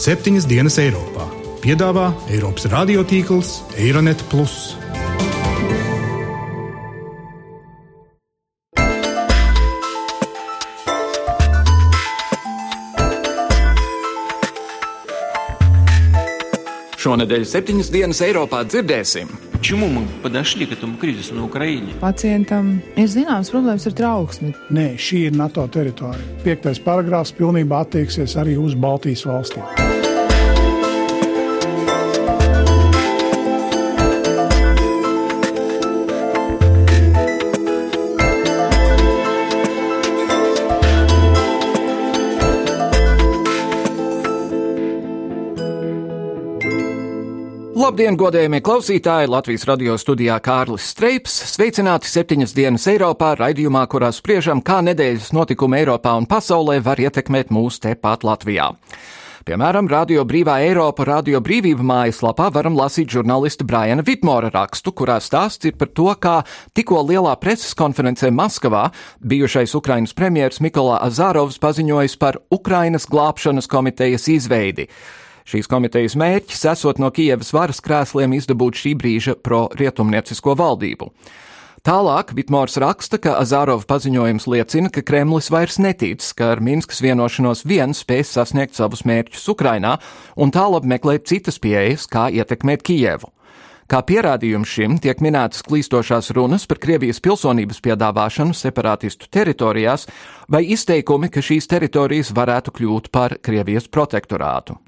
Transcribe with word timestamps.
septiņas 0.00 0.46
dienas 0.48 0.78
Eiropā. 0.80 1.26
Piedāvā 1.60 2.06
Eiropas 2.32 2.64
radiotīkls 2.72 3.50
Eironet. 3.76 4.22
Šonadēļ 17.00 17.46
septiņas 17.52 17.92
dienas 17.92 18.24
Eiropā 18.24 18.64
dzirdēsim. 18.64 19.49
Почему 19.59 19.87
мы 19.87 20.05
подошли 20.21 20.65
к 20.65 20.71
этому 20.73 20.97
кризису 20.97 21.35
на 21.35 21.45
Украине? 21.45 21.93
Pacientam 22.01 22.81
ir 22.95 23.07
zināmas 23.09 23.49
problēmas 23.49 23.87
ar 23.89 23.97
trauksmi. 23.97 24.53
Nē, 24.69 24.87
šī 25.01 25.27
ir 25.29 25.37
NATO 25.37 25.67
teritorija. 25.67 26.41
Piektais 26.45 26.79
paragrāfs 26.79 27.33
pilnībā 27.33 27.85
attieksies 27.85 28.37
arī 28.37 28.59
uz 28.61 28.77
Baltijas 28.77 29.25
valstīm. 29.25 29.98
Labdien, 47.90 48.14
godējamie 48.14 48.60
klausītāji! 48.62 49.26
Latvijas 49.26 49.64
radio 49.66 49.96
studijā 49.98 50.36
Kārlis 50.38 50.84
Streips. 50.92 51.32
Sveicināti 51.50 52.06
septiņas 52.06 52.52
dienas 52.54 52.84
Eiropā, 52.86 53.32
raidījumā, 53.34 53.80
kurā 53.90 54.12
spriežam, 54.14 54.60
kā 54.62 54.76
nedēļas 54.86 55.32
notikumi 55.34 55.80
Eiropā 55.80 56.12
un 56.14 56.28
pasaulē 56.30 56.76
var 56.86 57.00
ietekmēt 57.02 57.48
mūs 57.50 57.80
tepat 57.82 58.22
Latvijā. 58.22 58.68
Piemēram, 59.42 59.88
Radio 59.90 60.22
Brīvā 60.22 60.60
Eiropa, 60.68 61.02
Radio 61.08 61.40
Brīvība 61.42 61.82
mājaslapā 61.88 62.52
varam 62.54 62.78
lasīt 62.78 63.10
žurnālista 63.10 63.66
Briana 63.66 64.04
Vitmora 64.06 64.52
rakstu, 64.54 64.92
kurā 64.94 65.16
stāsts 65.18 65.66
ir 65.66 65.74
par 65.80 65.90
to, 65.90 66.06
kā 66.14 66.36
tikko 66.78 67.00
lielā 67.08 67.32
preses 67.42 67.74
konferencē 67.74 68.30
Maskavā 68.30 68.84
bijušais 69.18 69.74
Ukrainas 69.74 70.14
premjers 70.14 70.62
Mikolā 70.62 71.00
Azarovs 71.08 71.58
paziņojis 71.58 72.14
par 72.22 72.38
Ukrainas 72.54 73.10
glābšanas 73.10 73.66
komitejas 73.66 74.28
izveidi. 74.30 74.86
Šīs 75.50 75.66
komitejas 75.66 76.14
mērķis 76.20 76.66
esot 76.70 77.00
no 77.02 77.08
Kijevas 77.10 77.48
varas 77.50 77.80
krēsliem 77.82 78.36
izdabūt 78.36 78.76
šī 78.78 78.92
brīža 79.00 79.34
pro-rietumniecisko 79.42 80.54
valdību. 80.60 81.08
Tālāk 81.80 82.34
Vitmors 82.36 82.76
raksta, 82.78 83.16
ka 83.18 83.38
Azārova 83.40 83.82
paziņojums 83.88 84.46
liecina, 84.52 84.90
ka 84.92 85.02
Kremlis 85.02 85.48
vairs 85.50 85.80
netic, 85.80 86.22
ka 86.36 86.52
ar 86.54 86.60
Minskas 86.60 87.00
vienošanos 87.00 87.64
vien 87.64 87.96
spēs 87.96 88.34
sasniegt 88.36 88.76
savus 88.76 89.02
mērķus 89.08 89.48
Ukrainā 89.50 89.94
un 90.36 90.52
tālāk 90.54 90.84
meklēt 90.84 91.24
citas 91.32 91.58
pieejas, 91.58 92.04
kā 92.06 92.28
ietekmēt 92.28 92.84
Kijevu. 92.86 93.32
Kā 93.90 94.04
pierādījums 94.06 94.70
šim 94.70 95.00
tiek 95.02 95.18
minētas 95.24 95.64
klīstošās 95.66 96.30
runas 96.36 96.68
par 96.70 96.78
Krievijas 96.78 97.18
pilsonības 97.24 97.80
piedāvāšanu 97.82 98.54
separātistu 98.54 99.26
teritorijās 99.34 100.06
vai 100.46 100.62
izteikumi, 100.76 101.32
ka 101.32 101.42
šīs 101.42 101.66
teritorijas 101.72 102.30
varētu 102.36 102.76
kļūt 102.76 103.10
par 103.10 103.34
Krievijas 103.42 103.90
protektorātu. 103.90 104.78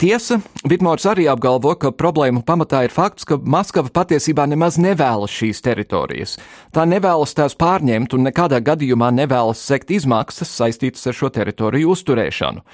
Tiesa, 0.00 0.38
Vitmors 0.64 1.04
arī 1.04 1.26
apgalvo, 1.28 1.74
ka 1.76 1.90
problēmu 1.92 2.40
pamatā 2.48 2.86
ir 2.86 2.92
fakts, 2.94 3.26
ka 3.28 3.36
Maskava 3.36 3.90
patiesībā 3.92 4.46
nemaz 4.48 4.78
nevēlas 4.80 5.34
šīs 5.34 5.60
teritorijas. 5.60 6.38
Tā 6.72 6.86
nevēlas 6.88 7.36
tās 7.36 7.52
pārņemt 7.60 8.16
un 8.16 8.24
nekādā 8.24 8.62
gadījumā 8.64 9.10
nevēlas 9.12 9.60
sekt 9.60 9.92
izmaksas 9.92 10.54
saistītas 10.56 11.04
ar 11.04 11.18
šo 11.20 11.28
teritoriju 11.36 11.92
uzturēšanu. 11.92 12.64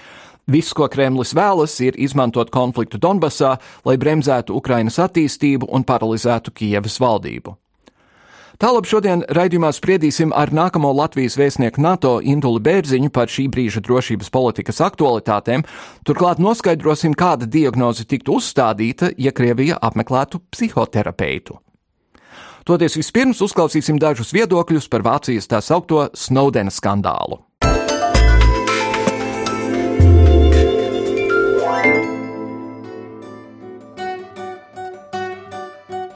Viss, 0.54 0.70
ko 0.70 0.86
Kremlis 0.86 1.34
vēlas, 1.34 1.74
ir 1.82 1.98
izmantot 1.98 2.54
konfliktu 2.54 3.02
Donbasā, 3.02 3.56
lai 3.82 3.98
bremzētu 3.98 4.54
Ukrainas 4.54 5.02
attīstību 5.02 5.66
un 5.66 5.82
paralizētu 5.82 6.54
Kievas 6.54 7.02
valdību. 7.02 7.58
Tālāk 8.56 8.86
šodien 8.88 9.20
raidījumā 9.36 9.68
spriedīsim 9.76 10.30
ar 10.32 10.48
nākamo 10.48 10.88
Latvijas 10.96 11.34
vēstnieku 11.36 11.82
NATO 11.84 12.14
Intuli 12.24 12.62
Bērziņu 12.64 13.10
par 13.12 13.28
šī 13.28 13.50
brīža 13.52 13.82
drošības 13.84 14.32
politikas 14.32 14.80
aktualitātēm, 14.80 15.66
turklāt 16.08 16.40
noskaidrosim, 16.40 17.12
kāda 17.12 17.44
diagnoze 17.44 18.06
tiktu 18.08 18.38
uzstādīta, 18.40 19.10
ja 19.20 19.34
Krievija 19.36 19.76
apmeklētu 19.76 20.40
psihoterapeitu. 20.48 21.58
Toties 22.66 22.96
vispirms 22.96 23.44
uzklausīsim 23.44 24.00
dažus 24.00 24.32
viedokļus 24.34 24.88
par 24.88 25.04
Vācijas 25.04 25.52
tā 25.52 25.60
saukto 25.60 26.08
Snowdena 26.16 26.72
skandālu. 26.72 27.45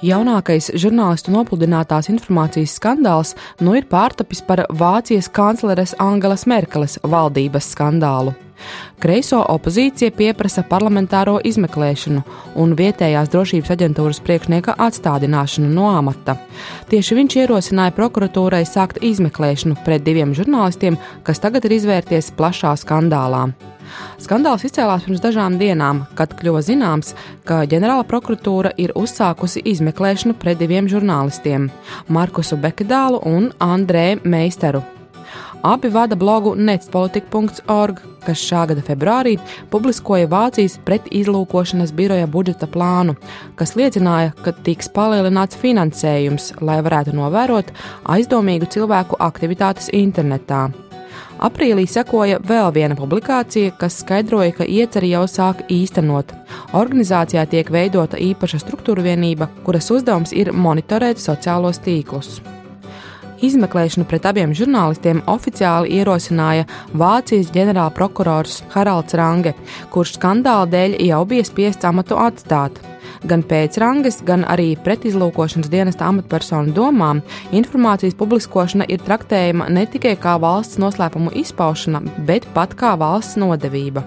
Jaunākais 0.01 0.71
žurnālistu 0.81 1.29
nopludinātās 1.35 2.07
informācijas 2.09 2.79
skandāls 2.79 3.35
nu 3.61 3.75
ir 3.77 3.85
pārtapis 3.85 4.41
par 4.41 4.63
Vācijas 4.73 5.29
kancleres 5.29 5.93
Angelas 6.01 6.47
Merkeles 6.49 6.97
valdības 7.05 7.69
skandālu. 7.75 8.33
Kreiso 9.01 9.43
opozīcija 9.53 10.15
pieprasa 10.17 10.65
parlamentāro 10.69 11.37
izmeklēšanu 11.45 12.23
un 12.61 12.73
vietējās 12.77 13.29
drošības 13.33 13.75
aģentūras 13.77 14.21
priekšnieka 14.25 14.79
atstādināšanu 14.87 15.69
no 15.73 15.91
amata. 15.93 16.39
Tieši 16.89 17.19
viņš 17.21 17.37
ierosināja 17.43 17.97
prokuratūrai 17.97 18.63
sākt 18.69 19.03
izmeklēšanu 19.05 19.83
pret 19.85 20.05
diviem 20.09 20.33
žurnālistiem, 20.37 20.97
kas 21.29 21.45
tagad 21.45 21.69
ir 21.69 21.77
izvērties 21.77 22.33
plašā 22.41 22.73
skandālā. 22.81 23.51
Skandāls 24.21 24.65
izcēlās 24.69 25.07
pirms 25.07 25.23
dažām 25.25 25.59
dienām, 25.61 26.05
kad 26.19 26.35
kļuva 26.39 26.63
zināms, 26.67 27.15
ka 27.49 27.65
ģenerāla 27.71 28.07
prokuratūra 28.09 28.75
ir 28.77 28.95
uzsākusi 28.99 29.65
izmeklēšanu 29.73 30.37
pret 30.41 30.61
diviem 30.61 30.89
žurnālistiem- 30.89 31.71
Markusu 32.17 32.57
Bekedālu 32.57 33.21
un 33.27 33.53
Andrē 33.59 34.23
Meisteru. 34.25 34.83
Abi 35.63 35.89
vada 35.89 36.17
blogu 36.17 36.55
netspolitika.org, 36.57 37.99
kas 38.25 38.41
šā 38.49 38.63
gada 38.71 38.81
februārī 38.81 39.35
publiskoja 39.73 40.29
Vācijas 40.33 40.79
pretizlūkošanas 40.87 41.93
biroja 41.93 42.29
budžeta 42.33 42.69
plānu, 42.71 43.17
kas 43.61 43.77
liecināja, 43.77 44.33
ka 44.41 44.57
tiks 44.57 44.89
palielināts 44.97 45.61
finansējums, 45.61 46.55
lai 46.65 46.81
varētu 46.81 47.13
novērot 47.13 47.75
aizdomīgu 48.17 48.71
cilvēku 48.73 49.21
aktivitātes 49.21 49.93
internetā. 49.93 50.71
Aprīlī 51.41 51.87
sekoja 51.89 52.37
vēl 52.45 52.69
viena 52.77 52.97
publikācija, 52.99 53.73
kas 53.81 54.03
skaidroja, 54.03 54.53
ka 54.59 54.67
ieceri 54.69 55.15
jau 55.15 55.23
sāk 55.25 55.63
īstenot. 55.73 56.35
Organizācijā 56.77 57.47
tiek 57.49 57.73
veidota 57.73 58.21
īpaša 58.21 58.61
struktūra 58.61 59.07
vienība, 59.09 59.49
kuras 59.65 59.89
uzdevums 59.95 60.37
ir 60.37 60.53
monitorēt 60.53 61.23
sociālos 61.23 61.81
tīklus. 61.81 62.43
Izmeklēšanu 63.41 64.05
pret 64.05 64.27
abiem 64.29 64.51
žurnālistiem 64.53 65.23
oficiāli 65.31 65.95
ierosināja 65.97 66.67
Vācijas 66.93 67.49
ģenerālprokurors 67.55 68.59
Haralds 68.75 69.17
Range, 69.17 69.55
kurš 69.93 70.19
skandāla 70.19 70.69
dēļ 70.69 70.99
jau 71.07 71.23
bija 71.29 71.47
spiests 71.49 71.89
amatu 71.89 72.19
atstāt. 72.21 72.77
Gan 73.25 73.43
pēc 73.45 73.79
rangas, 73.81 74.21
gan 74.25 74.45
arī 74.49 74.75
pretizlūkošanas 74.85 75.73
dienesta 75.73 76.09
amatpersonu 76.09 76.73
domām 76.77 77.21
informācijas 77.57 78.17
publiskošana 78.21 78.87
ir 78.93 79.01
traktējama 79.09 79.69
ne 79.73 79.85
tikai 79.89 80.15
kā 80.21 80.37
valsts 80.41 80.81
noslēpumu 80.81 81.33
izpaušana, 81.41 82.05
bet 82.29 82.49
pat 82.57 82.77
kā 82.77 82.95
valsts 83.01 83.41
nodevība. 83.41 84.05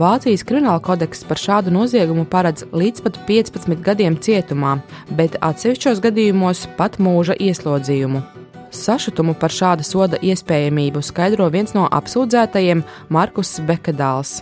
Vācijas 0.00 0.44
krimināla 0.48 0.80
kodeks 0.84 1.26
par 1.28 1.40
šādu 1.40 1.72
noziegumu 1.72 2.24
paredz 2.28 2.64
līdz 2.72 3.04
pat 3.04 3.18
15 3.28 3.84
gadiem 3.84 4.16
cietumā, 4.16 4.78
bet 5.12 5.36
atsevišķos 5.44 6.00
gadījumos 6.04 6.70
pat 6.80 6.96
mūža 7.00 7.36
ieslodzījumu. 7.36 8.41
Sašutumu 8.72 9.34
par 9.38 9.52
šāda 9.52 9.84
soda 9.84 10.20
iespējamību 10.24 11.02
skaidro 11.04 11.50
viens 11.52 11.76
no 11.76 11.84
apsūdzētajiem 11.92 12.82
Markus 13.12 13.58
Bekedāls. 13.68 14.40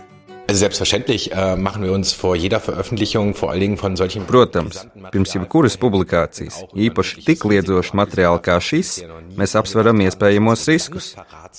Äh, 0.51 1.55
machen 1.55 1.83
wir 1.83 1.93
uns 1.93 2.11
vor 2.11 2.35
jeder 2.35 2.59
Veröffentlichung, 2.59 3.33
vor 3.35 3.51
allen 3.51 3.61
Dingen 3.61 3.77
von 3.77 3.95
solchen. 3.95 4.25
Protams, 4.25 4.85
pirms 5.11 5.33
jebkuras 5.33 5.77
publikācijas, 5.79 6.65
īpaši 6.75 7.23
tik 7.23 7.45
liedzoša 7.47 7.95
materiāla 7.95 8.41
kā 8.43 8.57
šis, 8.59 8.97
mēs 9.39 9.55
apsveram 9.55 10.01
iespējamos 10.03 10.65
riskus. 10.67 11.13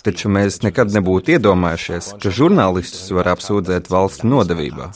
Taču 0.04 0.28
mēs 0.32 0.60
nekad 0.66 0.92
nebūtu 0.92 1.38
iedomājušies, 1.38 2.12
ka 2.20 2.32
žurnālistus 2.32 3.08
var 3.16 3.32
apsūdzēt 3.32 3.88
valsts 3.92 4.26
nodevībā. 4.28 4.90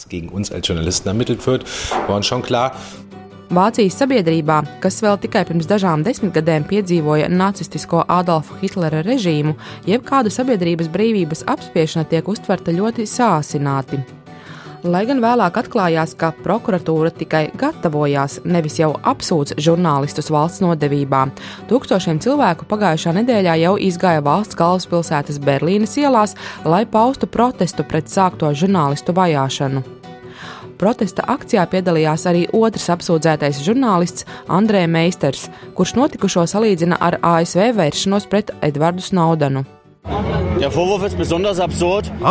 Vācijas 3.47 3.95
sabiedrībā, 4.01 4.57
kas 4.83 4.97
vēl 5.05 5.21
tikai 5.23 5.45
pirms 5.47 5.69
dažām 5.71 6.03
desmitgadēm 6.03 6.65
piedzīvoja 6.67 7.29
nacistisko 7.31 8.01
Adolfa 8.11 8.57
Hitlera 8.59 9.05
režīmu, 9.07 9.55
jebkāda 9.87 10.33
sabiedrības 10.35 10.89
brīvības 10.91 11.45
apspiešana 11.55 12.09
tiek 12.11 12.27
uztverta 12.27 12.75
ļoti 12.75 13.07
sāsināti. 13.07 14.01
Lai 14.87 15.05
gan 15.07 15.23
vēlāk 15.23 15.61
atklājās, 15.63 16.17
ka 16.19 16.33
prokuratūra 16.43 17.13
tikai 17.15 17.45
gatavojās, 17.59 18.41
nevis 18.47 18.81
jau 18.81 18.93
apsūdz 18.99 19.57
žurnālistus 19.63 20.31
valsts 20.35 20.63
nodevībā, 20.63 21.23
tūkstošiem 21.71 22.19
cilvēku 22.23 22.67
pagājušā 22.71 23.15
nedēļā 23.21 23.57
jau 23.63 23.77
izgāja 23.79 24.27
valsts 24.27 24.59
galvaspilsētas 24.59 25.39
Berlīnes 25.43 25.95
ielās, 26.03 26.35
lai 26.67 26.83
paustu 26.87 27.31
protestu 27.31 27.87
pret 27.87 28.11
sākto 28.11 28.51
žurnālistu 28.55 29.15
vajāšanu. 29.15 29.87
Protesta 30.77 31.25
akcijā 31.33 31.65
piedalījās 31.73 32.27
arī 32.29 32.43
otrs 32.53 32.91
apsūdzētais 32.93 33.63
žurnālists 33.65 34.27
Andrē 34.53 34.85
Meisters, 34.91 35.47
kurš 35.79 35.95
notikušo 35.97 36.45
salīdzina 36.53 36.99
ar 37.01 37.17
ASV 37.25 37.71
vēršanos 37.79 38.29
pret 38.33 38.53
Edvardu 38.67 39.05
Snaudenu. 39.05 39.65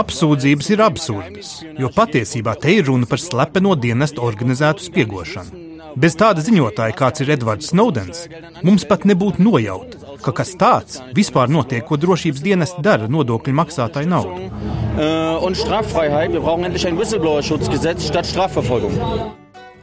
Apsūdzības 0.01 0.71
ir 0.73 0.81
absurdas, 0.85 1.51
jo 1.81 1.91
patiesībā 1.93 2.55
te 2.61 2.77
ir 2.77 2.87
runa 2.89 3.09
par 3.09 3.21
slepeno 3.21 3.75
dienestu 3.77 4.23
organizētu 4.25 4.87
spiegošanu. 4.87 5.65
Bez 5.95 6.17
tāda 6.19 6.41
ziņotāja, 6.43 6.95
kāds 6.97 7.23
ir 7.23 7.29
Edvards 7.37 7.69
Snowdens, 7.71 8.25
mums 8.67 8.83
pat 8.89 9.05
nebūtu 9.07 9.45
nojauta, 9.45 10.04
ka 10.25 10.33
kas 10.41 10.55
tāds 10.59 10.99
vispār 11.15 11.51
notiek, 11.51 11.85
ko 11.85 11.97
drošības 12.01 12.43
dienesti 12.45 12.83
dara 12.85 13.09
nodokļu 13.11 13.53
maksātāju 13.61 14.09
naudu. 14.09 14.49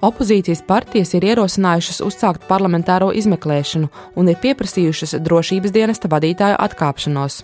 Opozīcijas 0.02 0.64
partijas 0.66 1.12
ir 1.14 1.22
ierosinājušas 1.28 2.00
uzsākt 2.02 2.48
parlamentāro 2.48 3.12
izmeklēšanu 3.14 3.86
un 4.18 4.30
ir 4.32 4.40
pieprasījušas 4.42 5.14
drošības 5.22 5.74
dienesta 5.76 6.10
vadītāju 6.10 6.58
atkāpšanos. 6.64 7.36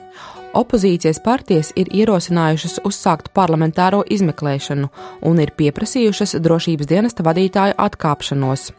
Opozīcijas 0.58 1.20
partijas 1.22 1.70
ir 1.76 1.92
ierosinājušas 1.94 2.80
uzsākt 2.88 3.30
parlamentāro 3.36 4.02
izmeklēšanu 4.10 4.90
un 5.30 5.44
ir 5.44 5.54
pieprasījušas 5.60 6.34
drošības 6.42 6.90
dienesta 6.90 7.22
vadītāju 7.22 7.78
atkāpšanos. 7.78 8.72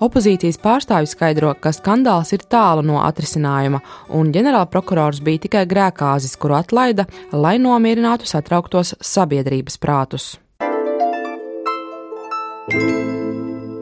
Opozīcijas 0.00 0.56
pārstāvji 0.56 1.10
skaidro, 1.12 1.50
ka 1.60 1.74
skandāls 1.76 2.30
ir 2.32 2.46
tālu 2.48 2.80
no 2.88 3.02
atrisinājuma, 3.04 3.82
un 4.16 4.30
ģenerālprokurors 4.32 5.20
bija 5.20 5.42
tikai 5.44 5.66
grēkāzis, 5.68 6.38
kuru 6.40 6.56
atlaida, 6.56 7.04
lai 7.36 7.58
nomierinātu 7.60 8.24
satrauktos 8.30 8.94
sabiedrības 9.04 9.76
prātus. 9.82 10.30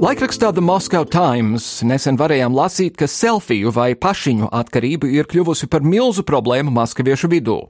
Laikrakstā 0.02 0.50
The 0.54 0.62
Moscow 0.62 1.06
Times 1.06 1.84
nesen 1.86 2.18
varējām 2.18 2.54
lasīt, 2.54 2.98
ka 2.98 3.06
selfiju 3.06 3.70
vai 3.78 3.92
pašiņu 3.94 4.50
atkarība 4.58 5.06
ir 5.14 5.30
kļuvusi 5.30 5.70
par 5.70 5.86
milzu 5.86 6.26
problēmu 6.26 6.74
maskaviešu 6.74 7.30
vidū. 7.30 7.60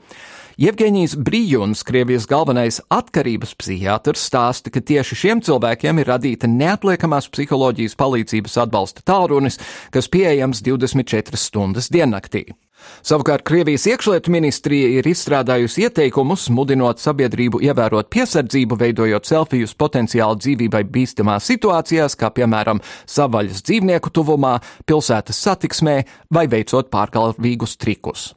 Jevģīnijas 0.58 1.12
Brījuns, 1.22 1.84
Krievijas 1.86 2.24
galvenais 2.26 2.80
atkarības 2.90 3.52
psihiatrs, 3.60 4.24
stāsta, 4.26 4.72
ka 4.74 4.80
tieši 4.82 5.14
šiem 5.20 5.42
cilvēkiem 5.46 6.00
ir 6.02 6.08
radīta 6.10 6.48
neatliekamās 6.50 7.28
psiholoģijas 7.30 7.94
palīdzības 8.00 8.56
atbalsta 8.64 9.04
tālrunis, 9.06 9.60
kas 9.94 10.10
pieejams 10.10 10.64
24 10.66 11.38
stundas 11.38 11.86
diennaktī. 11.94 12.48
Savukārt 13.06 13.44
Krievijas 13.46 13.84
iekšlietu 13.86 14.34
ministrija 14.34 14.88
ir 14.98 15.06
izstrādājusi 15.06 15.84
ieteikumus, 15.86 16.48
mudinot 16.50 16.98
sabiedrību 16.98 17.62
ievērot 17.68 18.10
piesardzību, 18.10 18.80
veidojot 18.82 19.30
selfijus 19.30 19.76
potenciāli 19.78 20.42
dzīvībai 20.42 20.82
bīstamās 20.90 21.46
situācijās, 21.52 22.18
kā 22.18 22.32
piemēram 22.34 22.82
savaļas 23.06 23.62
dzīvnieku 23.62 24.10
tuvumā, 24.10 24.56
pilsētas 24.90 25.38
satiksmē 25.46 26.00
vai 26.34 26.48
veicot 26.50 26.90
pārkalvīgus 26.90 27.78
trikus. 27.78 28.32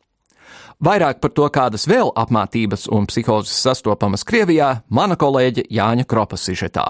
Vairāk 0.82 1.20
par 1.22 1.30
to, 1.38 1.46
kādas 1.54 1.86
vēl 1.86 2.10
apmācības 2.18 2.88
un 2.90 3.06
psihozes 3.06 3.54
sastopamas 3.62 4.26
Krievijā, 4.26 4.80
mana 4.90 5.14
kolēģe 5.14 5.68
Jāņa 5.70 6.08
Kropa 6.10 6.40
sižetā. 6.42 6.88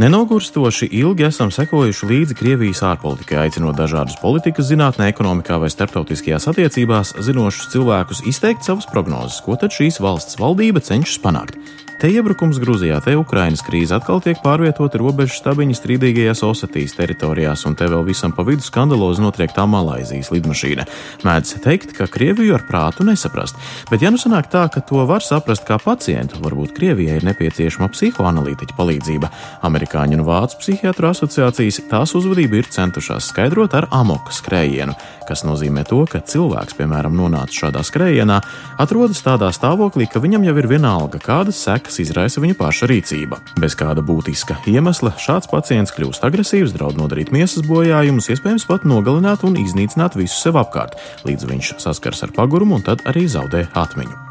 Nenogurstoši 0.00 0.88
ilgi 0.90 1.28
esam 1.28 1.52
sekojuši 1.54 2.08
līdzi 2.08 2.34
Krievijas 2.40 2.80
ārpolitikai, 2.82 3.44
aicinot 3.44 3.76
dažādus 3.78 4.16
politikas 4.18 4.72
zinātnē, 4.72 5.12
ekonomikā 5.12 5.60
vai 5.60 5.68
starptautiskajās 5.70 6.48
attiecībās 6.50 7.12
zinošus 7.28 7.70
cilvēkus 7.76 8.24
izteikt 8.26 8.66
savas 8.66 8.88
prognozes, 8.90 9.38
ko 9.44 9.54
tad 9.60 9.76
šīs 9.76 10.00
valsts 10.02 10.40
valdība 10.40 10.82
cenšas 10.82 11.20
panākt. 11.22 11.60
Te 11.94 12.08
iebrukums 12.10 12.58
Grūzijā, 12.58 12.96
te 13.04 13.12
Ukrainas 13.14 13.62
krīze 13.62 13.94
atkal 13.94 14.18
tiek 14.22 14.40
pārvietota 14.42 14.98
robežu 14.98 15.36
stabiņu 15.38 15.76
strīdīgajās 15.78 16.42
Osetijas 16.42 16.96
teritorijās, 16.98 17.62
un 17.68 17.76
te 17.78 17.86
vēl 17.86 18.02
visam 18.08 18.32
pa 18.34 18.42
vidu 18.44 18.66
skandalozi 18.66 19.22
notriek 19.22 19.54
tā 19.54 19.62
Malaizijas 19.70 20.32
lidmašīna. 20.34 20.84
Mēdz 21.24 21.54
teikt, 21.64 21.94
ka 21.94 22.08
Krieviju 22.10 22.56
ar 22.58 22.64
prātu 22.66 23.06
nesaprast, 23.06 23.56
bet 23.92 24.02
ja 24.02 24.10
nu 24.10 24.18
sanāk 24.18 24.50
tā, 24.50 24.66
ka 24.74 24.82
to 24.82 25.04
var 25.06 25.22
saprast 25.22 25.62
kā 25.68 25.78
pacientu, 25.78 26.42
varbūt 26.42 26.74
Krievijai 26.74 27.20
ir 27.20 27.28
nepieciešama 27.30 27.88
psihoanalītiķa 27.94 28.76
palīdzība. 28.76 29.30
Amerikāņu 29.70 30.18
un 30.18 30.26
Vācu 30.26 30.60
psihiatru 30.64 31.12
asociācijas 31.12 31.78
tās 31.92 32.16
uzvedību 32.18 32.58
ir 32.58 32.70
centušās 32.74 33.30
skaidrot 33.30 33.78
ar 33.78 33.86
amoka 33.94 34.34
skrējienu, 34.34 34.98
kas 35.30 35.46
nozīmē 35.46 35.86
to, 35.88 36.02
ka 36.10 36.20
cilvēks, 36.26 36.76
piemēram, 36.76 37.14
nonācis 37.16 37.62
šādā 37.62 37.86
skrējienā, 37.86 38.42
atrodas 38.82 39.22
tādā 39.24 39.54
stāvoklī, 39.54 40.10
ka 40.10 40.20
viņam 40.20 40.50
jau 40.50 40.58
ir 40.60 40.70
vienalga, 40.74 41.22
kādas 41.22 41.62
sekas 41.64 41.83
sekas 41.84 42.00
izraisa 42.00 42.40
viņa 42.40 42.56
paša 42.56 42.88
rīcība. 42.88 43.38
Bez 43.60 43.76
kāda 43.76 44.00
būtiska 44.04 44.56
iemesla 44.70 45.12
šāds 45.20 45.50
pacients 45.50 45.92
kļūst 45.92 46.24
agresīvs, 46.24 46.72
draud 46.72 46.96
nodarīt 46.96 47.32
miesas 47.34 47.66
bojājumus, 47.68 48.30
iespējams 48.32 48.64
pat 48.68 48.88
nogalināt 48.88 49.44
un 49.44 49.58
iznīcināt 49.60 50.16
visu 50.16 50.38
sev 50.40 50.56
apkārt, 50.62 50.96
līdz 51.28 51.50
viņš 51.50 51.74
saskars 51.84 52.24
ar 52.24 52.32
pagurumu 52.36 52.80
un 52.80 52.86
tad 52.88 53.04
arī 53.04 53.28
zaudē 53.28 53.68
atmiņu. 53.76 54.23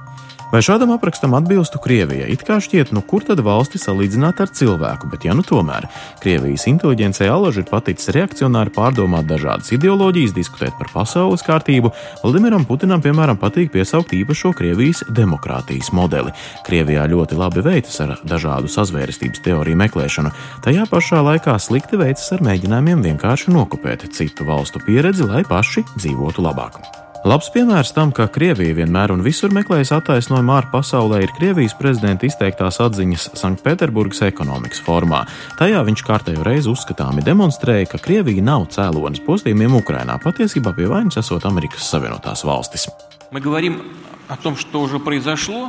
Vai 0.53 0.61
šādam 0.61 0.91
aprakstam 0.93 1.33
atbilstu 1.33 1.79
Krievija? 1.81 2.27
It 2.29 2.43
kā 2.45 2.59
šķiet, 2.61 2.91
nu 2.93 3.01
kur 3.01 3.23
tad 3.25 3.39
valsti 3.41 3.79
salīdzināt 3.81 4.37
ar 4.43 4.51
cilvēku, 4.53 5.07
bet 5.09 5.25
ja 5.25 5.33
nu 5.33 5.41
tomēr 5.41 5.87
Krievijas 6.21 6.67
inteliģencei 6.69 7.25
alaži 7.25 7.63
ir 7.63 7.71
paticis 7.71 8.11
reakcionāri 8.13 8.69
pārdomāt 8.75 9.25
dažādas 9.25 9.73
ideoloģijas, 9.73 10.35
diskutēt 10.37 10.77
par 10.77 10.91
pasaules 10.93 11.41
kārtību, 11.41 11.89
Vladimiram 12.21 12.67
Putinam, 12.69 13.01
piemēram, 13.01 13.39
patīk 13.41 13.73
piesaukt 13.73 14.13
īpašo 14.13 14.53
Krievijas 14.53 15.01
demokrātijas 15.09 15.89
modeli. 15.89 16.35
Krievijā 16.67 17.09
ļoti 17.09 17.39
labi 17.39 17.65
veicas 17.65 17.97
ar 18.05 18.19
dažādu 18.21 18.69
sazvērestības 18.69 19.41
teoriju 19.41 19.79
meklēšanu, 19.81 20.35
tajā 20.67 20.85
pašā 20.91 21.23
laikā 21.31 21.57
slikti 21.57 21.97
veicas 21.97 22.29
ar 22.37 22.45
mēģinājumiem 22.45 23.01
vienkārši 23.09 23.55
nokopēt 23.57 24.05
citu 24.13 24.45
valstu 24.45 24.85
pieredzi, 24.85 25.25
lai 25.25 25.41
paši 25.49 25.81
dzīvotu 25.95 26.45
labāk. 26.45 27.02
Labs 27.23 27.47
piemērs 27.55 27.93
tam, 27.95 28.09
ka 28.11 28.25
Krievija 28.27 28.75
vienmēr 28.75 29.13
un 29.13 29.21
visur 29.23 29.53
meklējas 29.55 29.93
attaisnojumu 29.95 30.51
ārpasaulē, 30.57 31.21
ir 31.23 31.31
Krievijas 31.37 31.71
prezidenta 31.79 32.27
izteiktās 32.27 32.81
atziņas 32.83 33.29
Sanktpēterburgas 33.39 34.25
ekonomikas 34.27 34.83
formā. 34.83 35.21
Tajā 35.55 35.85
viņš 35.87 36.03
kārtējo 36.03 36.43
reizi 36.43 36.73
uzskatāmi 36.73 37.23
demonstrēja, 37.23 37.93
ka 37.93 38.03
Krievija 38.03 38.43
nav 38.43 38.67
cēlonis 38.75 39.23
postījumiem 39.23 39.79
Ukrainā, 39.79 40.19
patiesībā 40.19 40.75
pie 40.75 40.91
vainas 40.91 41.23
esot 41.23 41.47
Amerikas 41.47 41.87
Savienotās 41.95 42.43
valstis. 42.43 42.89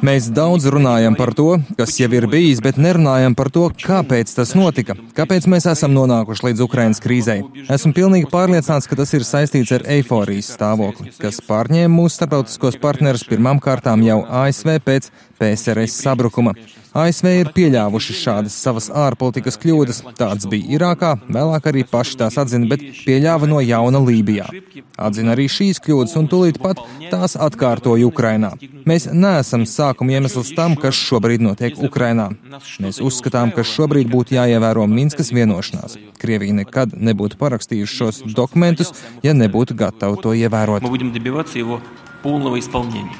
Mēs 0.04 0.28
daudz 0.32 0.68
runājam 0.70 1.16
par 1.18 1.32
to, 1.34 1.56
kas 1.78 1.96
jau 1.98 2.06
ir 2.14 2.28
bijis, 2.30 2.60
bet 2.62 2.78
nerunājam 2.80 3.34
par 3.36 3.50
to, 3.52 3.66
kāpēc 3.82 4.30
tas 4.36 4.54
notika, 4.54 4.94
kāpēc 5.16 5.48
mēs 5.50 5.66
esam 5.72 5.92
nonākuši 5.96 6.46
līdz 6.48 6.62
Ukrainas 6.64 7.02
krīzei. 7.02 7.40
Esmu 7.66 7.92
pilnīgi 7.96 8.30
pārliecināts, 8.30 8.88
ka 8.88 8.98
tas 9.00 9.12
ir 9.16 9.26
saistīts 9.26 9.74
ar 9.74 9.84
eiforijas 9.96 10.52
stāvokli, 10.54 11.12
kas 11.18 11.42
pārņēma 11.48 11.92
mūsu 11.96 12.20
starptautiskos 12.20 12.78
partnerus 12.82 13.26
pirmām 13.28 13.60
kārtām 13.64 14.06
jau 14.06 14.22
ASV 14.44 14.78
pēc 14.86 15.10
PSRS 15.39 16.01
sabrukuma. 16.03 16.53
ASV 16.99 17.27
ir 17.29 17.49
pieļāvuši 17.55 18.15
šādas 18.17 18.55
savas 18.59 18.89
ārpolitikas 18.89 19.59
kļūdas. 19.61 20.01
Tāds 20.17 20.47
bija 20.49 20.73
Irākā, 20.75 21.13
vēlāk 21.29 21.69
arī 21.69 21.83
paši 21.87 22.17
tās 22.19 22.37
atzina, 22.41 22.67
bet 22.71 22.81
pieļāva 23.05 23.47
no 23.47 23.61
jauna 23.63 24.01
Lībijā. 24.03 24.47
Atzina 24.99 25.35
arī 25.35 25.45
šīs 25.51 25.79
kļūdas 25.85 26.17
un 26.19 26.27
tūlīt 26.31 26.59
pat 26.63 26.81
tās 27.11 27.37
atkārtoja 27.39 28.09
Ukrainā. 28.09 28.51
Mēs 28.89 29.07
neesam 29.13 29.67
sākuma 29.69 30.17
iemesls 30.17 30.51
tam, 30.57 30.75
kas 30.81 30.97
šobrīd 30.97 31.45
notiek 31.45 31.77
Ukrainā. 31.87 32.31
Mēs 32.81 32.99
uzskatām, 33.05 33.53
ka 33.55 33.63
šobrīd 33.63 34.11
būtu 34.11 34.35
jāievēro 34.39 34.89
Minskas 34.89 35.31
vienošanās. 35.35 35.95
Krievija 36.19 36.57
nekad 36.63 36.97
nebūtu 36.97 37.39
parakstījuši 37.39 38.01
šos 38.01 38.21
dokumentus, 38.33 38.91
ja 39.23 39.37
nebūtu 39.37 39.77
gatava 39.77 40.19
to 40.19 40.33
ievērot. 40.35 40.83
полного 42.21 42.59
исполнения. 42.59 43.15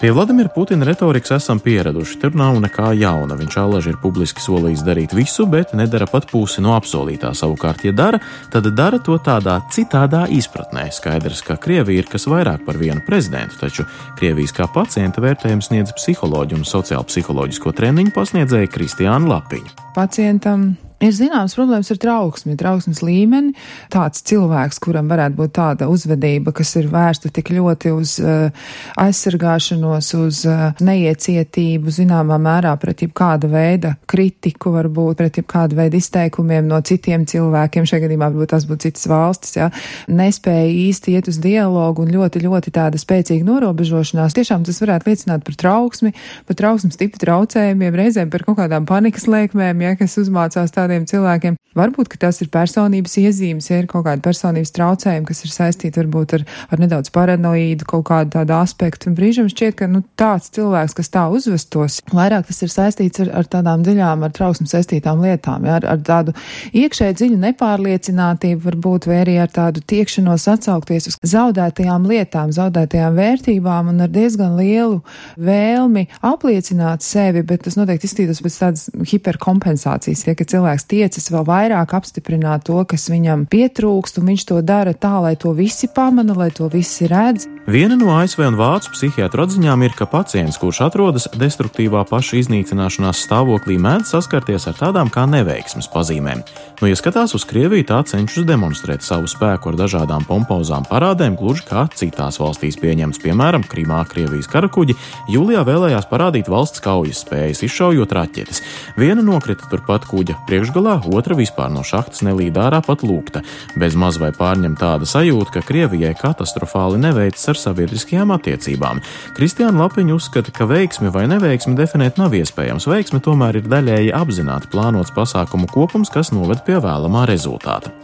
Pie 0.00 0.10
Vladimira 0.12 0.48
Putina 0.48 0.84
retorikas 0.84 1.30
esam 1.30 1.60
pieraduši. 1.62 2.16
Tur 2.18 2.34
nav 2.34 2.56
nekā 2.58 2.88
jauna. 2.98 3.36
Viņš 3.38 3.56
alaži 3.62 3.92
ir 3.92 3.98
publiski 4.02 4.42
solījis 4.42 4.82
darīt 4.82 5.14
visu, 5.14 5.46
bet 5.46 5.70
nedara 5.78 6.08
pat 6.10 6.26
pusi 6.32 6.64
no 6.64 6.74
apsolītā. 6.74 7.30
Savukārt, 7.38 7.84
ja 7.86 7.94
dara, 7.94 8.18
tad 8.50 8.66
dara 8.74 8.98
to 8.98 9.14
tādā 9.22 9.60
citādā 9.70 10.24
izpratnē. 10.34 10.88
Skaidrs, 10.92 11.44
ka 11.46 11.54
Krievija 11.62 12.02
ir 12.02 12.10
kas 12.10 12.26
vairāk 12.26 12.66
par 12.66 12.80
vienu 12.80 13.04
prezidentu, 13.06 13.60
taču 13.62 13.86
Krievijas 14.18 14.56
kā 14.56 14.66
pacienta 14.74 15.22
vērtējumu 15.22 15.62
sniedz 15.62 15.94
psiholoģu 15.94 16.58
un 16.58 16.66
sociālo 16.66 17.06
psiholoģisko 17.06 17.76
treniņu 17.78 18.16
pasniedzēja 18.18 18.74
Kristiāna 18.74 19.30
Lapiņa. 19.30 19.78
Pacientam 19.94 20.72
Ir 21.02 21.10
zināms 21.12 21.56
problēmas 21.58 21.90
ar 21.90 21.98
trauksmi, 22.00 22.54
trauksmes 22.58 23.00
līmeni. 23.04 23.52
Tāds 23.92 24.22
cilvēks, 24.24 24.78
kuram 24.82 25.08
varētu 25.10 25.36
būt 25.36 25.52
tāda 25.58 25.88
uzvedība, 25.90 26.52
kas 26.54 26.70
ir 26.78 26.86
vērsta 26.92 27.32
tik 27.34 27.50
ļoti 27.52 27.90
uz 27.92 28.14
uh, 28.22 28.68
aizsargāšanos, 29.02 30.10
uz 30.16 30.44
uh, 30.48 30.70
neiecietību, 30.84 31.92
zināmā 31.92 32.38
mērā 32.40 32.72
pret 32.80 33.02
jebkāda 33.04 33.50
veida 33.50 33.94
kritiku, 34.10 34.72
varbūt 34.76 35.20
pret 35.20 35.40
jebkāda 35.42 35.76
veida 35.82 35.98
izteikumiem 35.98 36.70
no 36.70 36.78
citiem 36.86 37.26
cilvēkiem, 37.28 37.88
šajā 37.90 38.06
gadījumā 38.06 38.30
varbūt 38.30 38.54
tas 38.54 38.68
būtu 38.70 38.86
citas 38.86 39.08
valstis, 39.10 39.58
jā, 39.58 39.68
nespēja 40.08 40.70
īsti 40.86 41.18
iet 41.18 41.28
uz 41.28 41.40
dialogu 41.42 42.06
un 42.06 42.14
ļoti, 42.14 42.44
ļoti 42.46 42.74
tāda 42.78 43.02
spēcīga 43.02 43.44
norobežošanās. 43.50 44.38
Tiešām 44.38 44.64
tas 44.64 44.80
varētu 44.84 45.10
liecināt 45.10 45.44
par 45.44 45.58
trauksmi, 45.60 46.14
par 46.48 46.60
trauksmes 46.62 47.02
tipu 47.02 47.20
traucējumiem, 47.20 48.00
reizēm 48.00 48.32
par 48.32 48.46
kaut 48.46 48.60
kādām 48.62 48.88
panikas 48.88 49.28
lēkmēm, 49.28 49.84
ja, 49.84 49.94
kas 50.00 50.16
uzmācās 50.22 50.72
tādiem 50.74 50.93
tādiem 50.94 51.06
cilvēkiem. 51.10 51.58
Varbūt, 51.74 52.06
ka 52.12 52.18
tas 52.22 52.38
ir 52.38 52.52
personības 52.54 53.16
iezīmes, 53.18 53.66
ja 53.66 53.80
ir 53.80 53.88
kaut 53.90 54.04
kāda 54.06 54.22
personības 54.22 54.70
traucējuma, 54.76 55.26
kas 55.26 55.40
ir 55.42 55.50
saistīta 55.50 56.04
varbūt 56.04 56.36
ar, 56.36 56.44
ar 56.70 56.78
nedaudz 56.78 57.10
paranoīdu, 57.10 57.86
kaut 57.90 58.04
kādu 58.06 58.30
tādu 58.36 58.54
aspektu. 58.54 59.10
Un 59.10 59.16
brīžam 59.18 59.48
šķiet, 59.50 59.74
ka 59.80 59.88
nu, 59.90 60.04
tāds 60.14 60.52
cilvēks, 60.54 60.94
kas 60.94 61.10
tā 61.10 61.24
uzvestos, 61.34 61.98
vairāk 62.14 62.46
tas 62.46 62.62
ir 62.62 62.70
saistīts 62.70 63.24
ar, 63.24 63.32
ar 63.40 63.48
tādām 63.50 63.82
dziļām, 63.82 64.22
ar 64.22 64.34
trauksmu 64.36 64.68
saistītām 64.70 65.24
lietām, 65.24 65.66
ja, 65.66 65.80
ar, 65.80 65.88
ar 65.96 66.04
tādu 66.06 66.36
iekšēju 66.78 67.18
dziļu 67.18 67.40
nepārliecinātību, 67.42 68.62
varbūt, 68.68 69.10
arī 69.10 69.34
ar 69.42 69.50
tādu 69.50 69.82
tiekšanos 69.82 70.46
atsaukties 70.54 71.10
uz 71.10 71.18
zaudētajām 71.34 72.06
lietām, 72.06 72.54
zaudētajām 72.54 73.18
vērtībām 73.18 73.90
un 73.90 74.06
ar 74.06 74.14
diezgan 74.14 74.54
lielu 74.60 75.02
vēlmi 75.42 76.06
apliecināt 76.22 77.02
sevi, 77.02 77.42
bet 77.42 77.66
tas 77.66 77.80
noteikti 77.80 78.06
izskatītos 78.06 78.44
pēc 78.46 78.62
tādas 78.62 78.86
hiperkompensācijas, 79.10 80.26
ja, 80.28 80.38
ka 80.38 80.46
cilvēks 80.54 80.73
cilvēks 80.74 80.88
tiecas 80.90 81.30
vēl 81.30 81.44
vairāk 81.46 81.94
apstiprināt 81.94 82.64
to, 82.66 82.84
kas 82.84 83.08
viņam 83.10 83.46
pietrūkst, 83.46 84.18
un 84.18 84.26
viņš 84.32 84.44
to 84.48 84.62
dara 84.62 84.92
tā, 84.92 85.20
lai 85.20 85.36
to 85.36 85.52
visi 85.54 85.88
pamana, 85.88 86.34
lai 86.34 86.50
to 86.50 86.68
visi 86.68 87.06
redz. 87.06 87.46
Viena 87.64 87.96
no 87.96 88.10
ASV 88.12 88.42
un 88.44 88.58
Vācu 88.60 88.90
psihiatru 88.92 89.46
atziņām 89.46 89.86
ir, 89.86 89.94
ka 89.96 90.04
pacients, 90.04 90.58
kurš 90.60 90.82
atrodas 90.84 91.24
destruktīvā 91.32 92.02
paša 92.10 92.36
iznīcināšanās 92.42 93.22
stāvoklī, 93.24 93.78
mēdz 93.80 94.10
saskarties 94.12 94.66
ar 94.68 94.76
tādām 94.76 95.08
kā 95.08 95.24
neveiksmes 95.24 95.88
pazīmēm. 95.88 96.42
Nu, 96.82 96.90
ja 96.90 96.98
skatās 97.00 97.32
uz 97.32 97.46
Krieviju, 97.48 97.86
tā 97.88 98.02
cenšas 98.04 98.44
demonstrēt 98.44 99.00
savu 99.06 99.30
spēku 99.32 99.70
ar 99.70 99.78
dažādām 99.80 100.26
pompozām 100.28 100.84
parādēm, 100.90 101.38
gluži 101.40 101.64
kā 101.70 101.86
citās 101.96 102.36
valstīs 102.42 102.76
pieņemts, 102.82 103.22
piemēram, 103.24 103.64
Krimā 103.64 104.02
Krievijas 104.12 104.50
karakuģi 104.52 104.98
jūlijā 105.32 105.64
vēlējās 105.64 106.10
parādīt 106.12 106.52
valsts 106.52 106.84
kaujas 106.84 107.24
spējas, 107.24 107.64
izšaujot 107.64 108.12
raķetes. 108.12 108.60
Viena 109.00 109.24
nokrita 109.24 109.70
turpat 109.72 110.04
kuģa 110.10 110.36
priekšgalā, 110.50 110.98
otra 111.16 111.40
vispār 111.40 111.72
no 111.72 111.80
šahtas 111.80 112.20
nelīd 112.28 112.60
ārā 112.60 112.84
pat 112.84 113.06
lūgta. 113.08 113.40
Bez 113.80 113.96
maz 113.96 114.20
vai 114.20 114.34
pārņem 114.36 114.76
tāda 114.76 115.08
sajūta, 115.08 115.56
ka 115.56 115.66
Krievijai 115.72 116.12
katastrofāli 116.20 117.00
neveicas 117.00 117.53
ar 117.54 117.60
sabiedriskajām 117.62 118.34
attiecībām. 118.34 119.00
Kristiāna 119.38 119.84
Lapiņa 119.84 120.16
uzskata, 120.18 120.52
ka 120.54 120.66
veiksmi 120.70 121.12
vai 121.14 121.26
neveiksmi 121.30 121.76
definēt 121.78 122.18
nav 122.20 122.34
iespējams. 122.36 122.88
Veiksme 122.90 123.22
tomēr 123.24 123.62
ir 123.62 123.70
daļēji 123.70 124.14
apzināti 124.16 124.70
plānots 124.74 125.14
pasākumu 125.14 125.70
kopums, 125.72 126.12
kas 126.12 126.34
noved 126.34 126.66
pie 126.66 126.80
vēlamā 126.82 127.26
rezultāta. 127.30 127.94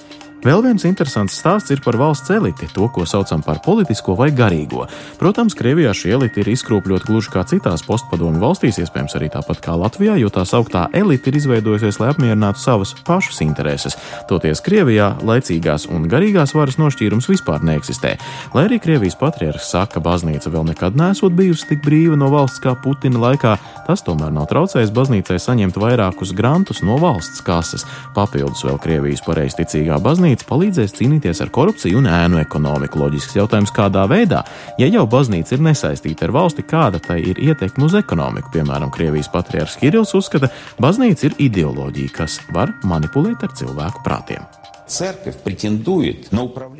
Vēl 0.41 0.63
viens 0.65 0.87
interesants 0.89 1.35
stāsts 1.37 1.69
ir 1.75 1.83
par 1.85 1.99
valsts 2.01 2.31
eliti, 2.33 2.65
to, 2.73 2.87
ko 2.89 3.03
saucam 3.05 3.43
par 3.45 3.59
politisko 3.61 4.15
vai 4.17 4.31
garīgo. 4.33 4.87
Protams, 5.21 5.53
Krievijā 5.53 5.91
šī 5.93 6.15
elite 6.17 6.41
ir 6.41 6.49
izkropļota 6.49 7.05
gluži 7.05 7.29
kā 7.35 7.43
citās 7.45 7.85
postpadomju 7.85 8.41
valstīs, 8.41 8.79
iespējams 8.81 9.19
arī 9.19 9.29
tāpat 9.35 9.61
kā 9.61 9.75
Latvijā, 9.77 10.15
jo 10.17 10.31
tā 10.33 10.47
sauktā 10.49 10.87
elite 10.97 11.29
ir 11.29 11.37
izveidojusies, 11.43 11.99
lai 12.01 12.09
apmierinātu 12.15 12.63
savas 12.63 12.95
pašas 13.05 13.43
intereses. 13.45 13.99
Toties 14.33 14.65
Krievijā 14.65 15.11
laicīgās 15.21 15.85
un 15.93 16.09
garīgās 16.09 16.57
varas 16.57 16.81
nošķīrums 16.81 17.29
vispār 17.29 17.61
neeksistē. 17.69 18.15
Lai 18.57 18.65
arī 18.65 18.81
Krievijas 18.81 19.19
patriarhs 19.21 19.69
saka, 19.75 19.99
ka 19.99 20.05
baznīca 20.09 20.49
vēl 20.49 20.71
nekad 20.71 20.97
nesot 20.97 21.37
bijusi 21.37 21.69
tik 21.75 21.85
brīva 21.85 22.17
no 22.17 22.33
valsts 22.33 22.65
kā 22.65 22.73
Putina 22.81 23.21
laikā, 23.27 23.59
tas 23.91 24.07
tomēr 24.09 24.33
nav 24.33 24.49
traucējis 24.49 24.97
baznīcai 24.97 25.37
saņemt 25.37 25.77
vairākus 25.77 26.33
grantus 26.33 26.81
no 26.81 26.97
valsts 27.03 27.45
kases. 27.45 27.85
Papildus 28.17 28.65
vēl 28.65 28.81
Krievijas 28.81 29.21
pareizticīgā 29.29 30.01
baznīca 30.01 30.30
baznīca 30.31 30.47
palīdzēs 30.47 30.93
cīnīties 30.95 31.41
ar 31.43 31.51
korupciju 31.51 31.99
un 31.99 32.07
ēnu 32.07 32.39
ekonomiku. 32.39 33.01
Loģisks 33.01 33.35
jautājums, 33.35 33.73
kādā 33.75 34.05
veidā? 34.07 34.45
Ja 34.79 34.87
jau 34.87 35.07
baznīca 35.11 35.57
ir 35.57 35.65
nesaistīta 35.67 36.29
ar 36.29 36.35
valsti, 36.37 36.63
kāda 36.63 37.01
tai 37.03 37.19
ir 37.25 37.41
ietekme 37.43 37.89
uz 37.89 37.99
ekonomiku? 37.99 38.53
Piemēram, 38.55 38.93
Krievijas 38.95 39.33
patriārhs 39.33 39.79
Kirillis 39.81 40.15
uzskata, 40.15 40.47
ka 40.47 40.83
baznīca 40.87 41.31
ir 41.31 41.39
ideoloģija, 41.51 42.15
kas 42.15 42.41
var 42.55 42.77
manipulēt 42.87 43.43
ar 43.43 43.55
cilvēku 43.59 44.07
prātiem. 44.07 44.60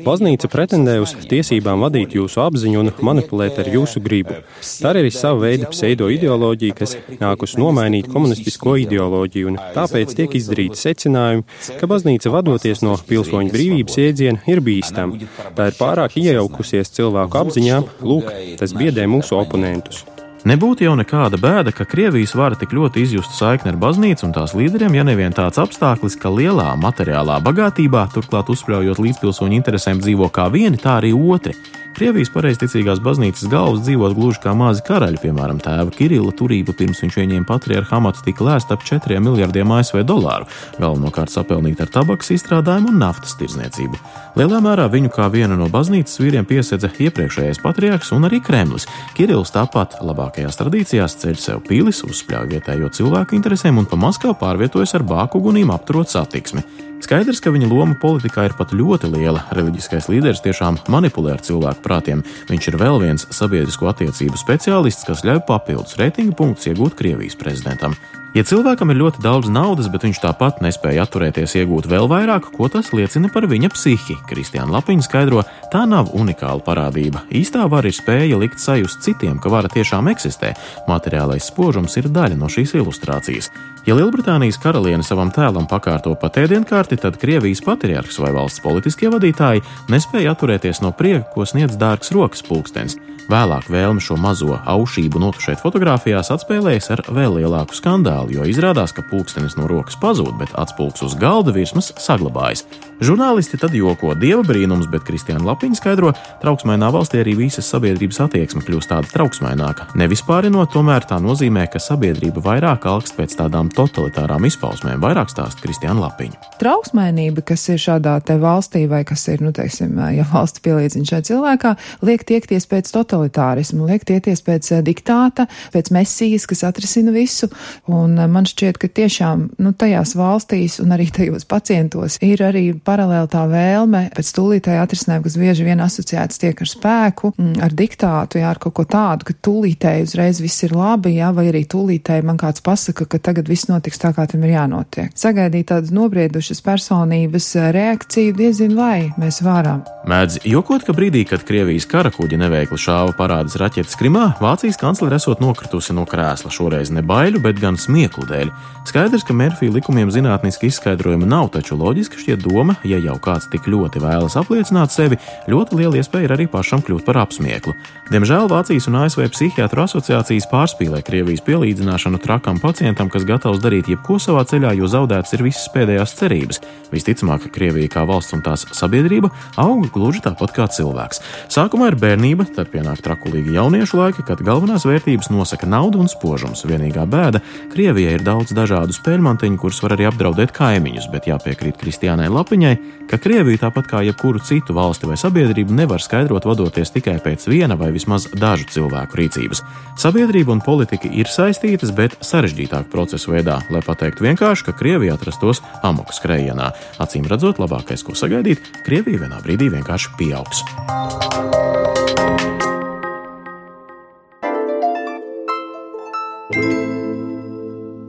Baznīca 0.05 0.49
pretendē 0.51 0.97
uz 1.03 1.13
tiesībām 1.31 1.85
vadīt 1.85 2.15
jūsu 2.17 2.41
apziņu 2.43 2.83
un 2.83 2.91
manipulēt 3.07 3.59
ar 3.63 3.69
jūsu 3.71 4.01
gribu. 4.03 4.41
Tā 4.83 4.91
ir 4.93 5.01
arī 5.03 5.11
sava 5.15 5.45
veida 5.45 5.69
pseido-ideoloģija, 5.71 6.77
kas 6.77 6.97
nākus 7.21 7.55
nomainīt 7.61 8.11
komunistisko 8.11 8.75
ideoloģiju, 8.83 9.53
un 9.53 9.59
tāpēc 9.77 10.15
tiek 10.17 10.37
izdarīti 10.41 10.79
secinājumi, 10.81 11.47
ka 11.79 11.91
baznīca 11.91 12.33
vadoties 12.35 12.83
no 12.85 12.97
pilsoņu 13.09 13.55
brīvības 13.55 13.99
iedziena 14.05 14.43
ir 14.51 14.63
bīstama. 14.65 15.31
Tā 15.57 15.71
ir 15.71 15.79
pārāk 15.79 16.19
iejaukusies 16.21 16.91
cilvēku 16.97 17.45
apziņā, 17.45 17.83
lūk, 18.03 18.33
tas 18.59 18.75
biedē 18.75 19.07
mūsu 19.11 19.39
oponentus. 19.39 20.03
Nebūtu 20.41 20.87
jau 20.87 20.95
nekāda 20.97 21.37
bēda, 21.37 21.69
ka 21.69 21.85
Krievijas 21.85 22.31
vara 22.33 22.57
tik 22.57 22.71
ļoti 22.73 23.03
izjustu 23.05 23.35
saikni 23.37 23.69
ar 23.69 23.75
baznīcu 23.77 24.25
un 24.25 24.31
tās 24.33 24.55
līderiem, 24.57 24.95
ja 24.97 25.03
nevien 25.05 25.35
tāds 25.37 25.61
apstākļis, 25.61 26.15
ka 26.17 26.31
lielā 26.33 26.71
materiālā 26.81 27.35
bagātībā, 27.45 28.07
turklāt 28.15 28.49
uzspļaujot 28.49 29.03
līdzpilsoņu 29.05 29.59
interesēm, 29.59 30.01
dzīvo 30.01 30.31
kā 30.33 30.47
vieni, 30.49 30.81
tā 30.81 30.97
arī 30.97 31.13
otri. 31.13 31.53
Krievijas 31.91 32.31
pareizticīgās 32.31 33.01
baznīcas 33.03 33.49
galvas 33.51 33.83
dzīvot 33.83 34.15
gluži 34.15 34.39
kā 34.43 34.53
mazi 34.55 34.83
karaļi, 34.87 35.19
piemēram, 35.21 35.59
tēva 35.61 35.91
Kirila 35.93 36.31
turība 36.37 36.73
pirms 36.77 37.01
viņš 37.03 37.17
ieņēma 37.19 37.47
patriarcha 37.49 37.97
amatu 37.99 38.23
tika 38.25 38.45
lēsta 38.47 38.77
ap 38.77 38.85
4 38.87 39.19
miljardiem 39.23 39.73
ASV 39.75 40.01
dolāru, 40.07 40.47
galvenokārt 40.79 41.33
sapelnīt 41.33 41.81
ar 41.83 41.91
tabaks 41.91 42.31
izstrādājumu 42.37 42.93
un 42.93 43.01
naftas 43.03 43.35
tirzniecību. 43.39 43.99
Lielā 44.39 44.61
mērā 44.63 44.87
viņu 44.91 45.11
kā 45.11 45.27
vienu 45.33 45.57
no 45.59 45.67
baznīcas 45.73 46.21
vīriem 46.21 46.47
piesedza 46.47 46.91
iepriekšējais 46.95 47.59
patriarchs 47.63 48.13
un 48.15 48.29
arī 48.29 48.39
Kremlis. 48.45 48.87
Kirils 49.17 49.51
tāpat 49.51 49.99
labākajās 49.99 50.61
tradīcijās 50.61 51.17
ceļ 51.25 51.41
sev 51.43 51.65
pīlis, 51.67 52.05
uzspļauj 52.07 52.53
vietējo 52.55 52.93
cilvēku 53.01 53.35
interesēm 53.35 53.83
un 53.83 53.89
pa 53.91 53.99
Maskavu 53.99 54.39
pārvietojas 54.39 54.95
ar 54.95 55.05
bāku 55.11 55.43
gunīm 55.43 55.75
apturot 55.75 56.09
satiksmi. 56.13 56.90
Skaidrs, 57.01 57.41
ka 57.41 57.51
viņa 57.53 57.67
loma 57.67 57.95
politikā 57.97 58.45
ir 58.47 58.53
pat 58.57 58.75
ļoti 58.77 59.09
liela. 59.11 59.41
Reliģiskais 59.57 60.07
līderis 60.11 60.43
tiešām 60.45 60.77
manipulē 60.93 61.33
ar 61.35 61.43
cilvēku 61.43 61.83
prātiem. 61.85 62.21
Viņš 62.51 62.71
ir 62.71 62.79
vēl 62.81 63.01
viens 63.01 63.27
sabiedrisko 63.33 63.89
attiecību 63.91 64.39
speciālists, 64.39 65.07
kas 65.09 65.25
ļauj 65.27 65.43
papildus 65.49 65.97
reitingu 66.01 66.37
punktus 66.37 66.69
iegūt 66.71 66.99
Krievijas 67.01 67.39
prezidentam. 67.41 67.97
Ja 68.31 68.45
cilvēkam 68.47 68.93
ir 68.93 68.99
ļoti 69.01 69.19
daudz 69.25 69.49
naudas, 69.51 69.89
bet 69.91 70.05
viņš 70.05 70.21
tāpat 70.23 70.61
nespēja 70.63 71.03
atturēties 71.03 71.51
iegūt 71.59 71.89
vēl 71.91 72.05
vairāk, 72.07 72.45
ko 72.55 72.69
tas 72.71 72.93
liecina 72.95 73.27
par 73.27 73.43
viņa 73.51 73.67
psihi, 73.73 74.15
Kristiāna 74.29 74.71
Lapiņa 74.77 75.03
skaidro, 75.03 75.41
tā 75.73 75.81
nav 75.83 76.13
unikāla 76.15 76.63
parādība. 76.63 77.25
Īstā 77.27 77.65
vara 77.67 77.91
ir 77.91 77.97
spēja 77.97 78.39
likt 78.39 78.63
sajust 78.63 79.03
citiem, 79.03 79.35
ka 79.35 79.51
vara 79.51 79.67
tiešām 79.73 80.07
eksistē. 80.13 80.53
Materiālais 80.87 81.51
spožums 81.51 81.99
ir 81.99 82.07
daļa 82.07 82.39
no 82.39 82.47
šīs 82.47 82.71
ilustrācijas. 82.79 83.51
Ja 83.83 83.99
Lielbritānijas 83.99 84.61
karaliene 84.63 85.03
savam 85.03 85.33
tēlam 85.35 85.67
pakārto 85.67 86.15
patēdienkārti, 86.15 87.01
tad 87.03 87.19
Krievijas 87.19 87.59
patriarhs 87.67 88.21
vai 88.23 88.31
valsts 88.31 88.63
politiskie 88.63 89.11
vadītāji 89.11 89.65
nespēja 89.91 90.37
atturēties 90.37 90.79
no 90.85 90.95
prieka, 90.95 91.27
ko 91.35 91.43
sniedz 91.43 91.75
dārgs 91.81 92.15
rokas 92.15 92.47
pulkstenis. 92.47 92.95
Vēlāk 93.31 93.69
vēlme 93.71 94.01
šo 94.03 94.17
mazo 94.19 94.57
aušību 94.67 95.21
notušēt 95.23 95.61
fotografijās 95.63 96.33
atspēlējas 96.33 96.89
ar 96.91 97.01
vēl 97.15 97.37
lielāku 97.37 97.77
skandālu, 97.77 98.33
jo 98.35 98.47
izrādās, 98.51 98.91
ka 98.91 99.05
pulkstenis 99.07 99.55
no 99.55 99.69
rokas 99.71 99.95
pazūd, 100.01 100.33
bet 100.41 100.51
atspulks 100.59 101.05
uz 101.07 101.15
galda 101.15 101.53
virsmas 101.55 101.93
saglabājas. 101.95 102.65
Žurnālisti 103.01 103.57
tad 103.57 103.73
joko 103.73 104.11
dieva 104.13 104.43
brīnums, 104.45 104.85
bet 104.85 105.01
Kristiāna 105.07 105.41
Lapiņa 105.47 105.79
skaidro, 105.79 106.11
trauksmainā 106.37 106.91
valstī 106.93 107.17
arī 107.23 107.31
visas 107.39 107.65
sabiedrības 107.73 108.19
attieksme 108.27 108.61
kļūst 108.61 108.91
tāda 108.91 109.09
trauksmaināka. 109.09 109.87
Nevis 109.97 110.21
pārinot, 110.27 110.69
tomēr 110.69 111.07
tā 111.09 111.17
nozīmē, 111.17 111.63
ka 111.73 111.81
sabiedrība 111.81 112.43
vairāk 112.45 112.85
alkst 112.85 113.17
pēc 113.17 113.33
tādām 113.39 113.71
totalitārām 113.73 114.45
izpausmēm, 114.45 115.01
vairāk 115.01 115.33
stāsta 115.33 115.63
Kristiāna 115.63 116.03
Lapiņa. 116.03 116.51
Trauksmainība, 116.61 117.41
kas 117.41 117.63
ir 117.73 117.81
šādā 117.81 118.19
te 118.21 118.35
valstī 118.37 118.83
vai 118.91 119.01
kas 119.09 119.25
ir, 119.33 119.41
nu, 119.41 119.49
teiksim, 119.49 119.97
ja 120.13 120.27
valsts 120.29 120.61
pielīdzina 120.61 121.09
šai 121.09 121.23
cilvēkā, 121.31 121.73
liek 122.05 122.27
tiekties 122.29 122.69
pēc 122.69 122.93
totalitārismu, 122.93 123.89
liek 123.89 124.05
tiekties 124.05 124.45
pēc 124.45 124.71
eh, 124.75 124.85
diktāta, 124.85 125.47
pēc 125.73 125.89
mesijas, 125.97 126.45
kas 126.45 126.61
atrisina 126.69 127.17
visu. 127.17 127.49
Un 127.89 128.13
eh, 128.13 128.29
man 128.29 128.45
šķiet, 128.45 128.77
ka 128.77 128.93
tiešām, 129.01 129.49
nu, 129.57 129.73
tajās 129.73 130.13
valstīs 130.21 130.77
un 130.85 130.93
arī 130.93 131.09
tajos 131.09 131.49
pacientos 131.49 132.21
ir 132.21 132.45
arī 132.45 132.67
paralēli 132.91 133.31
tā 133.31 133.45
vēlme 133.49 134.03
pēc 134.15 134.31
tūlītēja 134.37 134.83
atrisinājuma, 134.85 135.25
kas 135.25 135.37
bieži 135.39 135.67
vien 135.67 135.81
asociēts 135.83 136.41
tiek 136.41 136.61
ar 136.61 136.69
spēku, 136.69 137.33
mm, 137.37 137.57
ar 137.63 137.75
diktātu, 137.75 138.41
jā, 138.41 138.51
ar 138.51 138.59
kaut 138.61 138.75
ko 138.77 138.85
tādu, 138.89 139.27
ka 139.29 139.37
tūlītēji 139.47 140.07
uzreiz 140.09 140.41
viss 140.43 140.65
ir 140.67 140.75
labi, 140.75 141.15
jā, 141.19 141.31
vai 141.35 141.47
arī 141.51 141.63
tūlītēji 141.71 142.27
man 142.27 142.39
kāds 142.41 142.63
pasaka, 142.65 143.07
ka 143.07 143.21
tagad 143.23 143.49
viss 143.51 143.69
notiks 143.71 144.01
tā, 144.01 144.13
kā 144.15 144.27
tam 144.29 144.43
ir 144.45 144.55
jānotiek. 144.55 145.11
Sagaidīt 145.17 145.69
tādas 145.71 145.93
nobriedušas 145.95 146.63
personības 146.65 147.51
reakciju 147.75 148.35
diezin 148.37 148.75
vai 148.77 149.11
mēs 149.21 149.41
varam. 149.45 149.83
Mēdz 150.09 150.41
jokot, 150.49 150.83
ka 150.85 150.95
brīdī, 150.97 151.23
kad 151.29 151.45
Krievijas 151.47 151.85
karakuģi 151.89 152.39
neveikli 152.41 152.79
šāva 152.81 153.13
parādas 153.17 153.57
raķetes 153.61 153.97
Krimā, 153.99 154.31
Vācijas 154.41 154.79
kanclere 154.81 155.19
esot 155.21 155.43
nokritusi 155.43 155.95
no 155.95 156.07
krēsla 156.09 156.51
šoreiz 156.53 156.91
ne 156.93 157.03
baiļu, 157.05 157.41
bet 157.43 157.61
gan 157.61 157.77
smieklu 157.79 158.25
dēļ. 158.29 158.51
Skaidrs, 158.89 159.25
ka 159.27 159.35
Mērfija 159.37 159.75
likumiem 159.75 160.09
zinātniski 160.13 160.71
izskaidrojuma 160.71 161.29
nav, 161.29 161.51
taču 161.53 161.77
loģiski 161.77 162.23
šķiet 162.23 162.41
doma, 162.41 162.75
ja 162.87 162.99
jau 163.01 163.17
kāds 163.21 163.49
tik 163.51 163.67
ļoti 163.71 164.01
vēlas 164.03 164.37
apliecināt 164.39 164.93
sevi, 164.93 165.19
ļoti 165.51 165.79
liela 165.79 165.99
iespēja 166.01 166.29
ir 166.29 166.35
arī 166.37 166.47
pašam 166.51 166.83
kļūt 166.85 167.05
par 167.07 167.21
apsmieklu. 167.23 167.73
Diemžēl 168.11 168.49
Vācijas 168.51 168.89
un 168.89 168.99
ASV 169.01 169.27
psihiatru 169.31 169.85
asociācijas 169.85 170.49
pārspīlē 170.51 170.99
Krievijas 171.07 171.43
pielīdzināšanu 171.47 172.19
trakam 172.23 172.59
pacientam, 172.59 173.09
kas 173.11 173.23
gatavs 173.27 173.61
darīt 173.63 173.87
jebko 173.91 174.17
savā 174.19 174.43
ceļā, 174.49 174.73
jo 174.75 174.89
zaudētas 174.91 175.37
ir 175.37 175.45
visas 175.45 175.69
pēdējās 175.71 176.15
cerības. 176.19 176.59
Visticamāk, 176.91 177.45
ka 177.45 177.53
Krievija 177.55 177.91
kā 177.93 178.03
valsts 178.07 178.35
un 178.35 178.43
tās 178.43 178.65
sabiedrība 178.75 179.31
auga 179.61 179.87
gluži 179.93 180.23
tāpat 180.25 180.51
kā 180.55 180.67
cilvēks. 180.75 181.21
Sākumā 181.51 181.91
ir 181.91 181.97
bērnība, 182.01 182.49
tad 182.55 182.71
pienāk 182.73 182.99
trakulīgi 183.05 183.55
jauniešu 183.55 183.99
laiki, 183.99 184.25
kad 184.27 184.43
galvenās 184.43 184.85
vērtības 184.89 185.31
nosaka 185.31 185.69
nauda 185.69 186.01
un 186.01 186.11
spožums. 186.11 186.65
Vienīgā 186.67 187.07
bēda- 187.07 187.39
Krievijai 187.73 188.17
ir 188.19 188.25
daudz 188.27 188.51
dažādu 188.51 188.91
spēļmantiņu, 188.97 189.57
kurus 189.57 189.81
var 189.83 189.95
arī 189.95 190.09
apdraudēt 190.11 190.51
kaimiņus, 190.51 191.07
bet 191.11 191.31
jāpiekrīt 191.31 191.79
Kristiānai 191.79 192.27
Lapiņai, 192.27 192.70
ka 193.09 193.19
Krievija 193.21 193.65
tāpat 193.65 193.87
kā 193.91 194.01
jebkuru 194.05 194.41
citu 194.45 194.75
valsti 194.77 195.09
vai 195.09 195.17
sabiedrību 195.19 195.75
nevar 195.75 196.03
skaidrot 196.03 196.45
vadoties 196.47 196.93
tikai 196.95 197.17
pēc 197.23 197.47
viena 197.51 197.77
vai 197.79 197.91
vismaz 197.95 198.27
dažu 198.33 198.67
cilvēku 198.71 199.19
rīcības. 199.19 199.63
Sabiedrība 200.01 200.55
un 200.55 200.63
politika 200.65 201.09
ir 201.11 201.29
saistītas, 201.31 201.93
bet 201.95 202.17
sarežģītāk 202.25 202.91
procesu 202.91 203.35
veidā, 203.35 203.61
lai 203.73 203.83
pateiktu 203.85 204.27
vienkārši, 204.27 204.67
ka 204.67 204.77
Krievija 204.77 205.17
atrastos 205.17 205.63
amoku 205.83 206.15
skrējienā. 206.15 206.71
Acīm 207.03 207.27
redzot, 207.29 207.61
labākais, 207.61 208.05
ko 208.05 208.17
sagaidīt, 208.17 208.63
Krievija 208.87 209.25
vienā 209.25 209.41
brīdī 209.45 209.71
vienkārši 209.73 210.15
pieaugs. 210.19 210.65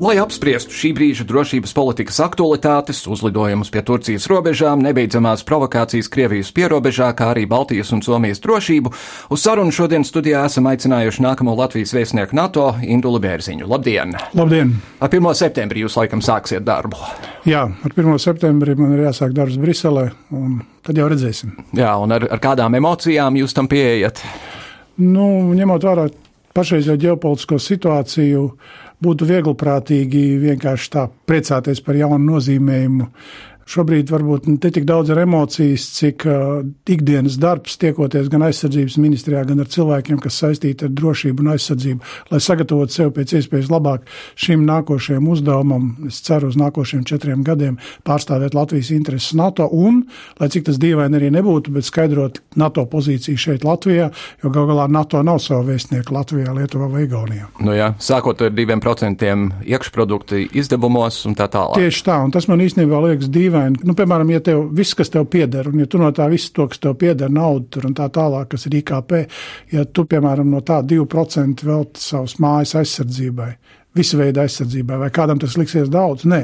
Lai 0.02 0.16
apspriestu 0.18 0.74
šī 0.74 0.88
brīža 0.96 1.22
drošības 1.30 1.72
politikas 1.76 2.16
aktualitātes, 2.24 3.04
uzlidojumus 3.06 3.68
pie 3.70 3.84
Turcijas 3.86 4.24
robežām, 4.26 4.80
nebeidzamās 4.82 5.44
provokācijas 5.46 6.08
Krievijas 6.10 6.48
pierobežā, 6.56 7.12
kā 7.14 7.28
arī 7.30 7.44
Baltijas 7.46 7.92
un 7.94 8.02
Somijas 8.02 8.42
drošību, 8.42 8.90
uz 9.30 9.44
sarunu 9.44 9.70
šodien 9.70 10.02
studijā 10.02 10.40
esam 10.48 10.66
aicinājuši 10.72 11.22
nākamo 11.22 11.54
Latvijas 11.54 11.94
viesnieku 11.94 12.34
NATO 12.34 12.64
Indulu 12.82 13.20
Bērziņu. 13.22 13.68
Labdien! 13.70 14.16
Labdien! 14.34 14.74
Ar 14.98 15.12
1. 15.12 15.30
septembrī 15.38 15.84
jūs 15.84 15.94
laikam 16.00 16.24
sāksiet 16.24 16.66
darbu. 16.66 16.98
Jā, 17.46 17.68
ar 17.70 17.94
1. 17.94 18.18
septembrī 18.26 18.74
man 18.80 18.96
ir 18.96 19.04
jāsāk 19.06 19.38
darbs 19.38 19.60
Briselē, 19.62 20.08
un 20.34 20.64
tad 20.82 20.98
jau 20.98 21.06
redzēsim. 21.14 21.54
Jā, 21.78 21.94
un 22.02 22.18
ar, 22.18 22.26
ar 22.26 22.42
kādām 22.42 22.74
emocijām 22.80 23.38
jūs 23.38 23.54
tam 23.54 23.70
pieejat? 23.70 24.24
Nu, 24.98 25.30
ņemot 25.54 25.86
vērā 25.86 26.10
pašreizējo 26.58 26.98
ģeopolitisko 27.06 27.62
situāciju, 27.62 28.48
būtu 29.02 29.28
vieglprātīgi 29.28 30.22
vienkārši 30.42 30.92
tā 30.94 31.06
priecāties 31.28 31.82
par 31.84 31.98
jaunu 31.98 32.20
nozīmējumu 32.36 33.08
Šobrīd 33.72 34.10
varbūt 34.12 34.50
ne 34.50 34.58
tik 34.60 34.84
daudz 34.84 35.14
ar 35.14 35.22
emocijas, 35.22 35.86
cik 35.96 36.26
uh, 36.28 36.60
ikdienas 36.92 37.38
darbs, 37.40 37.78
tiekoties 37.80 38.28
gan 38.32 38.44
aizsardzības 38.44 38.98
ministrijā, 39.00 39.46
gan 39.48 39.62
ar 39.62 39.70
cilvēkiem, 39.72 40.18
kas 40.20 40.40
saistīti 40.42 40.84
ar 40.84 40.92
drošību 40.92 41.40
un 41.40 41.52
aizsardzību, 41.54 42.10
lai 42.34 42.40
sagatavotu 42.44 42.92
sevi 42.92 43.14
pēc 43.16 43.32
iespējas 43.38 43.70
labāk 43.72 44.04
šim 44.36 44.66
nākošajam 44.68 45.30
uzdevumam. 45.32 45.86
Es 46.10 46.20
ceru 46.26 46.50
uz 46.52 46.58
nākošiem 46.60 47.06
četriem 47.08 47.46
gadiem 47.46 47.78
pārstāvēt 48.04 48.52
Latvijas 48.58 48.90
intereses 48.92 49.32
NATO 49.38 49.70
un, 49.72 50.02
lai 50.42 50.50
cik 50.52 50.68
tas 50.68 50.80
dīvaini 50.82 51.16
arī 51.16 51.32
nebūtu, 51.38 51.72
bet 51.72 51.88
skaidrot 51.88 52.42
NATO 52.60 52.84
pozīciju 52.92 53.40
šeit 53.40 53.64
Latvijā, 53.64 54.10
jo 54.44 54.52
gal 54.52 54.68
galā 54.68 54.88
NATO 54.92 55.22
nav 55.24 55.40
savu 55.40 55.70
vēstnieku 55.70 56.12
Latvijā, 56.12 56.52
Lietuvā 56.58 56.90
vai 56.92 57.06
Igaunijā. 57.06 57.48
Nu 57.64 57.72
jā, 57.78 57.94
sākot 58.02 58.44
ar 58.44 58.52
diviem 58.52 58.84
procentiem 58.84 59.48
iekšprodukta 59.64 60.44
izdevumos 60.52 61.22
un 61.24 61.40
tā 61.40 61.48
tālāk. 61.48 61.80
Tieši 61.80 62.06
tā, 62.10 62.20
un 62.20 62.36
tas 62.36 62.50
man 62.52 62.60
īstenībā 62.60 63.00
liekas 63.08 63.32
dīvaini 63.32 63.61
dīvaini. 63.62 63.86
Nu, 63.86 63.94
piemēram, 63.94 64.30
ja 64.30 64.40
tev 64.40 64.70
viss, 64.74 64.94
kas 64.94 65.10
tev 65.10 65.26
pieder, 65.30 65.68
un 65.68 65.80
ja 65.80 65.86
tu 65.86 65.98
no 65.98 66.10
tā 66.12 66.28
visu 66.30 66.52
to, 66.54 66.66
kas 66.68 66.78
tev 66.82 66.96
pieder, 66.98 67.30
naudu 67.30 67.82
un 67.86 67.94
tā 67.94 68.08
tālāk, 68.10 68.50
kas 68.50 68.66
ir 68.66 68.78
IKP, 68.80 69.12
ja 69.72 69.84
tu, 69.84 70.04
piemēram, 70.04 70.50
no 70.50 70.60
tā 70.60 70.82
2% 70.82 71.64
veltīji 71.66 72.02
savas 72.02 72.38
mājas 72.38 72.74
aizsardzībai, 72.80 73.52
visu 73.96 74.18
veidu 74.18 74.40
aizsardzībai, 74.42 74.96
vai 75.04 75.10
kādam 75.12 75.40
tas 75.40 75.56
liksies 75.60 75.90
daudz. 75.92 76.24
Nē, 76.28 76.40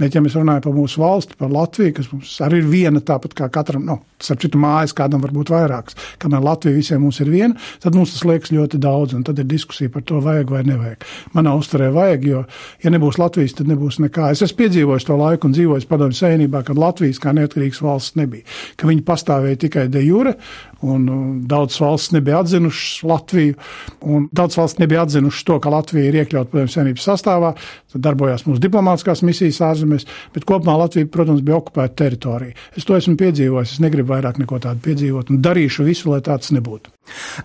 bet 0.00 0.16
ja 0.16 0.22
mēs 0.24 0.36
runājam 0.36 0.66
par 0.66 0.74
mūsu 0.76 1.00
valsti, 1.00 1.36
par 1.40 1.52
Latviju, 1.52 1.94
kas 1.96 2.10
mums 2.12 2.34
arī 2.44 2.60
ir 2.60 2.68
viena, 2.68 3.00
tāpat 3.00 3.36
kā 3.38 3.48
katram, 3.52 3.86
nu, 3.88 3.98
starp 4.22 4.42
citu 4.44 4.60
mājas, 4.60 4.94
kādam 4.96 5.22
var 5.24 5.32
būt 5.34 5.52
vairākas, 5.52 5.96
kamēr 6.22 6.44
Latvija 6.44 6.76
visiem 6.76 7.02
mums 7.02 7.20
ir 7.24 7.30
viena, 7.32 7.56
tad 7.82 7.96
mums 7.96 8.12
tas 8.14 8.26
liekas 8.28 8.52
ļoti 8.54 8.80
daudz, 8.82 9.16
un 9.16 9.24
tad 9.26 9.40
ir 9.40 9.48
diskusija 9.48 9.92
par 9.92 10.04
to, 10.08 10.20
vajag 10.24 10.52
vai 10.52 10.62
nevajag. 10.68 11.06
Manā 11.36 11.54
uzturē 11.58 11.88
vajag, 11.94 12.28
jo, 12.28 12.44
ja 12.84 12.92
nebūs 12.92 13.20
Latvijas, 13.22 13.56
tad 13.58 13.70
nebūs 13.72 13.98
nekā. 14.04 14.30
Es 14.34 14.44
esmu 14.44 14.60
piedzīvojis 14.62 15.08
to 15.08 15.16
laiku 15.18 15.48
un 15.48 15.56
dzīvojis 15.56 15.88
padomju 15.90 16.18
savienībā, 16.20 16.62
kad 16.68 16.80
Latvijas 16.80 17.22
kā 17.22 17.32
neatkarīgas 17.36 17.82
valsts 17.84 18.20
nebija, 18.20 18.44
ka 18.76 18.90
viņi 18.90 19.06
pastāvēja 19.08 19.64
tikai 19.66 19.88
de 19.92 20.04
jure, 20.04 20.36
un 20.82 21.06
daudz 21.48 21.78
valsts 21.80 22.12
nebija 22.14 22.40
atzinušas 22.42 23.02
Latviju, 23.06 23.54
un 24.02 24.28
daudz 24.32 24.58
valsts 24.58 24.80
nebija 24.82 25.04
atzinušas 25.06 25.44
to, 25.48 25.58
ka 25.62 25.72
Latvija 25.72 26.08
ir 26.08 26.18
iekļauta 26.22 26.50
padomju 26.52 26.72
Savienības 26.74 27.06
sastāvā, 27.08 27.52
tad 27.92 28.04
darbojās 28.06 28.46
mūsu 28.48 28.62
diplomātiskās 28.62 29.22
misijas 29.26 29.60
ārzemēs, 29.68 30.08
bet 30.34 30.46
kopumā 30.48 30.76
Latvija, 30.82 31.10
protams, 31.12 31.44
bija 31.46 31.60
okupēta 31.60 31.96
teritorija. 32.04 32.56
Es 32.76 32.88
to 32.88 32.96
esmu 32.98 33.16
piedzīvojis, 33.20 33.76
es 33.76 33.84
negribu 33.84 34.14
vairāk 34.14 34.42
neko 34.42 34.60
tādu 34.66 34.82
piedzīvot 34.88 35.32
un 35.32 35.40
darīšu 35.44 35.86
visu, 35.86 36.10
lai 36.12 36.20
tāds 36.24 36.52
nebūtu. 36.54 36.92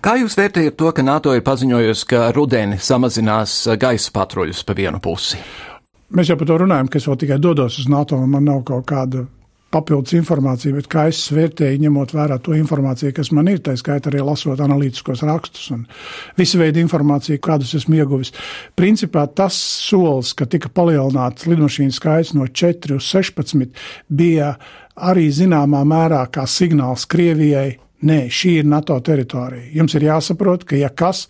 Kā 0.04 0.18
jūs 0.20 0.36
vērtējat 0.38 0.78
to, 0.78 0.92
ka 0.94 1.06
NATO 1.06 1.34
ir 1.34 1.42
paziņojusi, 1.46 2.06
ka 2.10 2.28
rudeni 2.34 2.78
samazinās 2.82 3.64
gaisa 3.80 4.14
patruļus 4.14 4.62
pa 4.66 4.76
vienu 4.78 5.02
pusi? 5.02 5.40
Mēs 6.14 6.30
jau 6.30 6.38
par 6.40 6.48
to 6.48 6.62
runājam, 6.62 6.88
ka 6.88 6.96
es 7.00 7.06
vēl 7.08 7.18
tikai 7.20 7.36
dodos 7.42 7.82
uz 7.82 7.88
NATO, 7.92 8.16
un 8.16 8.30
man 8.32 8.46
nav 8.48 8.62
kaut 8.68 8.86
kāda 8.88 9.26
papildus 9.74 10.14
informācija, 10.16 10.72
bet 10.76 10.88
kā 10.88 11.04
es 11.10 11.20
vērtēju, 11.34 11.80
ņemot 11.82 12.14
vērā 12.16 12.38
to 12.44 12.54
informāciju, 12.56 13.12
kas 13.16 13.30
man 13.36 13.50
ir, 13.52 13.60
tā 13.64 13.74
skaitā 13.76 14.08
arī 14.10 14.22
lasot 14.24 14.60
analītiskos 14.64 15.22
rakstus 15.28 15.68
un 15.74 15.82
visu 16.38 16.60
veidu 16.60 16.80
informāciju, 16.80 17.40
kādus 17.44 17.74
esmu 17.76 17.98
ieguvis. 17.98 18.32
Principā 18.78 19.26
tas 19.28 19.58
solis, 19.58 20.32
ka 20.38 20.48
tika 20.48 20.72
palielināts 20.72 21.48
lidmašīnu 21.50 21.96
skaits 21.96 22.32
no 22.36 22.48
4 22.48 22.96
uz 22.96 23.10
16, 23.12 23.76
bija 24.08 24.54
arī 24.96 25.28
zināmā 25.34 25.84
mērā 25.88 26.24
kā 26.32 26.48
signāls 26.48 27.04
Krievijai. 27.10 27.76
Nē, 28.08 28.28
šī 28.30 28.60
ir 28.60 28.66
NATO 28.70 28.94
teritorija. 29.02 29.72
Jums 29.74 29.96
ir 29.98 30.04
jāsaprot, 30.06 30.62
ka 30.70 30.78
ja 30.78 30.88
kas 30.94 31.26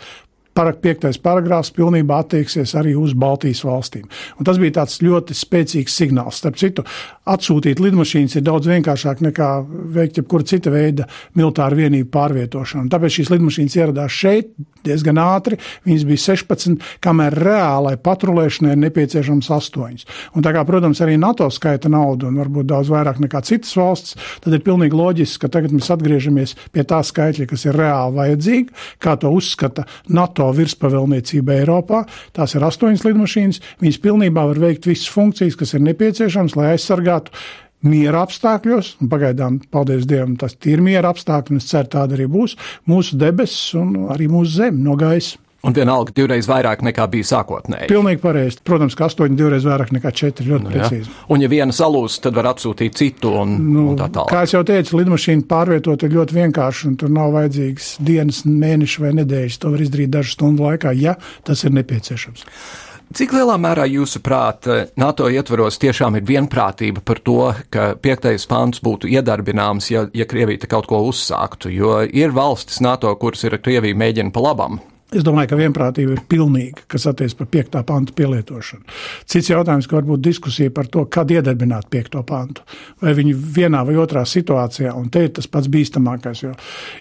piektais 0.83 1.19
paragrāfs 1.23 1.71
pilnībā 1.75 2.19
attieksies 2.23 2.75
arī 2.79 2.95
uz 2.99 3.15
Baltijas 3.15 3.63
valstīm. 3.65 4.09
Un 4.39 4.45
tas 4.45 4.59
bija 4.59 4.81
tāds 4.81 4.99
ļoti 5.03 5.37
spēcīgs 5.39 5.95
signāls. 6.01 6.41
Starp 6.41 6.59
citu, 6.59 6.85
atsūtīt 7.35 7.83
lidmašīnas 7.83 8.39
ir 8.39 8.47
daudz 8.47 8.71
vienkāršāk 8.71 9.23
nekā 9.29 9.51
veikt 9.95 10.23
jebkura 10.23 10.47
cita 10.49 10.73
veida 10.73 11.09
militāru 11.39 11.83
vienību 11.83 12.11
pārvietošanu. 12.15 12.91
Tāpēc 12.93 13.21
šīs 13.21 13.33
lidmašīnas 13.35 13.79
ieradās 13.79 14.19
šeit 14.19 14.53
diezgan 14.87 15.19
ātri. 15.21 15.59
Viņas 15.87 16.05
bija 16.09 16.23
16, 16.23 16.85
kamēr 17.05 17.37
reālai 17.37 17.97
patrulēšanai 18.01 18.75
ir 18.75 18.81
nepieciešams 18.87 19.51
8. 19.55 20.07
Un 20.39 20.45
tā 20.47 20.53
kā, 20.55 20.63
protams, 20.69 21.03
arī 21.05 21.19
NATO 21.21 21.49
skaita 21.53 21.91
naudu 21.93 22.29
un 22.31 22.39
varbūt 22.41 22.69
daudz 22.71 22.93
vairāk 22.93 23.21
nekā 23.25 23.43
citas 23.47 23.75
valsts, 23.79 24.17
tad 24.45 24.55
ir 24.55 24.65
pilnīgi 24.65 24.97
loģiski, 24.97 25.43
ka 25.45 25.53
tagad 25.59 25.75
mēs 25.75 25.91
atgriežamies 25.95 26.55
pie 26.75 26.85
tā 26.89 27.01
skaitļa, 27.05 27.49
kas 27.51 27.67
ir 27.69 27.79
reāli 27.79 28.17
vajadzīga, 28.19 28.79
kā 29.03 29.17
to 29.21 29.33
uzskata 29.35 29.85
NATO 30.15 30.49
virspavēlniecība 30.57 31.59
Eiropā. 31.59 32.05
Tās 32.37 32.55
ir 32.57 32.67
astoņas 32.67 33.05
lidmašīnas. 33.07 33.63
Viņas 33.83 34.01
pilnībā 34.05 34.47
var 34.53 34.63
veikt 34.63 34.89
visas 34.89 35.11
funkcijas, 35.13 35.59
kas 35.59 35.75
ir 35.75 35.85
nepieciešamas, 35.89 36.57
lai 36.59 36.73
aizsargātu 36.77 37.18
miera 37.87 38.23
apstākļos, 38.27 38.97
un 39.03 39.11
pagaidām, 39.11 39.61
paldies 39.73 40.07
Dievam, 40.09 40.37
tas 40.41 40.57
ir 40.67 40.83
miera 40.85 41.13
apstākļi, 41.15 41.55
un 41.55 41.63
es 41.63 41.69
ceru, 41.71 41.91
tāda 41.95 42.19
arī 42.19 42.27
būs 42.31 42.57
mūsu 42.91 43.19
debesis 43.21 43.77
un 43.79 44.09
arī 44.15 44.31
mūsu 44.31 44.59
zeme 44.63 44.83
no 44.83 44.99
gaisa. 44.99 45.39
Un 45.67 45.75
vienalga 45.75 46.13
divreiz 46.15 46.47
vairāk 46.47 46.85
nekā 46.87 47.09
bija 47.11 47.27
sākotnēji. 47.33 47.89
Pilnīgi 47.91 48.21
pareizi. 48.23 48.61
Protams, 48.63 48.95
ka 48.95 49.09
astoņi 49.09 49.35
divreiz 49.37 49.65
vairāk 49.67 49.91
nekā 49.97 50.13
četri. 50.15 50.47
Ļoti 50.53 50.65
nu, 50.69 50.71
precīzi. 50.71 51.11
Ja. 51.11 51.25
Un, 51.35 51.43
ja 51.43 51.51
viena 51.51 51.75
salūst, 51.75 52.21
tad 52.23 52.39
var 52.39 52.53
atsūtīt 52.53 52.95
citu 53.01 53.33
un, 53.41 53.57
nu, 53.67 53.89
un 53.91 53.99
tā 53.99 54.07
tālāk. 54.15 54.31
Kā 54.31 54.45
jau 54.47 54.63
teicu, 54.67 55.01
lidmašīnu 55.01 55.49
pārvietot 55.51 56.07
ir 56.07 56.15
ļoti 56.15 56.39
vienkārši, 56.39 56.87
un 56.93 56.97
tur 57.03 57.11
nav 57.11 57.35
vajadzīgs 57.35 57.97
dienas, 58.07 58.45
mēneši 58.47 59.03
vai 59.03 59.17
nedēļas. 59.19 59.59
To 59.65 59.75
var 59.75 59.83
izdarīt 59.83 60.15
dažu 60.15 60.37
stundu 60.37 60.69
laikā, 60.69 60.95
ja 60.95 61.19
tas 61.49 61.67
ir 61.67 61.75
nepieciešams. 61.75 62.47
Cik 63.09 63.33
lielā 63.33 63.55
mērā 63.57 63.87
jūsuprāt 63.89 64.67
NATO 65.01 65.31
ietvaros 65.33 65.81
tiešām 65.81 66.19
ir 66.19 66.27
vienprātība 66.29 67.01
par 67.01 67.23
to, 67.25 67.39
ka 67.73 67.95
piektais 67.97 68.45
pants 68.51 68.83
būtu 68.85 69.09
iedarbināms, 69.09 69.89
ja, 69.95 70.05
ja 70.13 70.27
Krievija 70.29 70.69
kaut 70.69 70.91
ko 70.91 71.01
uzsāktu? 71.09 71.73
Jo 71.73 72.03
ir 72.05 72.37
valstis 72.37 72.83
NATO, 72.85 73.15
kuras 73.17 73.47
ir 73.49 73.57
Krievija 73.65 73.97
mēģina 73.97 74.35
pa 74.35 74.45
labam 74.45 74.77
Es 75.09 75.25
domāju, 75.25 75.49
ka 75.49 75.57
vienprātība 75.57 76.13
ir 76.13 76.19
pilnīga, 76.29 76.83
kas 76.93 77.07
attiecas 77.09 77.33
par 77.39 77.47
5. 77.49 77.79
pantu 77.89 78.13
pielietošanu. 78.13 78.83
Cits 79.25 79.47
jautājums, 79.49 79.87
ka 79.89 79.97
varbūt 79.97 80.21
diskusija 80.21 80.69
par 80.77 80.91
to, 80.93 81.07
kad 81.09 81.31
iedarbināt 81.33 81.87
5. 81.89 82.19
pantu, 82.29 82.67
vai 83.01 83.15
viņi 83.17 83.33
vienā 83.57 83.81
vai 83.89 83.95
otrā 83.97 84.27
situācijā, 84.29 84.93
un 84.93 85.07
te 85.09 85.23
ir 85.25 85.31
tas 85.39 85.49
pats 85.49 85.71
bīstamākais, 85.73 86.43
jo 86.45 86.53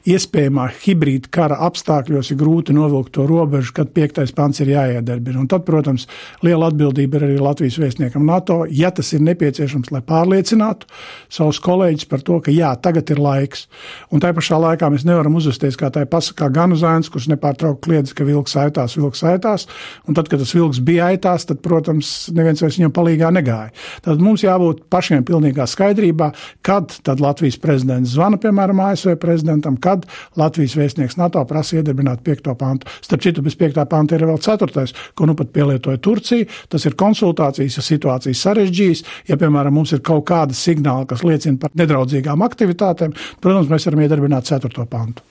iespējamā 0.07 0.69
hibrīda 0.85 1.27
kara 1.35 1.57
apstākļos 1.67 2.29
ir 2.31 2.39
grūti 2.39 2.77
novilkt 2.77 3.11
to 3.17 3.25
robežu, 3.27 3.73
kad 3.81 3.91
5. 3.91 4.23
pants 4.39 4.63
ir 4.63 4.71
jāiedarbina. 4.71 5.43
Un 5.43 5.51
tad, 5.51 5.67
protams, 5.67 6.07
liela 6.47 6.71
atbildība 6.71 7.19
ir 7.19 7.27
arī 7.27 7.37
Latvijas 7.43 7.75
vēstniekam 7.83 8.23
NATO, 8.23 8.61
ja 8.71 8.93
tas 8.95 9.11
ir 9.11 9.25
nepieciešams, 9.27 9.91
lai 9.91 9.99
pārliecinātu 10.07 10.87
savus 11.27 11.59
kolēģus 11.59 12.07
par 12.07 12.23
to, 12.23 12.39
ka 12.39 12.55
jā, 12.55 12.71
tagad 12.79 13.11
ir 13.11 13.19
laiks. 13.19 13.67
Un 14.15 14.23
tā 14.23 14.31
pašā 14.31 14.63
laikā 14.63 14.93
mēs 14.95 15.03
nevaram 15.03 15.35
uzvesties 15.35 15.75
kā 15.75 15.91
tā 15.91 16.07
pasakā 16.07 16.47
Ganuzēns, 16.55 17.11
kurš 17.11 17.27
nepārtraukti 17.35 17.96
kliedz, 17.97 18.13
ka 18.13 18.25
vilks 18.27 18.55
aitās, 18.59 18.95
vilks 18.97 19.23
aitās. 19.25 19.65
Un 20.07 20.15
tad, 20.17 20.29
kad 20.29 20.41
tas 20.41 20.53
vilks 20.55 20.79
bija 20.85 21.09
aitās, 21.11 21.47
tad, 21.49 21.61
protams, 21.65 22.29
neviens 22.35 22.61
vairs 22.61 22.77
viņam 22.77 22.93
palīgā 22.93 23.31
negāja. 23.33 23.71
Tad 24.05 24.21
mums 24.21 24.43
jābūt 24.45 24.85
pašiem 24.93 25.25
pilnīgā 25.27 25.65
skaidrībā, 25.67 26.31
kad 26.65 26.93
tad 27.03 27.21
Latvijas 27.23 27.57
prezidents 27.61 28.13
zvana, 28.13 28.39
piemēram, 28.41 28.81
ASV 28.87 29.17
prezidentam, 29.21 29.77
kad 29.81 30.05
Latvijas 30.37 30.77
vēstnieks 30.77 31.17
NATO 31.17 31.43
prasa 31.49 31.79
iedarbināt 31.79 32.23
5. 32.25 32.53
pantu. 32.57 32.89
Starp 33.01 33.25
citu, 33.25 33.45
bez 33.45 33.57
5. 33.57 33.81
panta 33.89 34.17
ir 34.17 34.27
vēl 34.27 34.41
4. 34.43 34.85
ko 35.17 35.29
nu 35.29 35.37
pat 35.37 35.53
pielietoja 35.55 36.01
Turcija. 36.01 36.47
Tas 36.69 36.85
ir 36.85 36.97
konsultācijas, 36.99 37.79
ja 37.79 37.85
situācijas 37.85 38.43
sarežģīs. 38.45 39.05
Ja, 39.31 39.39
piemēram, 39.39 39.75
mums 39.79 39.95
ir 39.95 40.03
kaut 40.05 40.27
kāda 40.29 40.55
signāla, 40.57 41.07
kas 41.09 41.25
liecina 41.25 41.59
par 41.61 41.73
nedraudzīgām 41.77 42.45
aktivitātēm, 42.45 43.15
protams, 43.41 43.71
mēs 43.71 43.89
varam 43.89 44.05
iedarbināt 44.05 44.53
4. 44.53 44.87
pantu. 44.91 45.25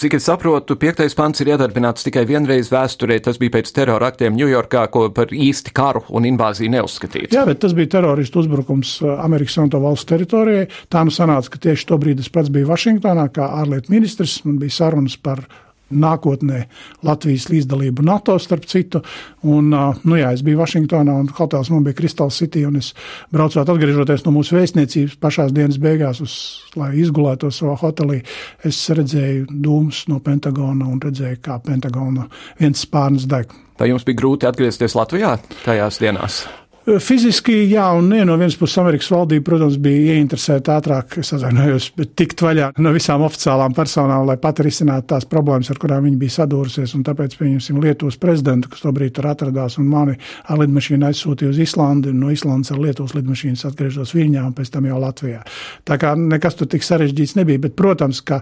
Cik 0.00 0.14
es 0.16 0.24
saprotu, 0.24 0.76
piektais 0.80 1.12
pants 1.16 1.42
ir 1.42 1.50
iedarbināts 1.52 2.06
tikai 2.06 2.22
vienreiz 2.28 2.70
vēsturē. 2.72 3.18
Tas 3.24 3.36
bija 3.40 3.58
pēc 3.58 3.72
terora 3.76 4.08
aktiem 4.12 4.36
Ņujorkā, 4.38 4.86
ko 4.94 5.04
par 5.14 5.32
īsti 5.36 5.74
karu 5.76 6.04
un 6.16 6.26
invāziju 6.28 6.72
neuzskatīts. 6.72 7.34
Jā, 7.36 7.44
bet 7.48 7.60
tas 7.64 7.74
bija 7.76 7.98
teroristu 7.98 8.40
uzbrukums 8.40 8.94
uh, 9.04 9.18
Amerikas 9.24 9.58
Savienoto 9.58 9.82
Valstu 9.84 10.14
teritorijai. 10.14 10.70
Tā 10.92 11.04
nu 11.04 11.12
sanāca, 11.12 11.52
ka 11.52 11.60
tieši 11.68 11.88
to 11.90 11.98
brīdi 12.00 12.24
es 12.24 12.32
pats 12.32 12.52
biju 12.52 12.70
Vašingtonā 12.70 13.28
kā 13.36 13.50
ārlietu 13.60 13.92
ministrs. 13.92 14.38
Man 14.46 14.56
bija 14.62 14.78
sarunas 14.80 15.18
par 15.20 15.44
nākotnē 15.92 16.64
Latvijas 17.06 17.48
līdzdalību 17.52 18.04
NATO, 18.06 18.36
starp 18.42 18.66
citu. 18.70 19.02
Un, 19.42 19.72
nu 19.72 20.18
jā, 20.18 20.32
es 20.32 20.44
biju 20.46 20.60
Vašingtonā 20.62 21.16
un 21.24 21.30
hotels 21.36 21.70
man 21.72 21.84
bija 21.86 21.98
Crystal 21.98 22.30
City, 22.34 22.64
un 22.68 22.78
es 22.80 22.92
braucot 23.34 23.68
atgriežoties 23.68 24.24
no 24.26 24.34
mūsu 24.36 24.56
vēstniecības 24.58 25.18
pašās 25.22 25.52
dienas 25.56 25.80
beigās, 25.82 26.22
uz, 26.24 26.36
lai 26.78 26.92
izgulētos 27.02 27.62
savā 27.62 27.76
hotelī, 27.82 28.22
es 28.64 28.80
redzēju 28.90 29.50
dūmus 29.52 30.06
no 30.12 30.22
Pentagona 30.24 30.88
un 30.88 31.02
redzēju, 31.02 31.42
kā 31.44 31.58
Pentagona 31.64 32.28
viens 32.60 32.86
spārns 32.86 33.28
deg. 33.30 33.52
Vai 33.80 33.90
jums 33.90 34.06
bija 34.06 34.20
grūti 34.20 34.48
atgriezties 34.48 34.94
Latvijā 34.98 35.36
tajās 35.64 35.98
dienās? 36.02 36.44
Fiziski, 36.82 37.54
jā, 37.70 37.84
un 37.94 38.08
ne, 38.10 38.24
no 38.26 38.34
vienas 38.34 38.56
puses 38.58 38.80
Amerikas 38.82 39.06
valdība, 39.12 39.44
protams, 39.46 39.76
bija 39.82 40.16
ieinteresēta 40.16 40.80
ātrāk, 40.80 41.14
es 41.22 41.28
atvainojos, 41.36 41.84
bet 41.94 42.16
tikt 42.18 42.42
vaļā 42.42 42.72
no 42.82 42.90
visām 42.94 43.22
oficiālām 43.22 43.74
personām, 43.76 44.24
lai 44.26 44.34
pat 44.42 44.58
risinātu 44.66 45.12
tās 45.12 45.26
problēmas, 45.30 45.70
ar 45.70 45.78
kurām 45.78 46.08
viņi 46.08 46.18
bija 46.18 46.34
sadūrusies. 46.40 46.96
Un 46.98 47.04
tāpēc, 47.06 47.36
pieņemsim, 47.38 47.78
Lietuvas 47.82 48.18
prezidentu, 48.18 48.72
kas 48.72 48.82
tobrīd 48.82 49.14
tur 49.14 49.28
atradās, 49.30 49.78
un 49.78 49.86
mani 49.92 50.16
ar 50.50 50.58
lidmašīnu 50.58 51.06
aizsūtīja 51.06 51.52
uz 51.52 51.60
Islandi, 51.62 52.10
un 52.10 52.18
no 52.24 52.32
Islandes 52.34 52.74
ar 52.74 52.82
Lietuvas 52.82 53.14
lidmašīnas 53.14 53.62
atgriežos 53.70 54.16
Viņā 54.18 54.42
un 54.48 54.58
pēc 54.58 54.74
tam 54.74 54.90
jau 54.90 54.98
Latvijā. 55.04 55.44
Tā 55.86 56.00
kā 56.02 56.16
nekas 56.18 56.58
tur 56.58 56.70
tik 56.72 56.82
sarežģīts 56.82 57.36
nebija, 57.38 57.62
bet, 57.62 57.76
protams, 57.78 58.24
ka 58.26 58.40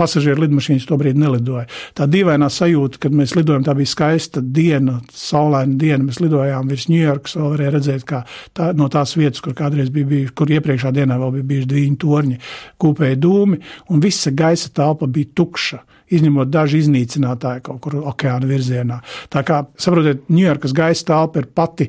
pasažieru 0.00 0.46
lidmašīnas 0.46 0.88
tobrīd 0.88 1.20
nelidoja. 1.20 1.68
Tā 1.98 2.08
dīvainā 2.08 2.48
sajūta, 2.48 3.04
kad 3.04 3.20
mēs 3.20 3.36
lidojam, 3.36 3.68
tā 3.68 3.76
bija 3.76 3.92
skaista 3.92 4.40
diena, 4.40 5.02
saulaina 5.12 5.76
diena, 5.76 6.08
mēs 6.08 6.24
lidojām 6.24 6.72
virs 6.72 6.88
Ņujorkas, 6.88 7.36
vēl 7.36 7.52
varēja 7.52 7.76
redzēt, 7.76 7.81
kā 8.08 8.22
tā, 8.56 8.72
no 8.76 8.88
tās 8.92 9.16
vietas, 9.18 9.42
kur 9.44 9.56
kādreiz 9.58 9.90
bija 9.94 10.10
bijuši, 10.10 10.34
kur 10.38 10.52
iepriekšā 10.52 10.92
dienā 10.94 11.18
vēl 11.20 11.38
bija 11.38 11.48
bijuši 11.52 11.70
divi 11.72 11.96
torņi, 12.02 12.38
kūpēji 12.82 13.20
dūmi, 13.22 13.60
un 13.90 14.04
visa 14.04 14.30
gaisa 14.30 14.72
telpa 14.74 15.06
bija 15.06 15.32
tukša 15.34 15.82
izņemot 16.12 16.50
daži 16.52 16.82
iznīcinātāji 16.82 17.64
kaut 17.68 17.80
kur 17.84 18.00
okeāna 18.12 18.48
virzienā. 18.48 19.00
Tā 19.32 19.44
kā, 19.48 19.62
saprotiet, 19.80 20.26
Ņujorkas 20.32 20.74
gaisa 20.76 21.08
telpa 21.08 21.42
ir 21.42 21.48
pati 21.54 21.88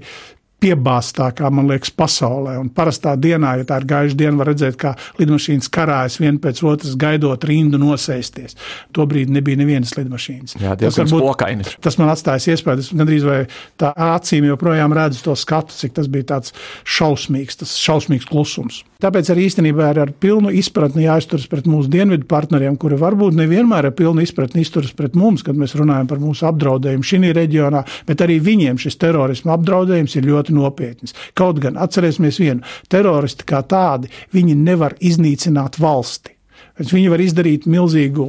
piebāztākā, 0.63 1.49
man 1.53 1.67
liekas, 1.71 1.91
pasaulē. 1.97 2.55
Un 2.61 2.69
parastā 2.73 3.15
dienā, 3.19 3.57
ja 3.59 3.67
tā 3.67 3.79
ir 3.81 3.87
gaiša 3.89 4.17
diena, 4.19 4.37
var 4.39 4.51
redzēt, 4.53 4.77
kā 4.79 4.93
lidmašīnas 5.19 5.69
karājas 5.73 6.19
viena 6.21 6.39
pēc 6.43 6.63
otras, 6.69 6.95
gaidot 6.99 7.47
rindu 7.49 7.81
nosēsties. 7.81 8.57
Tobrīd 8.95 9.33
nebija 9.33 9.59
nevienas 9.59 9.95
lidmašīnas. 9.99 10.57
Jā, 10.63 10.77
tas, 10.79 10.99
varbūt, 11.01 11.75
tas 11.83 11.99
man 11.99 12.13
atstājis 12.13 12.49
iespēju, 12.55 12.85
es 12.85 12.93
gandrīz 12.95 13.27
vai 13.27 13.41
tā 13.81 13.91
acīm 14.13 14.47
joprojām 14.51 14.95
redzu 14.95 15.27
to 15.27 15.37
skatu, 15.39 15.75
cik 15.75 15.97
tas 15.99 16.09
bija 16.11 16.31
tāds 16.35 16.55
šausmīgs, 16.87 17.63
tas 17.63 17.77
šausmīgs 17.83 18.29
klusums. 18.29 18.83
Tāpēc 19.03 19.33
arī 19.33 19.49
īstenībā 19.49 19.89
ir 19.91 19.97
ar 19.99 20.11
pilnu 20.15 20.51
izpratni 20.55 21.03
jāizturas 21.03 21.49
pret 21.51 21.65
mūsu 21.67 21.89
dienvidu 21.91 22.23
partneriem, 22.29 22.77
kuri 22.79 22.95
varbūt 23.01 23.35
nevienmēr 23.35 23.89
ar 23.89 23.95
pilnu 23.97 24.23
izpratni 24.23 24.63
izturas 24.63 24.93
pret 24.95 25.17
mums, 25.19 25.43
kad 25.43 25.59
mēs 25.59 25.75
runājam 25.75 26.07
par 26.07 26.21
mūsu 26.23 26.47
apdraudējumu 26.47 27.09
šī 27.09 27.33
reģionā, 27.35 27.81
bet 28.07 28.23
arī 28.23 28.37
viņiem 28.43 28.79
šis 28.79 28.95
terorismu 29.03 29.51
apdraudējums 29.57 30.15
ir 30.15 30.29
ļoti 30.29 30.55
nopietns. 30.55 31.17
Kaut 31.35 31.59
gan 31.59 31.75
atcerēsimies 31.83 32.39
vienu- 32.39 32.63
teroristi 32.93 33.43
kā 33.43 33.59
tādi, 33.67 34.07
viņi 34.31 34.55
nevar 34.55 34.95
iznīcināt 35.01 35.81
valsti. 35.83 36.31
Viņi 36.73 37.09
var 37.11 37.21
izdarīt 37.21 37.67
milzīgu 37.69 38.25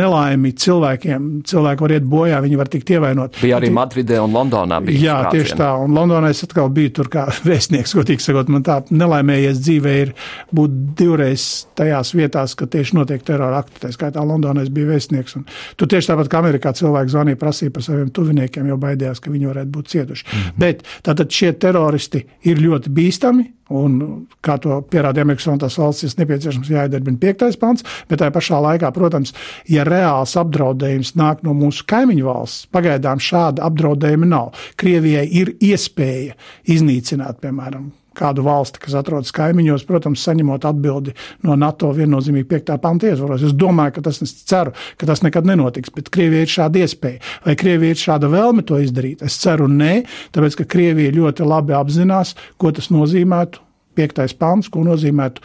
nelaimi 0.00 0.54
cilvēkiem. 0.56 1.26
Cilvēki 1.48 1.84
var 1.84 1.92
iet 1.92 2.06
bojā, 2.08 2.38
viņi 2.40 2.56
var 2.56 2.70
tikt 2.72 2.88
ievainot. 2.94 3.36
Bija 3.42 3.58
arī 3.58 3.68
Madridē 3.74 4.16
un 4.24 4.32
Londonā. 4.32 4.78
Jā, 4.88 5.18
sprācieni. 5.26 5.32
tieši 5.36 5.58
tā. 5.60 5.68
Un 5.84 5.92
Londonā 5.98 6.30
es 6.32 6.40
atkal 6.46 6.72
biju 6.72 6.94
tur 6.96 7.10
kā 7.12 7.26
vēstnieks, 7.48 7.92
godīgi 7.98 8.24
sakot. 8.24 8.48
Man 8.52 8.64
tā 8.64 8.78
nelaimējies 8.88 9.60
dzīvē 9.60 9.94
ir 10.06 10.14
būt 10.56 10.80
divreiz 11.02 11.46
tajās 11.76 12.14
vietās, 12.16 12.56
ka 12.56 12.70
tieši 12.72 12.96
notiek 12.96 13.28
terora 13.28 13.60
akti. 13.60 13.82
Tā 13.84 13.92
skaitā 13.92 14.24
Londonā 14.24 14.64
es 14.64 14.72
biju 14.72 14.88
vēstnieks. 14.94 15.36
Un 15.36 15.46
tur 15.76 15.92
tieši 15.92 16.14
tāpat 16.14 16.32
kā 16.32 16.40
Amerikā 16.40 16.72
cilvēki 16.78 17.12
zvanīja, 17.12 17.42
prasīja 17.44 17.76
par 17.76 17.84
saviem 17.84 18.08
tuviniekiem, 18.08 18.72
jo 18.72 18.80
baidījās, 18.80 19.20
ka 19.20 19.34
viņi 19.34 19.52
varētu 19.52 19.74
būt 19.76 19.92
cietuši. 19.92 20.24
Mm 20.24 20.38
-hmm. 20.38 20.60
Bet 20.64 20.86
tātad 21.04 21.28
šie 21.28 21.52
teroristi 21.52 22.24
ir 22.48 22.56
ļoti 22.56 22.88
bīstami. 22.88 23.50
Un, 23.72 24.26
kā 24.44 24.58
to 24.62 24.80
pierādīja 24.92 25.26
Amerikas 25.26 25.46
Savienotās 25.48 25.78
valstis, 25.80 26.18
nepieciešams 26.18 26.70
jāiedarbina 26.72 27.20
piektais 27.22 27.56
pants, 27.60 27.86
bet 28.10 28.20
tajā 28.20 28.34
pašā 28.34 28.60
laikā, 28.66 28.92
protams, 28.94 29.32
ja 29.70 29.86
reāls 29.88 30.36
apdraudējums 30.40 31.14
nāk 31.20 31.42
no 31.46 31.56
mūsu 31.56 31.86
kaimiņu 31.88 32.28
valsts, 32.28 32.68
pagaidām 32.74 33.22
šāda 33.22 33.64
apdraudējuma 33.70 34.28
nav. 34.28 34.52
Krievijai 34.80 35.26
ir 35.40 35.56
iespēja 35.62 36.36
iznīcināt, 36.74 37.40
piemēram, 37.42 37.90
kādu 38.16 38.44
valsti, 38.46 38.80
kas 38.82 38.96
atrodas 38.98 39.32
kaimiņos, 39.36 39.86
protams, 39.88 40.22
saņemot 40.26 40.66
atbildi 40.68 41.14
no 41.46 41.56
NATO 41.58 41.92
viennozīmīgi 41.96 42.48
5. 42.50 42.76
panta 42.82 43.10
ietvaros. 43.10 43.44
Es 43.48 43.56
domāju, 43.56 43.96
ka 43.98 44.06
tas, 44.08 44.22
es 44.24 44.34
ceru, 44.48 44.74
ka 45.00 45.08
tas 45.08 45.24
nekad 45.24 45.48
nenotiks, 45.48 45.92
bet 45.94 46.12
Krievijai 46.12 46.46
ir 46.46 46.54
šāda 46.54 46.84
iespēja. 46.84 47.20
Vai 47.46 47.56
Krievijai 47.58 47.96
ir 47.96 48.02
šāda 48.04 48.30
vēlme 48.32 48.64
to 48.68 48.80
izdarīt? 48.82 49.24
Es 49.26 49.40
ceru, 49.42 49.68
nē, 49.70 50.02
tāpēc, 50.36 50.60
ka 50.60 50.70
Krievija 50.76 51.14
ļoti 51.16 51.48
labi 51.48 51.76
apzinās, 51.78 52.36
ko 52.60 52.72
tas 52.74 52.92
nozīmētu. 52.94 53.68
Piektais 53.92 54.32
pants, 54.32 54.70
ko 54.72 54.86
nozīmētu 54.86 55.42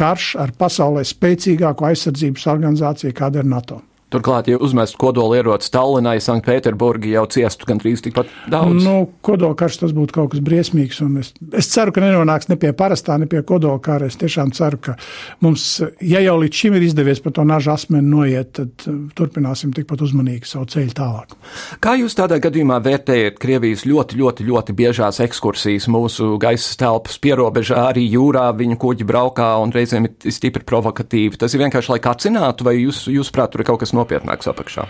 karš 0.00 0.32
ar 0.40 0.54
pasaulē 0.56 1.04
spēcīgāko 1.04 1.90
aizsardzības 1.90 2.46
organizāciju, 2.48 3.16
kāda 3.16 3.42
ir 3.42 3.50
NATO. 3.50 3.82
Turklāt, 4.10 4.48
ja 4.50 4.58
uzmestu 4.58 4.98
kodolieroci 4.98 5.70
Tallinai, 5.70 6.16
Sanktpēterburgi 6.22 7.12
jau 7.14 7.22
ciestu 7.30 7.68
gandrīz 7.68 8.02
tikpat 8.02 8.30
daudz. 8.50 8.82
Nu, 8.82 9.04
kodolkarš 9.22 9.76
tas 9.84 9.92
būtu 9.94 10.16
kaut 10.16 10.32
kas 10.32 10.42
briesmīgs, 10.42 10.98
es, 11.20 11.30
es 11.54 11.68
ceru, 11.70 11.94
ka 11.94 12.02
nenonāks 12.02 12.50
ne 12.50 12.56
pie 12.58 12.72
parastā, 12.74 13.14
ne 13.22 13.28
pie 13.30 13.44
kodolkara. 13.46 14.08
Es 14.10 14.18
tiešām 14.18 14.50
ceru, 14.56 14.80
ka 14.82 14.96
mums, 15.44 15.66
ja 16.02 16.22
jau 16.24 16.34
līdz 16.42 16.62
šim 16.62 16.78
ir 16.78 16.86
izdevies 16.88 17.22
pa 17.22 17.30
to 17.36 17.44
naža 17.46 17.76
asmeni 17.78 18.10
noiet, 18.10 18.50
tad 18.58 18.88
uh, 18.90 18.98
turpināsim 19.14 19.70
tikpat 19.76 20.02
uzmanīgi 20.08 20.50
savu 20.50 20.66
ceļu 20.74 20.96
tālāk. 20.98 21.38
Kā 21.78 21.94
jūs 22.00 22.18
tādā 22.18 22.40
gadījumā 22.42 22.80
vērtējat 22.82 23.38
Krievijas 23.38 23.86
ļoti, 23.86 24.18
ļoti, 24.18 24.48
ļoti 24.50 24.76
biežās 24.82 25.22
ekskursijas 25.22 25.86
mūsu 25.92 26.32
gaisa 26.42 26.74
telpas 26.82 27.20
pierobežā, 27.22 27.86
arī 27.92 28.08
jūrā 28.10 28.48
viņu 28.58 28.80
kuģi 28.82 29.06
braukā 29.06 29.52
un 29.62 29.70
reizēm 29.74 30.10
ir 30.10 30.34
stipri 30.34 30.66
provokatīvi? 30.66 31.38
Tas 31.38 31.54
ir 31.54 31.62
vienkārši, 31.62 31.94
lai 31.94 32.02
kācinātu, 32.02 32.66
vai 32.66 32.76
jūs, 32.80 33.04
jūs 33.12 33.30
prāt, 33.34 33.54
tur 33.54 33.62
ir 33.62 33.70
kaut 33.70 33.84
kas 33.84 33.94
no 33.96 33.99
nopietnāks 34.00 34.50
apakšā? 34.50 34.88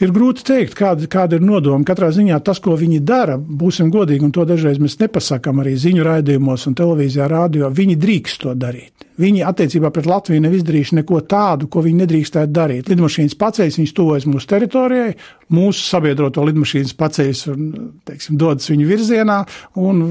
Ir 0.00 0.14
grūti 0.16 0.40
pateikt, 0.40 0.74
kāda, 0.78 1.04
kāda 1.12 1.36
ir 1.36 1.44
nodoma. 1.44 1.84
Katrā 1.84 2.08
ziņā 2.16 2.38
tas, 2.44 2.60
ko 2.64 2.72
viņi 2.80 3.02
dara, 3.04 3.36
būsim 3.36 3.90
godīgi, 3.92 4.24
un 4.24 4.32
to 4.32 4.46
dažreiz 4.48 4.80
mēs 4.80 4.96
nepasakām 5.02 5.60
arī 5.60 5.74
ziņu 5.76 6.06
raidījumos 6.06 6.64
un 6.70 6.76
televīzijā, 6.78 7.28
rādio. 7.28 7.68
Viņi 7.68 7.98
drīkst 8.00 8.46
to 8.46 8.54
darīt. 8.56 9.09
Viņi 9.20 9.44
attiecībā 9.48 9.90
pret 9.94 10.08
Latviju 10.10 10.44
nav 10.44 10.56
izdarījuši 10.56 11.00
neko 11.00 11.20
tādu, 11.30 11.68
ko 11.70 11.84
viņi 11.84 12.02
nedrīkstētu 12.04 12.54
darīt. 12.56 12.90
Lidmašīnas 12.90 13.36
paceļas, 13.40 13.78
viņas 13.80 13.96
tuvojas 13.96 14.28
mūsu 14.30 14.50
teritorijai, 14.50 15.14
mūsu 15.50 15.82
sabiedroto 15.82 16.44
lidmašīnas 16.46 16.94
paceļas 16.98 17.42
un 17.50 17.70
teiksim, 18.06 18.38
dodas 18.40 18.70
viņu 18.70 18.86
virzienā, 18.88 19.40
un 19.82 20.02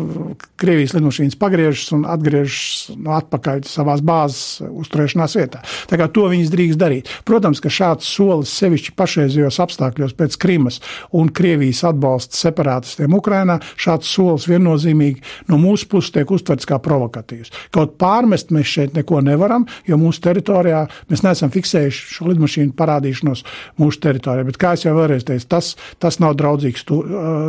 Krievijas 0.60 0.94
lidmašīnas 0.98 1.38
pagriežas 1.40 1.94
un 1.96 2.04
atgriežas 2.10 2.98
no 3.00 3.16
atpakaļ 3.16 3.64
savās 3.70 4.04
bāzes 4.06 4.60
uzturēšanās 4.68 5.38
vietā. 5.40 5.64
Tā 5.90 6.00
kā 6.00 6.10
to 6.12 6.28
viņas 6.32 6.52
drīkst 6.54 6.80
darīt. 6.82 7.12
Protams, 7.28 7.62
ka 7.64 7.72
šāds 7.72 8.10
solis 8.10 8.52
sevišķi 8.60 8.96
pašreizējos 9.00 9.62
apstākļos 9.64 10.16
pēc 10.20 10.36
Krimas 10.42 10.82
un 11.16 11.32
Krievijas 11.32 11.86
atbalsta 11.88 12.36
separātistiem 12.40 13.16
Ukrainā, 13.16 13.60
šāds 13.80 14.12
solis 14.12 14.50
viennozīmīgi 14.52 15.48
no 15.52 15.60
mūsu 15.62 15.88
puses 15.92 16.12
tiek 16.16 16.32
uztverts 16.36 16.68
kā 16.68 16.82
provokatīvs. 16.84 17.54
Kaut 17.76 17.96
pārmest 18.02 18.52
mēs 18.56 18.76
šeit 18.76 18.99
neko 19.00 19.22
nevaram, 19.26 19.66
jo 19.88 20.00
mūsu 20.00 20.24
teritorijā 20.28 20.86
mēs 21.10 21.26
neesam 21.26 21.54
fiksējuši 21.54 22.16
šo 22.18 22.30
lidmašīnu 22.32 22.76
parādīšanos 22.80 23.44
mūsu 23.82 24.04
teritorijā. 24.06 24.48
Bet, 24.50 24.60
kā 24.62 24.76
jau 24.80 24.96
vēlreiz 24.98 25.26
teicu, 25.28 25.50
tas, 25.52 25.74
tas 26.02 26.20
nav 26.24 26.38
draudzīgs, 26.40 26.86
tu, 26.88 27.02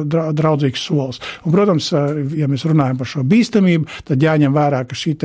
draudzīgs 0.08 0.88
solis. 0.88 1.20
Un, 1.44 1.54
protams, 1.54 1.92
ja 2.36 2.50
mēs 2.50 2.66
runājam 2.68 3.00
par 3.00 3.10
šo 3.10 3.26
bīstamību, 3.28 3.88
tad 4.10 4.22
jāņem 4.24 4.56
vērā, 4.56 4.84
ka 4.88 4.98
šī 4.98 5.16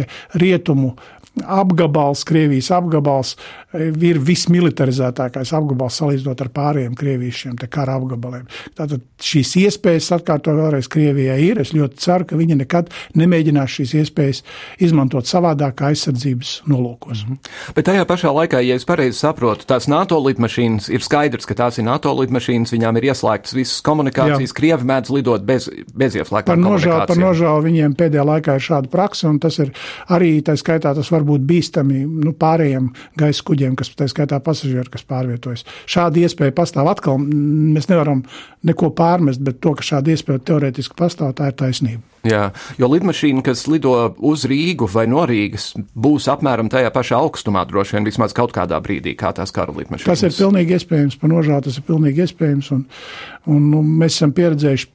rietumu 0.41 0.95
apgabals, 1.43 2.23
Krievijas 2.23 2.69
apgabals, 2.71 3.35
e, 3.73 3.89
ir 4.07 4.19
vismilitarizētākais 4.23 5.51
apgabals 5.55 5.97
salīdzinot 5.99 6.41
ar 6.41 6.51
pārējiem 6.55 6.95
Krievijas 6.97 7.41
šiem 7.43 7.57
kara 7.59 7.97
apgabaliem. 7.99 8.45
Tātad 8.77 9.03
šīs 9.21 9.55
iespējas, 9.65 10.11
atkārtoju 10.15 10.61
vēlreiz, 10.61 10.89
Krievijai 10.91 11.39
ir. 11.43 11.59
Es 11.63 11.73
ļoti 11.75 11.99
ceru, 12.05 12.29
ka 12.29 12.39
viņi 12.39 12.59
nekad 12.61 12.91
nemēģinās 13.19 13.77
šīs 13.79 13.95
iespējas 14.01 14.43
izmantot 14.85 15.27
savādāk 15.27 15.83
aizsardzības 16.15 16.53
nolūkos. 16.69 17.25
-hmm. 17.25 17.37
Bet 17.75 17.85
tajā 17.85 18.05
pašā 18.05 18.31
laikā, 18.31 18.61
ja 18.63 18.75
es 18.75 18.85
pareizi 18.85 19.19
saprotu, 19.19 19.65
tās 19.65 19.87
NATO 19.87 20.19
lidmašīnas 20.19 20.89
ir 20.89 21.01
skaidrs, 21.01 21.45
ka 21.45 21.53
tās 21.53 21.77
ir 21.77 21.85
NATO 21.85 22.13
lidmašīnas, 22.13 22.71
viņām 22.71 22.97
ir 22.97 23.03
ieslēgtas 23.11 23.53
visas 23.55 23.81
komunikācijas, 23.81 24.51
Jā. 24.51 24.55
Krievi 24.55 24.83
mēdz 24.83 25.09
lidot 25.11 25.43
bez, 25.43 25.69
bez 25.95 26.15
ieslēgtām 26.15 26.45
par 26.45 26.57
nožēlu, 26.57 27.07
par 27.07 27.17
nožēlu 27.17 27.63
viņiem 27.63 27.95
pēdējā 27.95 28.25
laikā 28.25 28.55
ir 28.55 28.61
šāda 28.61 28.87
praksa, 28.89 29.29
un 29.29 29.39
tas 29.39 29.59
ir 29.59 29.71
arī, 30.07 30.41
tā 30.41 30.55
skaitā, 30.55 30.95
tas 30.95 31.11
var 31.11 31.15
var 31.15 31.23
būt 31.23 31.45
bīstami 31.47 32.05
nu, 32.05 32.33
pārējiem 32.33 32.91
gaisa 33.17 33.43
kuģiem, 33.43 33.75
kas 33.75 33.89
tā 33.95 34.07
skaitā 34.11 34.39
pasažieri, 34.39 34.89
kas 34.91 35.03
pārvietojas. 35.03 35.65
Šāda 35.87 36.19
iespēja 36.19 36.55
pastāv 36.55 36.89
atkal. 36.91 37.17
Mēs 37.19 37.89
nevaram 37.89 38.23
neko 38.63 38.91
pārmest, 38.95 39.41
bet 39.41 39.61
to, 39.61 39.75
ka 39.75 39.83
šāda 39.83 40.13
iespēja 40.13 40.43
teorētiski 40.51 40.95
pastāv, 40.97 41.33
tā 41.35 41.51
ir 41.51 41.57
taisnība. 41.57 42.14
Jā, 42.25 42.45
jo 42.81 42.89
lidmašīna, 42.89 43.43
kas 43.45 43.65
lido 43.69 43.93
uz 44.25 44.47
Rīgu 44.49 44.87
vai 44.89 45.05
no 45.09 45.25
Rīgas, 45.29 45.73
būs 45.93 46.25
apmēram 46.31 46.71
tajā 46.73 46.89
pašā 46.95 47.19
augstumā, 47.21 47.65
droši 47.69 47.97
vien 47.97 48.07
vismaz 48.07 48.33
kaut 48.37 48.55
kādā 48.55 48.79
brīdī, 48.81 49.13
kā 49.19 49.29
tās 49.35 49.53
kara 49.53 49.75
lidmašīnas. 49.75 50.09
Tas 50.09 50.25
ir 50.25 50.33
pilnīgi 50.33 50.77
iespējams, 50.79 51.19
pa 51.21 51.29
nožēlu 51.29 51.67
tas 51.67 51.77
ir 51.77 51.85
pilnīgi 51.85 52.25
iespējams, 52.25 52.71
un, 52.73 52.85
un, 53.45 53.69
un 53.77 53.91
mēs 54.01 54.17
esam 54.17 54.33
pieredzējuši 54.37 54.89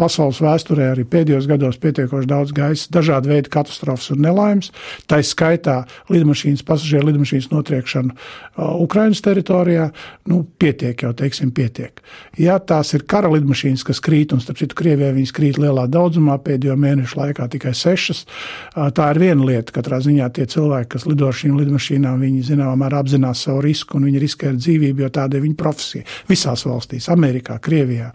pasaules 0.00 0.40
vēsturē 0.44 0.90
arī 0.92 1.04
pēdējos 1.08 1.48
gados 1.48 1.78
pietiekoši 1.80 2.28
daudz 2.28 2.52
gaisa, 2.56 2.88
dažādu 2.92 3.30
veidu 3.32 3.52
katastrofas 3.52 4.10
un 4.12 4.22
nelaimes. 4.24 4.70
Tā 5.08 5.22
skaitā 5.24 5.78
lidmašīnas, 6.12 6.64
pasažieru 6.66 7.10
lidmašīnas 7.10 7.48
notriekšanu 7.52 8.12
uh, 8.12 8.76
Ukrainas 8.82 9.22
teritorijā, 9.24 9.88
nu, 10.30 10.42
pietiek 10.60 11.06
jau, 11.06 11.12
teiksim, 11.16 11.52
pietiek. 11.56 12.02
Ja 12.40 12.58
tās 12.60 12.92
ir 12.96 13.06
kara 13.08 13.30
lidmašīnas, 13.32 13.84
kas 13.86 14.02
krīt, 14.04 14.34
un 14.36 14.42
starp 14.44 14.60
citu 14.60 14.78
Krievijā 14.78 15.12
viņas 15.16 15.34
krīt 15.36 15.60
lielā 15.62 15.86
daudzumā 15.90 16.36
pēdējo 16.44 16.76
mēnešu 16.80 17.20
laikā 17.22 17.48
tikai 17.56 17.72
sešas, 17.76 18.24
uh, 18.26 18.90
tā 18.96 19.10
ir 19.14 19.22
viena 19.24 19.48
lieta. 19.48 19.74
Katrā 19.76 20.00
ziņā 20.04 20.28
tie 20.36 20.46
cilvēki, 20.52 20.92
kas 20.96 21.08
lido 21.08 21.30
ar 21.30 21.36
šīm 21.36 21.56
lidmašīnām, 21.60 22.20
viņi 22.26 22.44
zināmā 22.52 22.76
mērā 22.84 23.00
apzinās 23.04 23.46
savu 23.48 23.64
risku 23.64 23.96
un 23.98 24.08
viņi 24.10 24.22
riskē 24.22 24.52
ar 24.52 24.60
dzīvību, 24.60 25.06
jo 25.06 25.12
tāda 25.12 25.38
ir 25.38 25.46
viņa 25.46 25.58
profesija. 25.60 26.06
Visās 26.28 26.64
valstīs, 26.68 27.08
Amerikā, 27.12 27.58
Krievijā. 27.62 28.12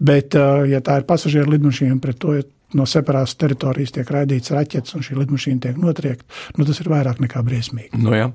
Bet, 0.00 0.34
uh, 0.38 0.64
ja 0.68 0.80
tā 0.84 1.00
ir 1.00 1.08
pasažér 1.10 1.50
lidnošiem, 1.50 1.98
preto 1.98 2.38
je 2.38 2.46
no 2.76 2.86
separās 2.88 3.34
teritorijas 3.40 3.94
tiek 3.96 4.10
raidīts 4.10 4.52
raķets 4.54 4.96
un 4.96 5.04
šī 5.04 5.18
lidmašīna 5.18 5.64
tiek 5.66 5.80
notriekta, 5.80 6.26
nu, 6.58 6.66
tas 6.68 6.80
ir 6.82 6.90
vairāk 6.92 7.20
nekā 7.22 7.42
briesmīgi. 7.46 8.00
Nu, 8.00 8.14
jā. 8.16 8.30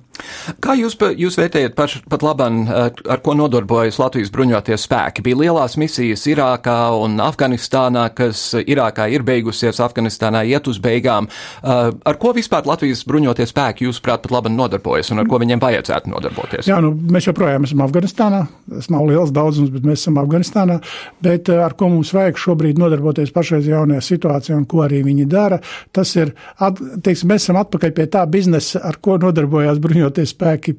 Kā 0.64 0.76
jūs, 0.78 0.98
jūs 1.20 1.38
vērtējat 1.40 1.76
paš, 1.78 1.98
pat 2.12 2.24
labam, 2.26 2.64
ar 2.70 3.22
ko 3.24 3.36
nodarbojas 3.38 4.00
Latvijas 4.00 4.32
bruņoties 4.34 4.88
spēki? 4.88 5.24
Bija 5.26 5.40
lielās 5.44 5.78
misijas 5.80 6.26
Irākā 6.32 6.78
un 7.00 7.20
Afganistānā, 7.24 8.08
kas 8.16 8.48
Irākā 8.62 9.08
ir 9.14 9.26
beigusies, 9.28 9.82
Afganistānā 9.84 10.46
iet 10.48 10.70
uz 10.72 10.80
beigām. 10.84 11.30
Ar 11.64 12.20
ko 12.22 12.34
vispār 12.36 12.68
Latvijas 12.68 13.04
bruņoties 13.08 13.52
spēki, 13.54 13.90
jūsuprāt, 13.90 14.24
pat 14.26 14.36
labam 14.36 14.56
nodarbojas 14.58 15.12
un 15.14 15.24
ar 15.24 15.30
ko 15.30 15.40
viņiem 15.44 15.64
vajadzētu 15.64 16.12
nodarboties? 16.14 16.70
Jā, 16.72 16.80
nu, 16.84 16.94
mēs 16.94 17.30
joprojām 17.30 17.68
esam 17.68 17.84
Afganistānā. 17.86 18.46
Tas 18.72 18.92
nav 18.94 19.08
liels 19.10 19.34
daudzums, 19.36 19.72
bet 19.74 19.88
mēs 19.88 20.04
esam 20.04 20.20
Afganistānā. 20.22 20.80
Bet 21.26 21.52
ar 21.52 21.76
ko 21.78 21.92
mums 21.94 22.14
vajag 22.16 22.40
šobrīd 22.42 22.80
nodarboties 22.82 23.34
pašreiz 23.36 23.68
jaunajā 23.70 24.04
situācijā? 24.06 24.25
Situācija 24.26 24.58
un 24.58 24.66
ko 24.66 24.84
arī 24.86 25.04
viņi 25.06 25.28
dara. 25.30 25.60
Tas 25.94 26.16
ir, 26.18 26.34
at, 26.60 26.82
teiksim, 27.04 27.30
mēs 27.30 27.46
esam 27.46 27.62
atpakaļ 27.62 27.94
pie 27.96 28.10
tā 28.12 28.26
biznesa, 28.30 28.82
ar 28.84 28.98
ko 29.02 29.20
nodarbojās 29.22 29.80
bruņoties 29.80 30.36
spēki 30.36 30.76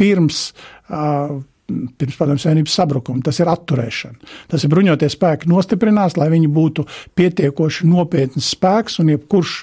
pirms. 0.00 0.52
Uh, 0.90 1.40
pirms 1.72 2.18
padomju 2.18 2.42
savienības 2.42 2.74
sabrukuma. 2.76 3.22
Tas 3.24 3.38
ir 3.40 3.48
atturēšana. 3.48 4.18
Tas 4.50 4.64
ir 4.64 4.72
bruņoties 4.72 5.14
spēki 5.16 5.48
nostiprinās, 5.48 6.18
lai 6.20 6.28
viņi 6.28 6.50
būtu 6.52 6.84
pietiekoši 7.16 7.86
nopietns 7.88 8.50
spēks 8.52 8.98
un 9.00 9.12
jebkurš, 9.14 9.54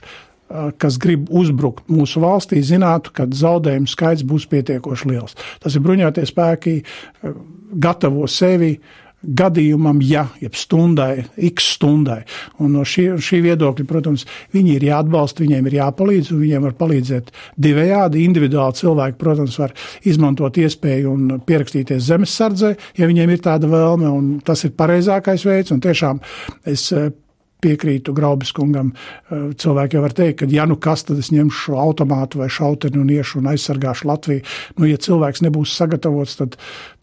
kas 0.81 0.97
grib 0.97 1.27
uzbrukt 1.29 1.91
mūsu 1.91 2.23
valstī, 2.23 2.63
zinātu, 2.65 3.11
ka 3.13 3.27
zaudējumu 3.29 3.91
skaits 3.91 4.25
būs 4.25 4.47
pietiekoši 4.49 5.11
liels. 5.11 5.37
Tas 5.61 5.75
ir 5.77 5.83
bruņoties 5.85 6.31
spēki 6.33 6.79
gatavo 7.77 8.25
sevi 8.25 8.79
gadījumam, 9.23 9.99
ja, 10.05 10.25
jeb 10.39 10.55
stundai, 10.57 11.25
x 11.49 11.73
stundai. 11.75 12.21
Un 12.63 12.73
no 12.77 12.85
šī, 12.87 13.09
šī 13.23 13.41
viedokļa, 13.49 13.85
protams, 13.89 14.25
viņi 14.55 14.75
ir 14.77 14.87
jāatbalsta, 14.89 15.43
viņiem 15.43 15.69
ir 15.69 15.77
jāpalīdz, 15.79 16.31
un 16.33 16.43
viņiem 16.43 16.67
var 16.69 16.75
palīdzēt 16.79 17.31
divējādi. 17.59 18.25
Individuāli 18.25 18.79
cilvēki, 18.79 19.19
protams, 19.19 19.57
var 19.59 19.75
izmantot 20.07 20.59
iespēju 20.61 21.15
un 21.15 21.39
pierakstīties 21.45 22.05
zemesardzē, 22.09 22.75
ja 22.99 23.09
viņiem 23.09 23.35
ir 23.35 23.43
tāda 23.43 23.71
vēlme, 23.71 24.11
un 24.11 24.29
tas 24.45 24.63
ir 24.67 24.75
pareizākais 24.79 25.45
veids. 25.47 25.75
Un 25.75 25.83
tiešām 25.83 26.23
es 26.69 26.89
piekrītu 27.63 28.13
Graubis 28.15 28.51
kungam. 28.55 28.93
Eh, 29.29 29.51
cilvēki 29.59 29.97
jau 29.97 30.03
var 30.03 30.15
teikt, 30.15 30.39
ka 30.41 30.47
ja 30.49 30.65
nu 30.69 30.77
kas, 30.79 31.03
tad 31.07 31.19
es 31.19 31.31
ņemšu 31.33 31.65
šo 31.65 31.79
automātu 31.81 32.39
vai 32.41 32.49
šauteni 32.51 32.99
un 33.01 33.09
iešu 33.11 33.41
un 33.41 33.49
aizsargāšu 33.51 34.07
Latviju. 34.09 34.45
Nu, 34.79 34.87
ja 34.87 34.97
cilvēks 34.97 35.43
nebūs 35.45 35.75
sagatavots, 35.75 36.37
tad, 36.39 36.55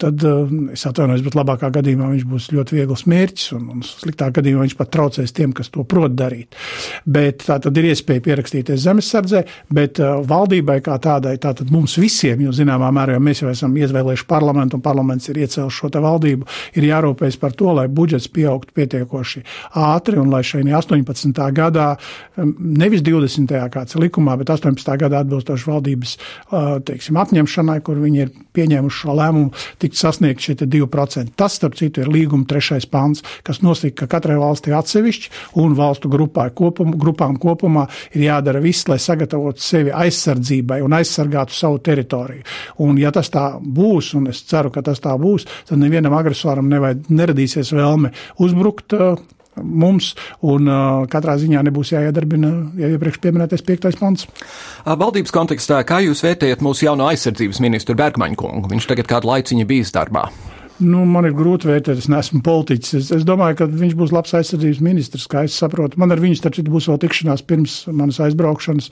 tad 0.03 0.25
eh, 0.25 0.55
es 0.77 0.87
atvainojos, 0.89 1.25
bet 1.27 1.37
labākā 1.39 1.71
gadījumā 1.77 2.09
viņš 2.15 2.27
būs 2.31 2.49
ļoti 2.57 2.79
viegls 2.79 3.07
mērķis 3.11 3.53
un, 3.59 3.69
un 3.77 3.85
sliktā 3.87 4.31
gadījumā 4.35 4.65
viņš 4.67 4.77
pat 4.79 4.93
traucēs 4.97 5.37
tiem, 5.37 5.53
kas 5.57 5.71
to 5.75 5.85
prot 5.85 6.17
darīt. 6.17 6.57
Bet 7.05 7.45
tā 7.47 7.59
tad 7.63 7.77
ir 7.77 7.91
iespēja 7.91 8.25
pierakstīties 8.25 8.85
zemesardzē, 8.87 9.45
bet 9.77 10.01
uh, 10.01 10.23
valdībai 10.27 10.79
kā 10.85 10.97
tādai, 11.03 11.37
tātad 11.43 11.71
mums 11.73 11.97
visiem, 12.01 12.41
jo 12.47 12.55
zināmā 12.57 12.89
mērā 12.95 13.19
mēs 13.23 13.43
jau 13.43 13.51
esam 13.53 13.77
izvēlējuši 13.77 14.27
parlamentu 14.29 14.79
un 14.79 14.85
parlaments 14.85 15.29
ir 15.31 15.41
iecēlis 15.45 15.77
šo 15.77 15.91
te 15.93 16.03
valdību, 16.03 16.49
ir 16.79 16.89
jārūpējas 16.89 17.39
par 17.43 17.55
to, 17.59 17.73
lai 17.77 17.87
budžets 17.93 18.31
pieaugtu 18.33 18.75
pietiekoši 18.77 19.45
ātri 19.87 20.21
un 20.21 20.33
lai 20.33 20.46
šai 20.47 20.65
18. 20.67 21.43
gadā, 21.57 21.89
um, 22.37 22.55
nevis 22.59 23.05
20. 23.07 23.53
kāds 23.73 23.99
likumā, 23.99 24.37
bet 24.41 24.53
18. 24.55 24.97
gadā 25.01 25.23
atbilstoši 25.25 25.71
valdības 25.71 26.17
uh, 26.17 26.77
teiksim, 26.87 27.19
apņemšanai, 27.21 27.81
kur 27.87 28.01
viņi 28.03 28.23
ir 28.25 28.33
pieņēmuši 28.57 29.03
šo 29.03 29.17
lēmumu, 29.19 29.53
tikt 29.83 29.99
sasniegt 29.99 30.45
šie 30.45 30.57
2%. 30.63 31.35
Tas, 31.37 31.57
starp 31.59 31.77
citu, 31.79 32.03
ir 32.03 32.11
līguma 32.13 32.47
trešais 32.49 32.89
pants, 32.91 33.25
kas 33.47 33.63
nosaka, 33.65 34.05
ka 34.05 34.17
katrai 34.17 34.39
valstī 34.41 34.75
atsevišķi 34.77 35.33
un 35.63 35.77
valstu 35.79 36.11
grupā, 36.13 36.49
kopum, 36.57 36.95
grupām 37.01 37.37
kopumā 37.41 37.87
ir 38.15 38.27
jādara 38.29 38.63
viss, 38.65 38.89
lai 38.91 38.99
sagatavotu 39.03 39.63
sevi 39.63 39.95
aizsardzībai 39.95 40.81
un 40.85 40.97
aizsargātu 40.97 41.57
savu 41.57 41.81
teritoriju. 41.85 42.45
Un, 42.85 42.99
ja 43.01 43.13
tas 43.15 43.31
tā 43.33 43.47
būs, 43.61 44.13
un 44.19 44.31
es 44.33 44.43
ceru, 44.49 44.73
ka 44.75 44.85
tas 44.87 45.03
tā 45.03 45.15
būs, 45.21 45.47
tad 45.69 45.81
nevienam 45.83 46.17
agresoram 46.17 46.69
nevajad, 46.71 47.09
neradīsies 47.13 47.73
vēlme 47.77 48.13
uzbrukt 48.43 48.97
uh, 48.97 49.17
mums, 49.63 50.13
un 50.47 50.69
katrā 51.13 51.37
ziņā 51.41 51.63
nebūs 51.69 51.95
jāiedarbina 51.95 52.53
jau 52.81 52.91
iepriekš 52.97 53.23
pieminētais 53.25 53.65
piektais 53.67 53.99
pants. 54.01 54.27
Valdības 54.87 55.35
kontekstā, 55.35 55.83
kā 55.89 56.03
jūs 56.07 56.25
vērtējat 56.27 56.65
mūsu 56.65 56.89
jauno 56.89 57.09
aizsardzības 57.13 57.63
ministru 57.65 57.97
Bergmaņu 57.99 58.39
kungu? 58.41 58.71
Viņš 58.73 58.93
tagad 58.93 59.11
kādu 59.11 59.33
laiciņu 59.33 59.69
bijis 59.69 59.95
darbā. 59.97 60.29
Nu, 60.77 61.07
man 61.09 61.25
ir 61.25 61.33
grūti 61.33 61.71
vērtēt, 61.71 62.03
es 62.03 62.09
neesmu 62.13 62.43
politiķis. 62.45 62.91
Es, 62.99 63.07
es 63.17 63.23
domāju, 63.25 63.57
ka 63.63 63.67
viņš 63.71 63.95
būs 63.97 64.11
labs 64.13 64.35
aizsardzības 64.37 64.83
ministrs, 64.85 65.25
kā 65.33 65.47
es 65.49 65.57
saprotu. 65.57 65.97
Man 66.03 66.13
ar 66.13 66.21
viņu 66.21 66.37
starp 66.37 66.59
citu 66.59 66.75
būs 66.75 66.89
vēl 66.91 67.01
tikšanās 67.01 67.45
pirms 67.49 67.77
manas 67.97 68.19
aizbraukšanas. 68.27 68.91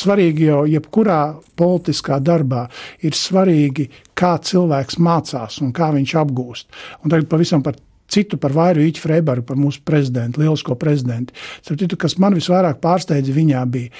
Svarīgi 0.00 0.48
jau 0.48 0.64
jebkurā 0.66 1.20
politiskā 1.60 2.18
darbā 2.26 2.64
ir 3.06 3.14
svarīgi, 3.14 3.86
kā 4.18 4.34
cilvēks 4.42 4.98
mācās 4.98 5.60
un 5.62 5.70
kā 5.76 5.92
viņš 5.94 6.16
apgūst. 6.24 6.82
Un 7.04 7.14
tagad 7.14 7.30
pavisam 7.30 7.62
par 7.62 7.78
citu 8.10 8.38
par 8.40 8.54
Vairu 8.56 8.82
Īķu 8.84 9.04
Freibergu, 9.04 9.46
par 9.46 9.58
mūsu 9.60 9.82
prezidentu, 9.86 10.42
lielisko 10.42 10.76
prezidentu. 10.80 11.36
Citu, 11.66 11.98
kas 12.00 12.18
man 12.22 12.36
visvairāk 12.38 12.80
pārsteidza 12.82 13.34
viņā 13.36 13.64
bija, 13.70 13.90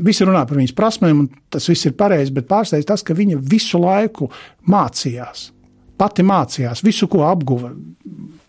visi 0.00 0.26
runā 0.28 0.44
par 0.48 0.60
viņas 0.60 0.76
prasmēm, 0.76 1.24
un 1.24 1.30
tas 1.52 1.68
viss 1.70 1.88
ir 1.88 1.96
pareizi, 1.98 2.34
bet 2.36 2.48
pārsteidz 2.50 2.88
tas, 2.88 3.04
ka 3.06 3.16
viņa 3.16 3.40
visu 3.52 3.80
laiku 3.82 4.30
mācījās. 4.70 5.50
Pati 6.00 6.24
mācījās, 6.24 6.80
visu, 6.86 7.10
ko 7.12 7.26
apguva 7.28 7.74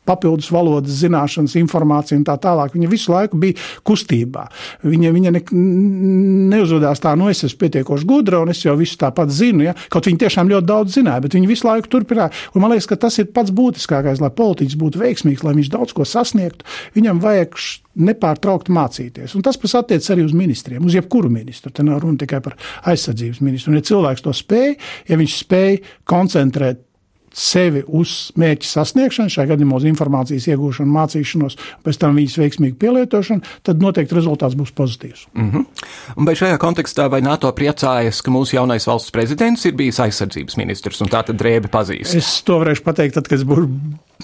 papildus 0.07 0.49
valodas 0.51 0.97
zināšanas, 1.01 1.55
informācija 1.59 2.17
un 2.17 2.25
tā 2.27 2.35
tālāk. 2.41 2.73
Viņa 2.75 2.89
visu 2.91 3.13
laiku 3.13 3.39
bija 3.41 3.57
kustībā. 3.87 4.47
Viņa, 4.87 5.11
viņa 5.15 5.33
ne, 5.35 5.43
neuzvedās 6.51 7.03
tā, 7.03 7.13
nu 7.19 7.29
es 7.31 7.43
esmu 7.45 7.61
pietiekoši 7.61 8.09
gudra 8.09 8.41
un 8.41 8.53
es 8.53 8.63
jau 8.65 8.75
visu 8.79 8.97
tāpat 9.01 9.33
zinu. 9.33 9.67
Ja? 9.69 9.75
Kaut 9.93 10.09
viņa 10.09 10.23
tiešām 10.25 10.49
ļoti 10.51 10.69
daudz 10.71 10.97
zināja, 10.97 11.21
bet 11.25 11.37
viņa 11.37 11.51
visu 11.51 11.69
laiku 11.69 11.91
turpināja. 11.93 12.33
Un 12.55 12.65
man 12.65 12.73
liekas, 12.73 12.89
ka 12.89 12.99
tas 13.05 13.19
ir 13.21 13.29
pats 13.35 13.53
būtiskākais, 13.55 14.23
lai 14.23 14.33
politiķis 14.35 14.79
būtu 14.81 15.01
veiksmīgs, 15.01 15.45
lai 15.45 15.55
viņš 15.59 15.71
daudz 15.73 15.95
ko 15.97 16.07
sasniegtu. 16.07 16.67
Viņam 16.97 17.21
vajag 17.23 17.61
nepārtraukti 18.01 18.73
mācīties. 18.73 19.35
Un 19.35 19.45
tas 19.45 19.59
pats 19.59 19.75
attiecas 19.79 20.13
arī 20.13 20.25
uz 20.25 20.35
ministriem, 20.35 20.83
uz 20.87 20.95
jebkuru 20.95 21.31
ministru. 21.31 21.73
Te 21.75 21.85
nav 21.85 22.01
runa 22.03 22.21
tikai 22.23 22.39
par 22.43 22.55
aizsardzības 22.89 23.41
ministru. 23.43 23.73
Un, 23.73 23.81
ja 23.81 23.87
cilvēks 23.91 24.23
to 24.25 24.33
spēj, 24.35 24.77
ja 25.11 25.19
viņš 25.19 25.35
spēj 25.43 25.81
koncentrēt 26.09 26.87
sevi 27.33 27.83
uz 27.87 28.31
mērķa 28.39 28.67
sasniegšanu, 28.67 29.31
šajā 29.31 29.51
gadījumā 29.53 29.79
uz 29.79 29.87
informācijas 29.89 30.47
iegūšanu, 30.51 30.91
mācīšanos, 30.95 31.57
pēc 31.85 31.99
tam 32.01 32.19
viņas 32.19 32.37
veiksmīgu 32.41 32.77
pielietošanu, 32.81 33.47
tad 33.67 33.83
noteikti 33.83 34.17
rezultāts 34.17 34.57
būs 34.59 34.73
pozitīvs. 34.75 35.25
Mm 35.33 35.51
-hmm. 35.51 35.65
Un 36.17 36.25
vai 36.25 36.35
šajā 36.35 36.57
kontekstā 36.57 37.09
vai 37.09 37.21
NATO 37.21 37.51
priecājas, 37.51 38.21
ka 38.21 38.31
mūsu 38.31 38.55
jaunais 38.55 38.87
valsts 38.87 39.11
prezidents 39.11 39.65
ir 39.65 39.73
bijis 39.73 39.99
aizsardzības 39.99 40.57
ministrs 40.57 41.01
un 41.01 41.07
tā 41.07 41.23
tad 41.25 41.35
drēbi 41.35 41.67
pazīst? 41.67 42.15
Es 42.15 42.43
to 42.43 42.59
varēšu 42.59 42.83
pateikt, 42.83 43.13
tad, 43.13 43.27
kad 43.27 43.39
es 43.39 43.45
būšu 43.45 43.69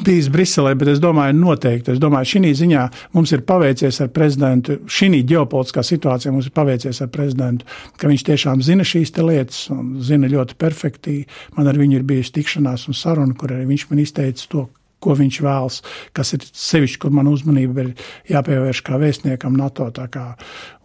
bijis 0.06 0.30
Briselē, 0.34 0.74
bet 0.78 0.92
es 0.94 1.02
domāju, 1.04 1.36
noteikti. 1.38 1.94
Es 1.96 2.02
domāju, 2.02 2.32
šī 2.34 2.54
ziņā 2.62 2.86
mums 3.16 3.34
ir 3.36 3.44
paveicies 3.48 4.02
ar 4.04 4.12
prezidentu, 4.14 4.80
šī 4.86 5.24
ģeopolitiskā 5.28 5.84
situācijā 5.86 6.34
mums 6.34 6.50
ir 6.50 6.56
paveicies 6.58 7.02
ar 7.04 7.12
prezidentu, 7.14 7.68
ka 7.98 8.10
viņš 8.12 8.26
tiešām 8.32 8.64
zina 8.66 8.88
šīs 8.88 9.14
lietas 9.18 9.68
un 9.74 9.98
zina 10.04 10.30
ļoti 10.32 10.58
perfekti. 10.60 11.20
Man 11.58 11.70
ar 11.70 11.80
viņu 11.80 12.00
ir 12.00 12.08
bijusi 12.08 12.36
tikšanās 12.40 12.88
un 12.90 12.98
saruna, 12.98 13.36
kur 13.38 13.54
arī 13.56 13.68
viņš 13.70 13.88
man 13.92 14.04
izteica 14.04 14.52
to, 14.52 14.68
ko 15.04 15.14
viņš 15.18 15.38
vēlas, 15.46 15.82
kas 16.18 16.34
ir 16.34 16.46
sevišķi, 16.48 17.00
kur 17.04 17.14
man 17.14 17.30
uzmanība 17.30 17.86
ir 17.86 17.92
jāpievērš 18.32 18.82
kā 18.86 18.98
vēstniekam 19.02 19.58
NATO. 19.58 19.90
Kā, 20.12 20.32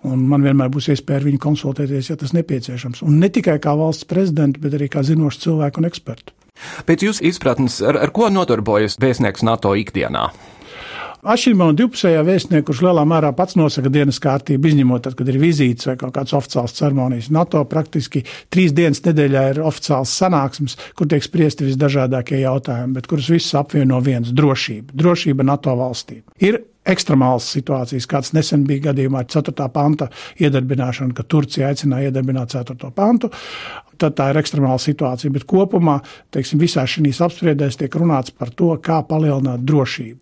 man 0.05 0.45
vienmēr 0.45 0.73
būs 0.73 0.91
iespēja 0.93 1.23
ar 1.23 1.27
viņu 1.31 1.41
konsultēties, 1.43 2.13
ja 2.13 2.19
tas 2.21 2.35
nepieciešams. 2.37 3.03
Un 3.07 3.19
ne 3.23 3.33
tikai 3.33 3.59
kā 3.63 3.75
valsts 3.79 4.09
prezidentu, 4.09 4.61
bet 4.63 4.77
arī 4.77 4.91
kā 4.93 5.05
zinošu 5.07 5.47
cilvēku 5.47 5.83
un 5.83 5.89
ekspertu. 5.89 6.37
Pēc 6.89 7.07
jūsu 7.07 7.27
izpratnes, 7.31 7.81
ar, 7.85 7.99
ar 7.99 8.13
ko 8.15 8.31
nodarbojas 8.33 8.99
vēstnieks 9.03 9.45
NATO 9.47 9.75
ikdienā? 9.79 10.29
Atšķirībā 11.23 11.67
no 11.69 11.75
divpusējā 11.79 12.23
vēstnieka, 12.27 12.65
kurš 12.67 12.81
lielā 12.83 13.05
mērā 13.07 13.29
pats 13.39 13.55
nosaka 13.55 13.93
dienas 13.95 14.17
kārtību, 14.19 14.67
izņemot, 14.73 15.05
tad, 15.05 15.15
kad 15.15 15.29
ir 15.31 15.37
vizītes 15.39 15.87
vai 15.87 15.93
kaut 16.01 16.17
kādas 16.17 16.35
oficiālas 16.35 16.73
ceremonijas. 16.75 17.29
NATO 17.31 17.61
praktiski 17.71 18.25
trīs 18.51 18.75
dienas 18.75 18.99
nedēļā 19.05 19.45
ir 19.53 19.61
oficiāls 19.63 20.11
sanāksmes, 20.19 20.75
kur 20.99 21.07
tiek 21.07 21.23
spriesti 21.23 21.69
visdažādākie 21.69 22.41
jautājumi, 22.41 22.97
bet 22.97 23.07
kurus 23.07 23.31
visus 23.31 23.55
apvieno 23.55 24.01
viens- 24.03 24.33
drošība. 24.41 24.97
Drošība 24.99 25.47
NATO 25.47 25.77
valstīm. 25.79 26.25
Ir 26.43 26.59
ekstremālas 26.85 27.47
situācijas, 27.55 28.11
kāds 28.11 28.33
nesen 28.35 28.67
bija 28.67 28.91
gadījumā 28.91 29.23
ar 29.23 29.31
4. 29.31 29.69
panta 29.71 30.11
iedarbināšanu, 30.41 31.15
kad 31.15 31.29
Turcija 31.29 31.71
aicināja 31.71 32.11
iedarbināt 32.11 32.51
4. 32.51 32.91
pantu. 32.91 33.31
Tad 33.97 34.17
tā 34.17 34.31
ir 34.31 34.43
ekstremāla 34.43 34.83
situācija, 34.83 35.31
bet 35.31 35.47
kopumā 35.47 36.01
teiksim, 36.33 36.59
visā 36.59 36.83
šīs 36.83 37.23
apspriedēs 37.23 37.79
tiek 37.79 37.95
runāts 37.95 38.35
par 38.37 38.51
to, 38.51 38.77
kā 38.83 39.07
palielināt 39.07 39.63
drošību. 39.63 40.19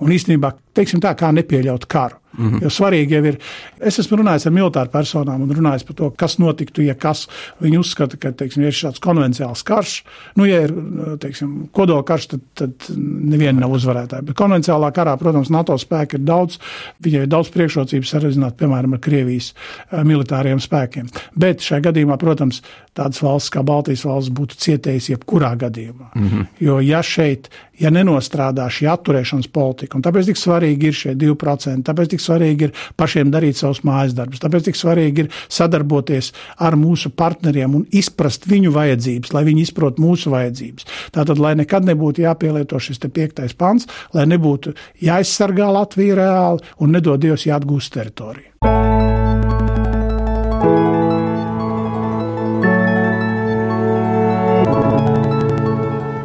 Un 0.00 0.14
īstenībā, 0.14 0.54
teiksim 0.76 1.02
tā, 1.02 1.14
kā 1.18 1.32
nepieļaut 1.34 1.86
karu. 1.90 2.21
Mm 2.38 2.50
-hmm. 2.50 2.62
Jo 2.62 2.70
svarīgi 2.70 3.12
jau 3.12 3.24
ir, 3.24 3.38
es 3.80 3.98
esmu 3.98 4.16
runājis 4.16 4.46
ar 4.46 4.52
militāru 4.52 4.90
personām 4.90 5.42
un 5.42 5.50
runājis 5.50 5.84
par 5.86 5.96
to, 5.96 6.10
kas 6.10 6.38
notiktu, 6.38 6.82
ja 6.82 6.94
kas 6.94 7.28
viņi 7.60 7.78
uzskata, 7.78 8.16
ka 8.16 8.32
teiksim, 8.32 8.62
ir 8.62 8.72
šāds 8.72 9.00
konvencionāls 9.00 9.62
karš. 9.64 10.04
Nu, 10.36 10.44
ja 10.44 10.62
ir 10.62 10.74
teiksim, 11.20 11.68
kodola 11.72 12.02
karš, 12.02 12.26
tad, 12.26 12.40
tad 12.54 12.72
neviena 12.96 13.60
nav 13.60 13.70
uzvarētāja. 13.70 14.22
Bet 14.22 14.36
konvencionālā 14.36 14.92
karā, 14.92 15.16
protams, 15.18 15.50
NATO 15.50 15.78
spēki 15.78 16.14
ir 16.14 16.24
daudz, 16.24 16.58
viņiem 17.04 17.22
ir 17.22 17.28
daudz 17.28 17.50
priekšrocības 17.50 18.14
salīdzināt, 18.14 18.56
piemēram, 18.56 18.92
ar 18.96 19.00
Krievijas 19.00 19.52
eh, 19.52 20.04
militāriem 20.04 20.60
spēkiem. 20.60 21.08
Bet 21.36 21.60
šajā 21.60 21.80
gadījumā, 21.88 22.16
protams, 22.16 22.62
tādas 22.96 23.22
valsts 23.24 23.52
kā 23.52 23.62
Baltijas 23.66 24.04
valsts 24.04 24.32
būtu 24.36 24.58
cietējusi 24.60 25.14
jebkurā 25.14 25.54
gadījumā. 25.60 26.10
Mm 26.14 26.28
-hmm. 26.28 26.46
Jo 26.60 26.80
ja 26.80 27.02
šeit, 27.02 27.48
ja 27.80 27.90
nenostrādā 27.90 28.68
šī 28.68 28.88
atturēšanas 28.92 29.48
politika, 29.52 29.96
un 29.96 30.04
tāpēc 30.04 30.30
tik 30.30 30.40
svarīgi 30.40 30.90
ir 30.90 30.98
šie 30.98 31.14
2%, 31.14 31.82
tāpēc 31.88 32.12
tik 32.14 32.20
svarīgi 32.22 32.68
ir 32.68 32.74
pašiem 33.00 33.32
darīt 33.34 33.58
savus 33.60 33.82
mājas 33.86 34.16
darbus, 34.16 34.42
tāpēc 34.42 34.68
tik 34.68 34.78
svarīgi 34.78 35.26
ir 35.26 35.30
sadarboties 35.52 36.32
ar 36.62 36.78
mūsu 36.80 37.12
partneriem 37.16 37.78
un 37.78 37.86
izprast 37.92 38.48
viņu 38.50 38.72
vajadzības, 38.74 39.34
lai 39.36 39.44
viņi 39.48 39.66
izprot 39.68 40.00
mūsu 40.02 40.32
vajadzības. 40.34 40.88
Tātad, 41.14 41.42
lai 41.42 41.54
nekad 41.60 41.88
nebūtu 41.88 42.26
jāpielieto 42.26 42.80
šis 42.82 43.02
piektais 43.12 43.56
pants, 43.58 43.88
lai 44.14 44.28
nebūtu 44.30 44.76
jāizsargā 45.02 45.70
Latvija 45.72 46.20
reāli 46.22 46.76
un 46.80 46.94
nedod 46.96 47.20
Dievs 47.22 47.46
jāatgūst 47.48 47.98
teritoriju. 47.98 49.11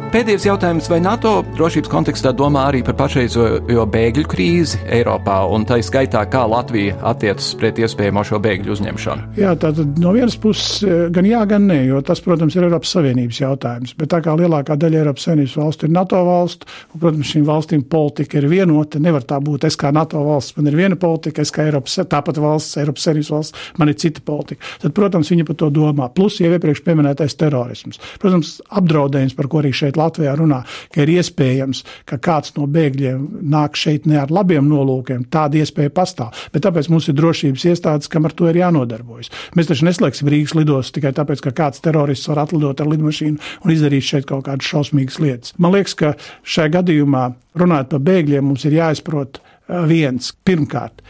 Pēdējais 0.08 0.46
jautājums, 0.46 0.86
vai 0.88 1.02
NATO 1.04 1.42
drošības 1.52 1.90
kontekstā 1.92 2.30
domā 2.32 2.62
arī 2.70 2.78
par 2.80 2.94
pašreizējo 2.96 3.82
bēgļu 3.92 4.22
krīzi 4.32 4.78
Eiropā, 4.96 5.34
un 5.52 5.66
tā 5.68 5.76
skaitā, 5.84 6.22
kā 6.32 6.46
Latvija 6.48 6.94
attiecas 7.10 7.50
pret 7.60 7.76
iespējamo 7.82 8.22
šo 8.24 8.38
bēgļu 8.40 8.72
uzņemšanu? 8.72 9.26
Jā, 9.36 9.50
tātad 9.60 10.00
no 10.00 10.14
vienas 10.16 10.38
puses 10.40 10.78
eh, 10.86 11.02
gan 11.12 11.28
jā, 11.28 11.42
gan 11.50 11.66
nē, 11.68 11.76
jo 11.90 12.00
tas, 12.08 12.22
protams, 12.24 12.56
ir 12.56 12.64
Eiropas 12.64 12.94
Savienības 12.96 13.40
jautājums. 13.42 13.92
Bet 14.00 14.08
tā 14.14 14.22
kā 14.24 14.32
lielākā 14.40 14.78
daļa 14.80 15.02
Eiropas 15.02 15.26
Savienības 15.28 15.58
valstu 15.60 15.90
ir 15.90 15.92
NATO 15.98 16.22
valstu, 16.24 16.72
un, 16.94 17.02
protams, 17.04 17.34
šīm 17.34 17.44
valstīm 17.50 17.84
politika 17.92 18.40
ir 18.40 18.48
vienota, 18.48 19.02
nevar 19.04 19.28
tā 19.28 19.42
būt. 19.44 19.68
Es 19.68 19.76
kā 19.76 19.92
NATO 19.92 20.24
valsts, 20.24 20.56
man 20.56 20.72
ir 20.72 20.80
viena 20.80 20.96
politika, 20.96 21.44
es 21.44 21.52
kā 21.52 21.68
Eiropas, 21.68 21.98
tāpat 22.08 22.40
valsts, 22.40 22.80
Eiropas 22.80 23.10
Savienības 23.10 23.32
valsts, 23.36 23.68
man 23.76 23.92
ir 23.92 24.00
cita 24.00 24.24
politika. 24.24 24.64
Tad, 24.86 24.96
protams, 24.96 25.34
viņi 25.36 25.44
par 25.52 25.60
to 25.60 25.68
domā. 25.82 26.08
Plus 26.16 26.40
jau 26.40 26.48
iepriekš 26.56 26.80
pieminētais 26.88 27.36
terorisms. 27.36 28.00
Protams, 28.24 28.56
apdraudējums, 28.72 29.36
par 29.36 29.52
ko 29.52 29.60
arī 29.60 29.76
šeit 29.76 29.98
Latvijā 30.08 30.34
runā, 30.38 30.62
ka 30.94 31.04
ir 31.04 31.12
iespējams, 31.18 31.84
ka 32.08 32.18
kāds 32.22 32.54
no 32.56 32.66
bēgļiem 32.70 33.44
nāk 33.52 33.78
šeit 33.78 34.08
ne 34.08 34.18
ar 34.22 34.32
labiem 34.34 34.68
nolūkiem. 34.70 35.26
Tāda 35.32 35.60
iespēja 35.62 35.92
pastāv. 35.94 36.34
Bet 36.54 36.64
tāpēc 36.66 36.90
mums 36.92 37.08
ir 37.10 37.18
drošības 37.18 37.66
iestādes, 37.72 38.10
kam 38.12 38.28
ar 38.28 38.34
to 38.36 38.48
ir 38.50 38.60
jānodarbojas. 38.62 39.32
Mēs 39.58 39.70
taču 39.70 39.88
neslēgsim 39.88 40.30
Rīgas 40.32 40.56
lidostas 40.58 40.96
tikai 40.96 41.14
tāpēc, 41.16 41.44
ka 41.44 41.54
kāds 41.62 41.84
terorists 41.84 42.30
var 42.32 42.44
atlidot 42.46 42.80
ar 42.80 42.90
lidmašīnu 42.90 43.38
un 43.64 43.74
izdarīt 43.74 44.08
šeit 44.08 44.28
kaut 44.28 44.46
kādas 44.48 44.68
šausmīgas 44.68 45.20
lietas. 45.22 45.54
Man 45.58 45.76
liekas, 45.76 45.96
ka 45.98 46.14
šajā 46.42 46.74
gadījumā 46.78 47.28
runājot 47.58 47.94
par 47.94 48.04
bēgļiem, 48.10 48.50
mums 48.50 48.66
ir 48.68 48.78
jāizprot 48.80 49.42
viens 49.88 50.32
pirmkārt 50.48 51.02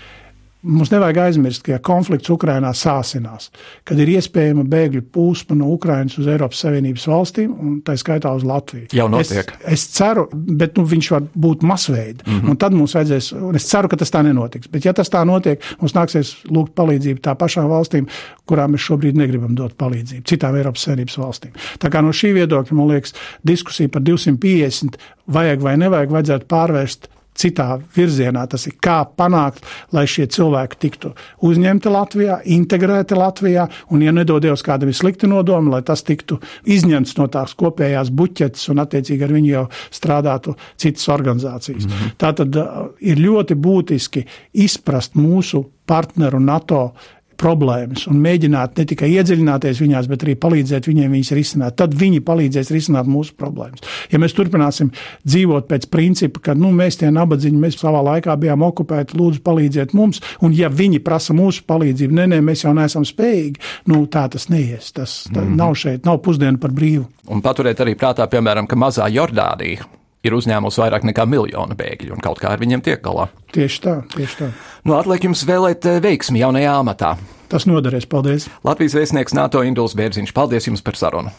Mums 0.63 0.91
nevajag 0.91 1.21
aizmirst, 1.23 1.63
ka 1.63 1.77
ja 1.77 1.79
konflikts 1.79 2.31
Ukrainā 2.35 2.73
sāsinās, 2.75 3.53
kad 3.87 3.99
ir 4.03 4.11
iespējama 4.17 4.65
bēgļu 4.67 5.05
plūsma 5.15 5.55
no 5.61 5.69
Ukrainas 5.71 6.17
uz 6.19 6.27
Eiropas 6.27 6.59
Savienības 6.65 7.05
valstīm, 7.07 7.53
un 7.55 7.77
tā 7.87 7.95
skaitā 8.01 8.33
uz 8.35 8.43
Latviju. 8.47 8.89
Jau 8.99 9.07
notiek. 9.13 9.53
Es, 9.61 9.77
es 9.77 9.85
ceru, 9.95 10.25
bet 10.33 10.75
nu, 10.75 10.83
viņš 10.91 11.11
var 11.15 11.29
būt 11.47 11.63
masveida. 11.63 12.27
Mm 12.27 12.41
-hmm. 12.41 12.59
Tad 12.59 12.75
mums 12.75 12.97
vajadzēs, 12.99 13.29
un 13.39 13.55
es 13.55 13.69
ceru, 13.71 13.89
ka 13.89 13.97
tas 13.97 14.11
tā 14.11 14.25
nenotiks. 14.27 14.67
Bet 14.73 14.85
ja 14.85 14.93
tas 14.93 15.11
tā 15.15 15.23
notiek, 15.27 15.63
mums 15.81 15.95
nāksies 15.95 16.35
lūgt 16.51 16.75
palīdzību 16.75 17.23
tā 17.23 17.37
pašām 17.39 17.69
valstīm, 17.71 18.09
kurām 18.47 18.75
mēs 18.75 18.83
šobrīd 18.83 19.15
negribam 19.15 19.55
dot 19.55 19.77
palīdzību, 19.79 20.25
citām 20.27 20.57
Eiropas 20.57 20.83
Savienības 20.83 21.19
valstīm. 21.19 21.53
Tā 21.79 21.89
kā 21.89 22.03
no 22.03 22.11
šī 22.11 22.33
viedokļa, 22.35 22.75
man 22.75 22.89
liekas, 22.89 23.15
diskusija 23.47 23.89
par 23.89 24.03
250 24.03 24.99
vajag 25.27 25.63
vai 25.63 25.77
nevajag, 25.77 26.11
vajadzētu 26.11 26.51
pārvērst 26.51 27.09
citā 27.39 27.79
virzienā. 27.97 28.45
Tas 28.51 28.67
ir 28.69 28.77
kā 28.83 28.99
panākt, 29.19 29.65
lai 29.95 30.05
šie 30.11 30.27
cilvēki 30.35 30.81
tiktu 30.83 31.13
uzņemti 31.47 31.93
Latvijā, 31.93 32.41
integrēti 32.59 33.19
Latvijā, 33.19 33.69
un, 33.95 34.03
ja 34.05 34.15
nedodies 34.15 34.65
kādam 34.67 34.93
ir 34.93 34.99
slikti 34.99 35.31
nodomi, 35.31 35.73
lai 35.75 35.83
tas 35.87 36.05
tiktu 36.07 36.41
izņemts 36.69 37.17
no 37.19 37.29
tās 37.33 37.55
kopējās 37.59 38.13
buķetes 38.15 38.69
un 38.73 38.85
attiecīgi 38.85 39.27
ar 39.27 39.35
viņu 39.37 39.53
jau 39.53 39.67
strādātu 39.95 40.57
citas 40.77 41.09
organizācijas. 41.15 41.87
Mm 41.87 41.91
-hmm. 41.91 42.17
Tā 42.19 42.35
tad 42.35 42.57
uh, 42.57 42.89
ir 43.01 43.19
ļoti 43.23 43.55
būtiski 43.55 44.27
izprast 44.53 45.15
mūsu 45.15 45.65
partneru 45.89 46.41
NATO 46.41 46.93
problēmas 47.39 48.07
un 48.11 48.19
mēģināt 48.23 48.79
ne 48.79 48.87
tikai 48.89 49.11
iedziļināties 49.17 49.83
viņās, 49.83 50.09
bet 50.11 50.25
arī 50.27 50.35
palīdzēt 50.41 50.89
viņiem 50.91 51.15
viņas 51.17 51.33
risināt. 51.39 51.77
Tad 51.79 51.95
viņi 51.99 52.23
palīdzēs 52.27 52.73
risināt 52.75 53.11
mūsu 53.11 53.37
problēmas. 53.39 53.85
Ja 54.13 54.21
mēs 54.23 54.35
turpināsim 54.37 54.91
dzīvot 55.27 55.69
pēc 55.71 55.89
principa, 55.93 56.43
ka 56.49 56.57
nu, 56.59 56.73
mēs 56.75 57.01
tie 57.01 57.11
nabadzīņi, 57.15 57.61
mēs 57.63 57.79
savā 57.81 58.03
laikā 58.13 58.37
bijām 58.41 58.65
okupēti, 58.69 59.19
lūdzu 59.19 59.43
palīdziet 59.47 59.95
mums, 59.99 60.23
un 60.45 60.57
ja 60.57 60.71
viņi 60.73 61.03
prasa 61.05 61.37
mūsu 61.37 61.65
palīdzību, 61.69 62.19
nē, 62.21 62.27
nē, 62.35 62.41
mēs 62.45 62.65
jau 62.67 62.75
neesam 62.77 63.07
spējīgi, 63.09 63.63
nu 63.93 64.05
tā 64.11 64.27
tas 64.33 64.49
neies. 64.53 64.93
Tas 64.93 65.21
tā, 65.29 65.41
mm 65.41 65.47
-hmm. 65.47 65.57
nav 65.63 65.75
šeit, 65.75 66.05
nav 66.05 66.23
pusdienu 66.25 66.59
par 66.59 66.75
brīvu. 66.75 67.07
Un 67.29 67.43
paturēt 67.45 67.81
arī 67.81 67.95
prātā, 67.95 68.27
piemēram, 68.27 68.67
ka 68.67 68.77
mazā 68.77 69.09
Jordānija 69.13 69.87
ir 70.27 70.37
uzņēmusi 70.39 70.83
vairāk 70.83 71.07
nekā 71.09 71.27
miljonu 71.29 71.77
bēgļu 71.79 72.17
un 72.17 72.23
kaut 72.25 72.41
kā 72.43 72.53
ar 72.55 72.63
viņiem 72.63 72.85
tiek 72.85 73.03
galā. 73.05 73.29
Tieši 73.55 73.83
tā, 73.85 73.99
tieši 74.15 74.41
tā. 74.41 74.51
Nu, 74.87 74.97
atliek 74.99 75.29
jums 75.29 75.45
vēlēt 75.49 75.87
eh, 75.89 76.01
veiksmi 76.05 76.43
jaunajā 76.43 76.79
amatā. 76.81 77.15
Tas 77.49 77.65
noderēs, 77.69 78.09
paldies. 78.11 78.49
Latvijas 78.67 78.97
vēstnieks 78.99 79.37
NATO 79.37 79.63
Induls 79.65 79.97
Bērziņš, 79.97 80.35
paldies 80.37 80.69
jums 80.69 80.85
par 80.85 80.99
sarunu. 81.01 81.33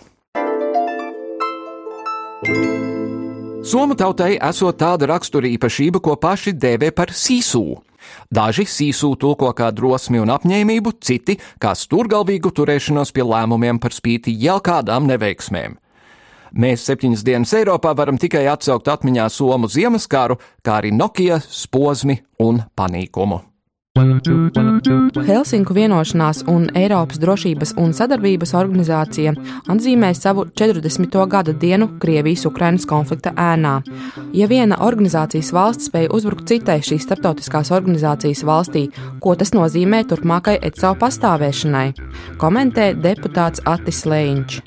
Somu 3.69 3.93
tautai 3.99 4.37
esot 4.39 4.79
tāda 4.79 5.09
raksturīpašība, 5.11 5.99
ko 6.01 6.15
paši 6.17 6.55
dēvē 6.55 6.89
par 6.95 7.11
sīsū. 7.13 7.61
Daži 8.33 8.65
sīsū 8.65 9.11
tulko 9.19 9.51
kā 9.53 9.67
drosmi 9.75 10.21
un 10.23 10.31
apņēmību, 10.33 10.95
citi 11.03 11.35
kā 11.61 11.75
stūrgalvīgu 11.77 12.49
turēšanos 12.55 13.11
pie 13.13 13.27
lēmumiem 13.27 13.81
par 13.83 13.93
spīti 13.93 14.33
jau 14.41 14.57
kādām 14.63 15.09
neveiksmēm. 15.11 15.77
Mēs 16.53 16.85
septiņas 16.89 17.25
dienas 17.25 17.53
Eiropā 17.57 17.93
varam 17.97 18.17
tikai 18.21 18.45
atsaukt 18.49 18.89
atmiņā 18.89 19.27
Somu 19.33 19.69
Ziemasskāru, 19.69 20.39
kā 20.65 20.79
arī 20.79 20.93
Nokia, 20.95 21.41
Spozmi 21.43 22.19
un 22.39 22.63
Panīkumu. 22.75 23.48
Helsinku 23.99 25.73
vienošanās 25.75 26.45
un 26.47 26.69
Eiropas 26.77 27.19
drošības 27.19 27.73
un 27.81 27.91
sadarbības 27.97 28.53
organizācija 28.55 29.33
atzīmē 29.73 30.13
savu 30.15 30.45
40. 30.61 31.17
gada 31.27 31.51
dienu 31.63 31.89
Krievijas-Ukrainas 31.99 32.87
konflikta 32.87 33.33
ēnā. 33.35 33.73
Ja 34.31 34.47
viena 34.47 34.79
organizācijas 34.87 35.51
valsts 35.55 35.89
spēja 35.91 36.13
uzbrukt 36.15 36.47
citai 36.47 36.79
šīs 36.85 37.03
starptautiskās 37.09 37.73
organizācijas 37.75 38.45
valstī, 38.47 38.85
ko 39.19 39.35
tas 39.35 39.51
nozīmē 39.57 40.05
turpmākai 40.07 40.55
ECO 40.71 40.95
pastāvēšanai, 41.03 41.91
komentē 42.39 42.93
deputāts 42.95 43.59
Atis 43.67 44.05
Lēņš. 44.07 44.61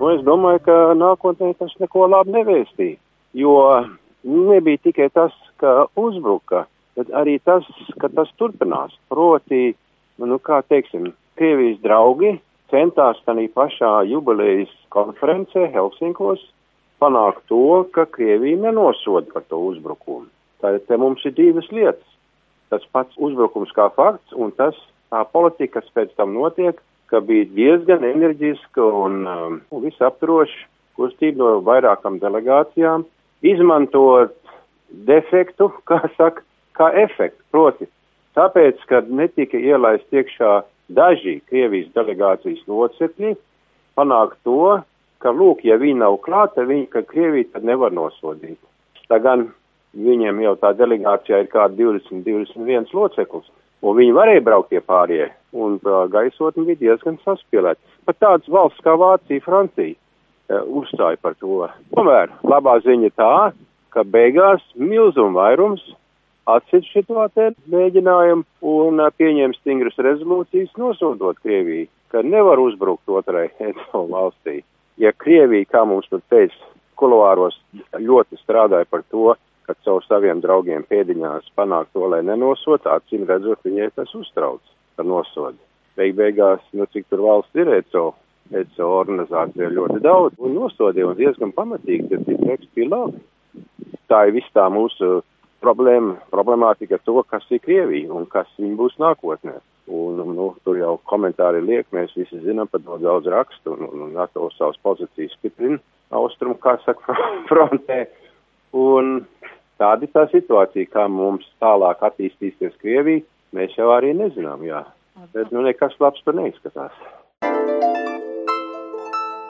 Nu, 0.00 0.08
es 0.16 0.24
domāju, 0.24 0.64
ka 0.64 0.80
nākotnē 0.96 1.52
tas 1.60 1.76
neko 1.84 2.08
labi 2.08 2.32
nevēstīja, 2.38 2.96
jo 3.36 3.56
nebija 4.24 4.86
tikai 4.88 5.12
tas, 5.12 5.36
ka 5.60 5.84
uzbruka 6.00 6.64
bet 7.00 7.10
arī 7.16 7.38
tas, 7.44 7.66
ka 8.00 8.12
tas 8.12 8.30
turpinās. 8.38 8.94
Proti, 9.12 9.72
nu, 10.20 10.38
kā 10.44 10.60
teiksim, 10.68 11.12
Krievijas 11.40 11.80
draugi 11.80 12.34
centās 12.70 13.20
tādā 13.24 13.46
pašā 13.54 13.92
jubilejas 14.10 14.72
konferencē 14.92 15.70
Helsinkos 15.72 16.42
panākt 17.00 17.46
to, 17.48 17.86
ka 17.94 18.04
Krievija 18.12 18.60
nenosoda 18.66 19.32
par 19.32 19.46
to 19.48 19.60
uzbrukumu. 19.70 20.28
Tātad 20.60 20.84
te 20.86 20.98
mums 21.00 21.24
ir 21.24 21.32
divas 21.38 21.70
lietas. 21.72 22.06
Tas 22.70 22.84
pats 22.92 23.16
uzbrukums 23.18 23.72
kā 23.74 23.88
fakts 23.96 24.36
un 24.36 24.52
tas 24.54 24.76
tā 25.10 25.24
politika, 25.32 25.80
kas 25.80 25.88
pēc 25.96 26.12
tam 26.18 26.36
notiek, 26.36 26.76
ka 27.10 27.22
bija 27.24 27.48
diezgan 27.56 28.04
enerģiska 28.06 28.84
un 29.04 29.24
um, 29.26 29.56
visaptroša 29.82 30.68
kustība 30.98 31.40
no 31.40 31.56
vairākām 31.66 32.20
delegācijām, 32.22 33.06
izmantot 33.42 34.36
defektu, 35.08 35.70
kā 35.88 36.02
saka, 36.18 36.44
kā 36.80 36.90
efektu. 37.04 37.42
Proti, 37.54 37.88
tāpēc, 38.38 38.80
ka 38.88 39.02
netika 39.06 39.60
ielaist 39.60 40.08
iekšā 40.14 40.60
daži 40.96 41.38
Krievijas 41.50 41.92
delegācijas 41.94 42.62
locekļi, 42.70 43.36
panākt 43.98 44.38
to, 44.46 44.80
ka, 45.22 45.32
lūk, 45.36 45.64
ja 45.68 45.78
viņi 45.80 46.00
nav 46.00 46.18
klāta, 46.24 46.66
viņi, 46.66 46.88
ka 46.94 47.04
Krievija 47.06 47.52
tad 47.54 47.66
nevar 47.68 47.94
nosodīt. 47.94 48.58
Tā 49.10 49.18
gan 49.22 49.48
viņiem 49.96 50.42
jau 50.44 50.54
tā 50.60 50.72
delegācijā 50.78 51.44
ir 51.44 51.50
kā 51.50 51.66
20, 51.74 52.22
21 52.26 52.94
loceklis, 52.94 53.48
un 53.82 53.96
viņi 53.98 54.14
varēja 54.16 54.44
braukt 54.46 54.70
pie 54.70 54.82
pārējie, 54.86 55.30
un 55.56 55.78
uh, 55.82 56.04
gaisotni 56.12 56.68
bija 56.68 56.84
diezgan 56.84 57.18
saspīlēta. 57.24 57.80
Pat 58.06 58.20
tāds 58.22 58.50
valsts 58.50 58.82
kā 58.86 58.94
Vācija, 58.98 59.42
Francija 59.44 59.96
uh, 59.96 60.62
uzstāja 60.80 61.18
par 61.22 61.34
to. 61.42 61.66
Tomēr 61.94 62.30
labā 62.46 62.78
ziņa 62.86 63.10
tā, 63.18 63.34
ka 63.90 64.06
beigās 64.06 64.62
milzuma 64.78 65.42
vairums 65.42 65.82
atcīt 66.56 66.88
šo 66.90 67.26
te 67.34 67.50
mēģinājumu 67.72 68.44
un 68.72 69.04
pieņem 69.16 69.54
stingras 69.58 69.98
rezolūcijas 69.98 70.76
nosodot 70.78 71.38
Krieviju, 71.44 71.88
ka 72.10 72.22
nevar 72.22 72.58
uzbrukt 72.58 73.08
otrai 73.08 73.48
ECO 73.58 74.06
valstī. 74.10 74.60
Ja 75.00 75.12
Krievija, 75.12 75.68
kā 75.70 75.84
mums 75.88 76.08
tur 76.10 76.22
teica, 76.28 76.56
kuluāros 77.00 77.56
ļoti 77.96 78.36
strādāja 78.42 78.88
par 78.90 79.04
to, 79.10 79.34
ka 79.66 79.76
caur 79.86 80.04
saviem 80.04 80.42
draugiem 80.42 80.84
pēdiņās 80.90 81.52
panākt 81.56 81.92
to, 81.94 82.06
lai 82.10 82.20
nenosot, 82.26 82.86
acīm 82.86 83.26
redzot, 83.28 83.62
viņai 83.64 83.90
tas 83.94 84.12
uztrauc 84.18 84.60
par 84.96 85.06
nosodu. 85.06 85.58
Beig 85.96 86.16
beigās, 86.18 86.62
nu 86.76 86.86
cik 86.90 87.06
tur 87.10 87.22
valsts 87.24 87.60
ir 87.60 87.70
ECO, 87.78 88.10
ECO 88.50 88.88
organizācija 88.98 89.70
ļoti 89.70 90.00
daudz 90.02 90.38
un 90.42 90.56
nosodīja 90.58 91.10
un 91.10 91.18
diezgan 91.18 91.54
pamatīgi, 91.54 92.08
ka 92.10 92.22
tie 92.26 92.38
teksti 92.42 92.70
bija 92.78 92.90
labi. 92.96 93.22
Tā 94.10 94.24
ir 94.26 94.34
viss 94.34 94.56
tā 94.56 94.66
mūsu 94.72 95.20
problēma, 95.62 96.16
problemātika 96.32 96.98
ar 96.98 97.04
to, 97.06 97.22
kas 97.28 97.46
ir 97.50 97.62
Krievija 97.64 98.12
un 98.14 98.26
kas 98.30 98.48
viņa 98.58 98.76
būs 98.78 98.96
nākotnē. 99.02 99.58
Un, 99.90 100.20
nu, 100.36 100.52
tur 100.64 100.78
jau 100.78 100.94
komentāri 101.10 101.62
liek, 101.66 101.88
mēs 101.94 102.12
visi 102.14 102.38
zinām 102.44 102.68
par 102.70 102.82
to 102.84 102.98
daudz 103.02 103.26
rakstu, 103.32 103.74
un, 103.74 103.88
un 103.90 104.12
NATO 104.14 104.46
savas 104.54 104.78
pozīcijas 104.84 105.34
stiprina 105.38 105.80
austrumu, 106.14 106.54
kā 106.62 106.76
saka, 106.84 107.16
frontē. 107.50 108.04
Un 108.76 109.24
tāda 109.80 110.06
ir 110.06 110.14
tā 110.14 110.26
situācija, 110.30 110.92
kā 110.94 111.08
mums 111.10 111.48
tālāk 111.62 112.06
attīstīsies 112.06 112.78
Krievija, 112.82 113.26
mēs 113.56 113.74
jau 113.78 113.90
arī 113.96 114.14
nezinām, 114.14 114.62
jā. 114.68 114.84
Bet, 115.34 115.50
nu, 115.50 115.66
nekas 115.66 115.98
labs 116.00 116.22
tur 116.24 116.38
neizskatās. 116.38 116.94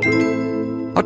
Thank 0.02 0.14
you. 0.14 0.29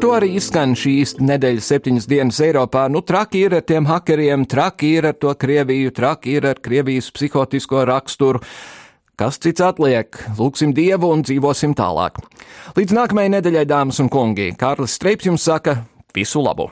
To 0.04 0.10
arī 0.12 0.34
izskan 0.36 0.74
šīs 0.76 1.14
nedēļas 1.16 1.64
septiņas 1.70 2.06
dienas 2.10 2.36
Eiropā. 2.44 2.82
Nu, 2.92 3.00
traki 3.00 3.46
ir 3.46 3.54
ar 3.56 3.62
tiem 3.64 3.86
hakeriem, 3.88 4.44
traki 4.44 4.90
ir 4.98 5.08
ar 5.08 5.16
to 5.16 5.32
Krieviju, 5.32 5.94
traki 5.96 6.34
ir 6.36 6.50
ar 6.50 6.60
Krievijas 6.60 7.08
psihotisko 7.08 7.86
raksturu. 7.88 8.44
Kas 9.16 9.40
cits 9.40 9.64
atliek? 9.64 10.12
Lūksim 10.36 10.76
Dievu 10.76 11.08
un 11.08 11.24
dzīvosim 11.24 11.72
tālāk. 11.78 12.20
Līdz 12.76 12.98
nākamajai 13.00 13.38
nedēļai, 13.38 13.68
dāmas 13.70 14.04
un 14.04 14.12
kungi, 14.12 14.52
Kārlis 14.60 15.00
Streips 15.00 15.32
jums 15.32 15.48
saka 15.48 15.80
visu 16.12 16.44
labu! 16.44 16.68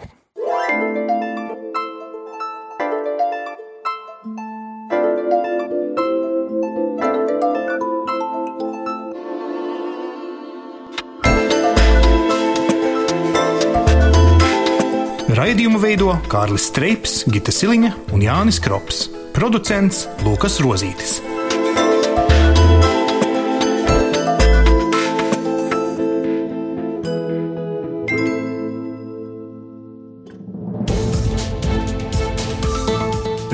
Raidījumu 15.52 15.82
veido 15.82 16.12
Kārlis 16.32 16.64
Streips, 16.70 17.26
Gita 17.28 17.52
Siliņa 17.52 17.90
un 18.16 18.22
Jānis 18.24 18.56
Krops. 18.64 19.02
Producents 19.36 20.06
Lukas 20.24 20.56
Rozītis. 20.64 21.18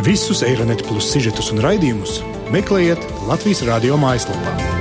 Visus 0.07 0.47
Eironet 0.47 0.87
plus 0.87 1.11
sižetus 1.11 1.51
un 1.51 1.67
raidījumus 1.67 2.21
meklējiet 2.55 3.11
Latvijas 3.27 3.67
radio 3.67 3.99
mājaslapā. 3.99 4.78